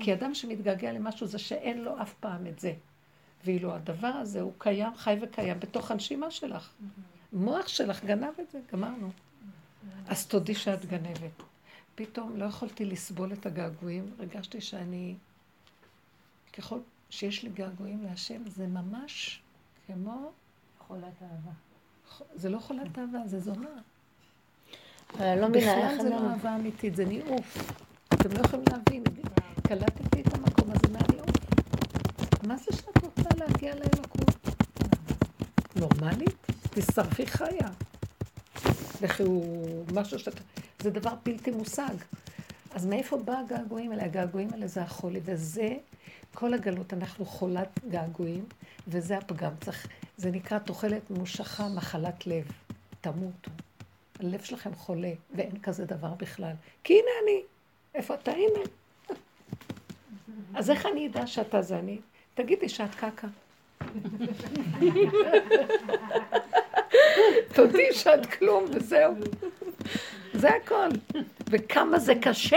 [0.00, 2.72] כי אדם שמתגעגע למשהו זה שאין לו אף פעם את זה.
[3.44, 6.70] ואילו הדבר הזה הוא קיים, חי וקיים בתוך הנשימה שלך.
[7.32, 9.10] מוח שלך גנב את זה, גמרנו.
[10.08, 11.42] אז תודי שאת גנבת.
[11.94, 15.14] פתאום לא יכולתי לסבול את הגעגועים, הרגשתי שאני,
[16.52, 16.78] ככל
[17.10, 19.42] שיש לי געגועים להשם, זה ממש
[19.86, 20.32] כמו...
[20.92, 21.50] חולת אהבה.
[22.34, 23.68] זה לא חולת אהבה, זה זונה.
[25.20, 25.48] לא.
[25.48, 27.72] בכלל זה לא אהבה אמיתית, זה ניאוף.
[28.14, 29.04] אתם לא יכולים להבין.
[29.62, 30.98] קלטתי את המקום הזה
[32.46, 34.36] מה זה שאת רוצה להגיע לאלוקות?
[35.76, 36.46] נורמלית?
[36.70, 37.68] תשרפי חיה.
[39.02, 40.40] לכי הוא משהו שאתה...
[40.82, 41.94] זה דבר בלתי מושג.
[42.74, 44.04] אז מאיפה בא הגעגועים האלה?
[44.04, 45.76] הגעגועים האלה זה החולי, וזה
[46.34, 46.92] כל הגלות.
[46.92, 48.44] אנחנו חולת געגועים,
[48.88, 49.52] וזה הפגם.
[49.60, 49.86] צריך...
[50.16, 52.44] זה נקרא תוחלת ממושכה, מחלת לב.
[53.00, 53.50] תמותו.
[54.20, 56.52] הלב שלכם חולה, ואין כזה דבר בכלל.
[56.84, 57.40] כי הנה אני.
[57.94, 58.30] איפה אתה?
[58.30, 58.64] הנה.
[60.54, 61.98] אז איך אני אדע שאתה זה אני?
[62.34, 63.28] תגידי שאת קקה.
[67.54, 69.14] תודי שאת כלום וזהו.
[70.32, 70.88] זה הכל.
[71.50, 72.56] וכמה זה קשה.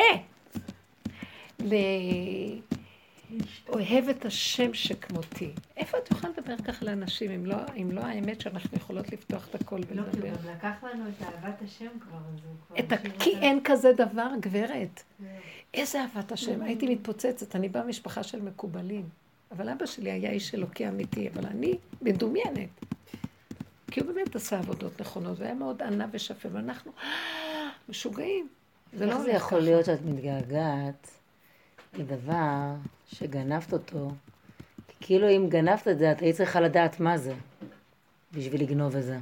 [3.69, 5.51] אוהב את השם שכמותי.
[5.77, 9.55] איפה את יכולה לדבר ככה לאנשים, אם לא, אם לא האמת שאנחנו יכולות לפתוח את
[9.55, 10.05] הכל ולדבר?
[10.05, 12.79] לא, כי הוא גם לקח לנו את אהבת השם כבר, אז הוא כבר...
[12.79, 12.95] את ה...
[13.19, 15.03] כי אין כזה דבר, גברת.
[15.73, 16.61] איזה אהבת השם.
[16.61, 19.09] הייתי מתפוצצת, אני באה ממשפחה של מקובלים.
[19.57, 22.69] אבל אבא שלי היה איש אלוקי אמיתי, אבל אני מדומיינת.
[23.91, 26.91] כי הוא באמת עשה עבודות נכונות, והיה מאוד ענה ושפל, ואנחנו
[27.89, 28.47] משוגעים.
[28.93, 31.11] זה לא זה יכול להיות שאת מתגעגעת
[31.93, 32.73] לדבר
[33.07, 34.11] שגנבת אותו,
[34.87, 37.33] כי כאילו אם גנבת את זה, את היית צריכה לדעת מה זה,
[38.33, 39.17] בשביל לגנוב את זה.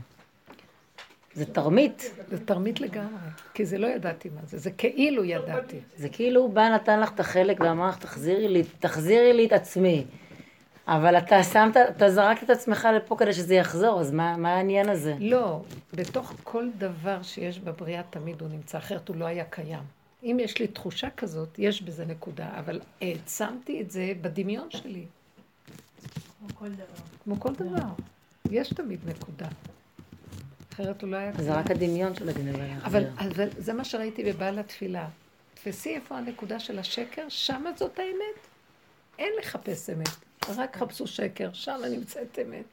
[1.33, 2.11] זה תרמית.
[2.29, 5.79] זה תרמית לגמרי, כי זה לא ידעתי מה זה, זה כאילו ידעתי.
[5.97, 9.53] זה כאילו הוא בא, נתן לך את החלק ואמר לך, תחזירי לי, תחזירי לי את
[9.53, 10.05] עצמי.
[10.87, 14.89] אבל אתה שמת, אתה זרקת את עצמך לפה כדי שזה יחזור, אז מה, מה העניין
[14.89, 15.15] הזה?
[15.19, 15.61] לא,
[15.93, 19.83] בתוך כל דבר שיש בבריאה תמיד הוא נמצא, אחרת הוא לא היה קיים.
[20.23, 25.05] אם יש לי תחושה כזאת, יש בזה נקודה, אבל העצמתי את זה בדמיון שלי.
[26.39, 27.03] כמו כל דבר.
[27.23, 27.87] כמו כל דבר.
[28.51, 29.47] יש תמיד נקודה.
[30.73, 31.31] אחרת הוא לא היה...
[31.37, 32.85] זה רק הדמיון של הגנבה.
[32.85, 35.07] אבל, אבל זה מה שראיתי בבעל התפילה.
[35.53, 38.47] תפסי איפה הנקודה של השקר, שמה זאת האמת.
[39.19, 40.09] אין לחפש אמת,
[40.49, 42.65] רק חפשו שקר, שמה נמצאת אמת.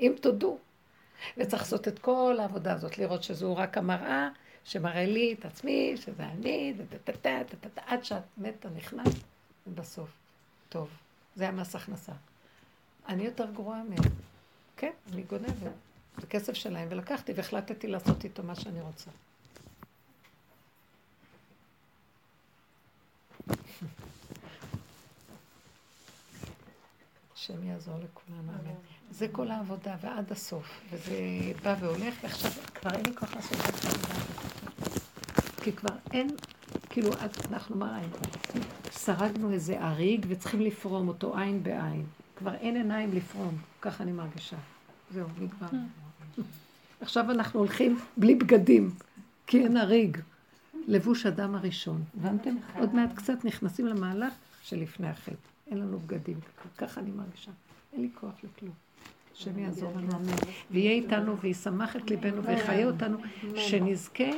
[0.00, 0.58] אם תודו.
[1.36, 4.28] וצריך לעשות את כל העבודה הזאת, לראות שזו רק המראה
[4.64, 6.74] שמראה לי את עצמי, שזה אני,
[7.76, 9.14] עד שאת מתה נכנס,
[9.66, 10.08] ובסוף.
[10.68, 10.88] טוב,
[11.36, 12.12] זה המס הכנסה.
[13.08, 14.12] אני יותר גרועה מהם.
[14.76, 15.72] כן, אני גונבת.
[16.20, 19.10] זה כסף שלהם, ולקחתי והחלטתי לעשות איתו מה שאני רוצה.
[27.44, 28.74] השם יעזור לכולנו, אמן.
[29.10, 30.80] זה כל העבודה, ועד הסוף.
[30.92, 31.14] וזה
[31.62, 33.88] בא והולך, ועכשיו כבר אין לי כוח לעשות את זה.
[35.62, 36.28] כי כבר אין,
[36.90, 37.10] כאילו,
[37.50, 38.16] אנחנו מה ראינו?
[38.90, 42.04] סרגנו איזה אריג וצריכים לפרום אותו עין בעין.
[42.36, 44.56] כבר אין עיניים לפרום, ככה אני מרגישה.
[45.10, 45.68] זהו, נגמר.
[47.00, 48.90] עכשיו אנחנו הולכים בלי בגדים,
[49.46, 50.18] כי אין הריג.
[50.86, 52.02] לבוש אדם הראשון.
[52.16, 52.56] הבנתם?
[52.78, 55.53] עוד מעט קצת נכנסים למהלך שלפני החטא.
[55.70, 56.40] אין לנו בגדים.
[56.78, 57.50] ככה אני מרגישה.
[57.92, 58.74] אין לי כוח לכלום.
[59.36, 60.32] השם יעזור לנו, אמן.
[60.70, 63.18] ויהיה איתנו וישמח את ליבנו ויחיה אותנו,
[63.56, 64.30] שנזכה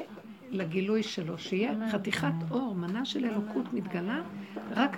[0.51, 4.23] לגילוי שלו, שיהיה חתיכת אור, מנה של אלוקות מתגלה,
[4.71, 4.97] רק.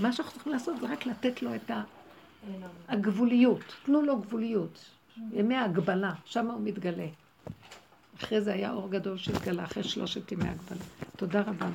[0.00, 1.70] מה שאנחנו צריכים לעשות זה רק לתת לו את
[2.88, 3.76] הגבוליות.
[3.84, 4.90] תנו לו גבוליות.
[5.32, 7.06] ימי ההגבלה, שם הוא מתגלה.
[8.18, 10.84] אחרי זה היה אור גדול שהתגלה, אחרי שלושת ימי הגבלה.
[11.16, 11.68] תודה רבה.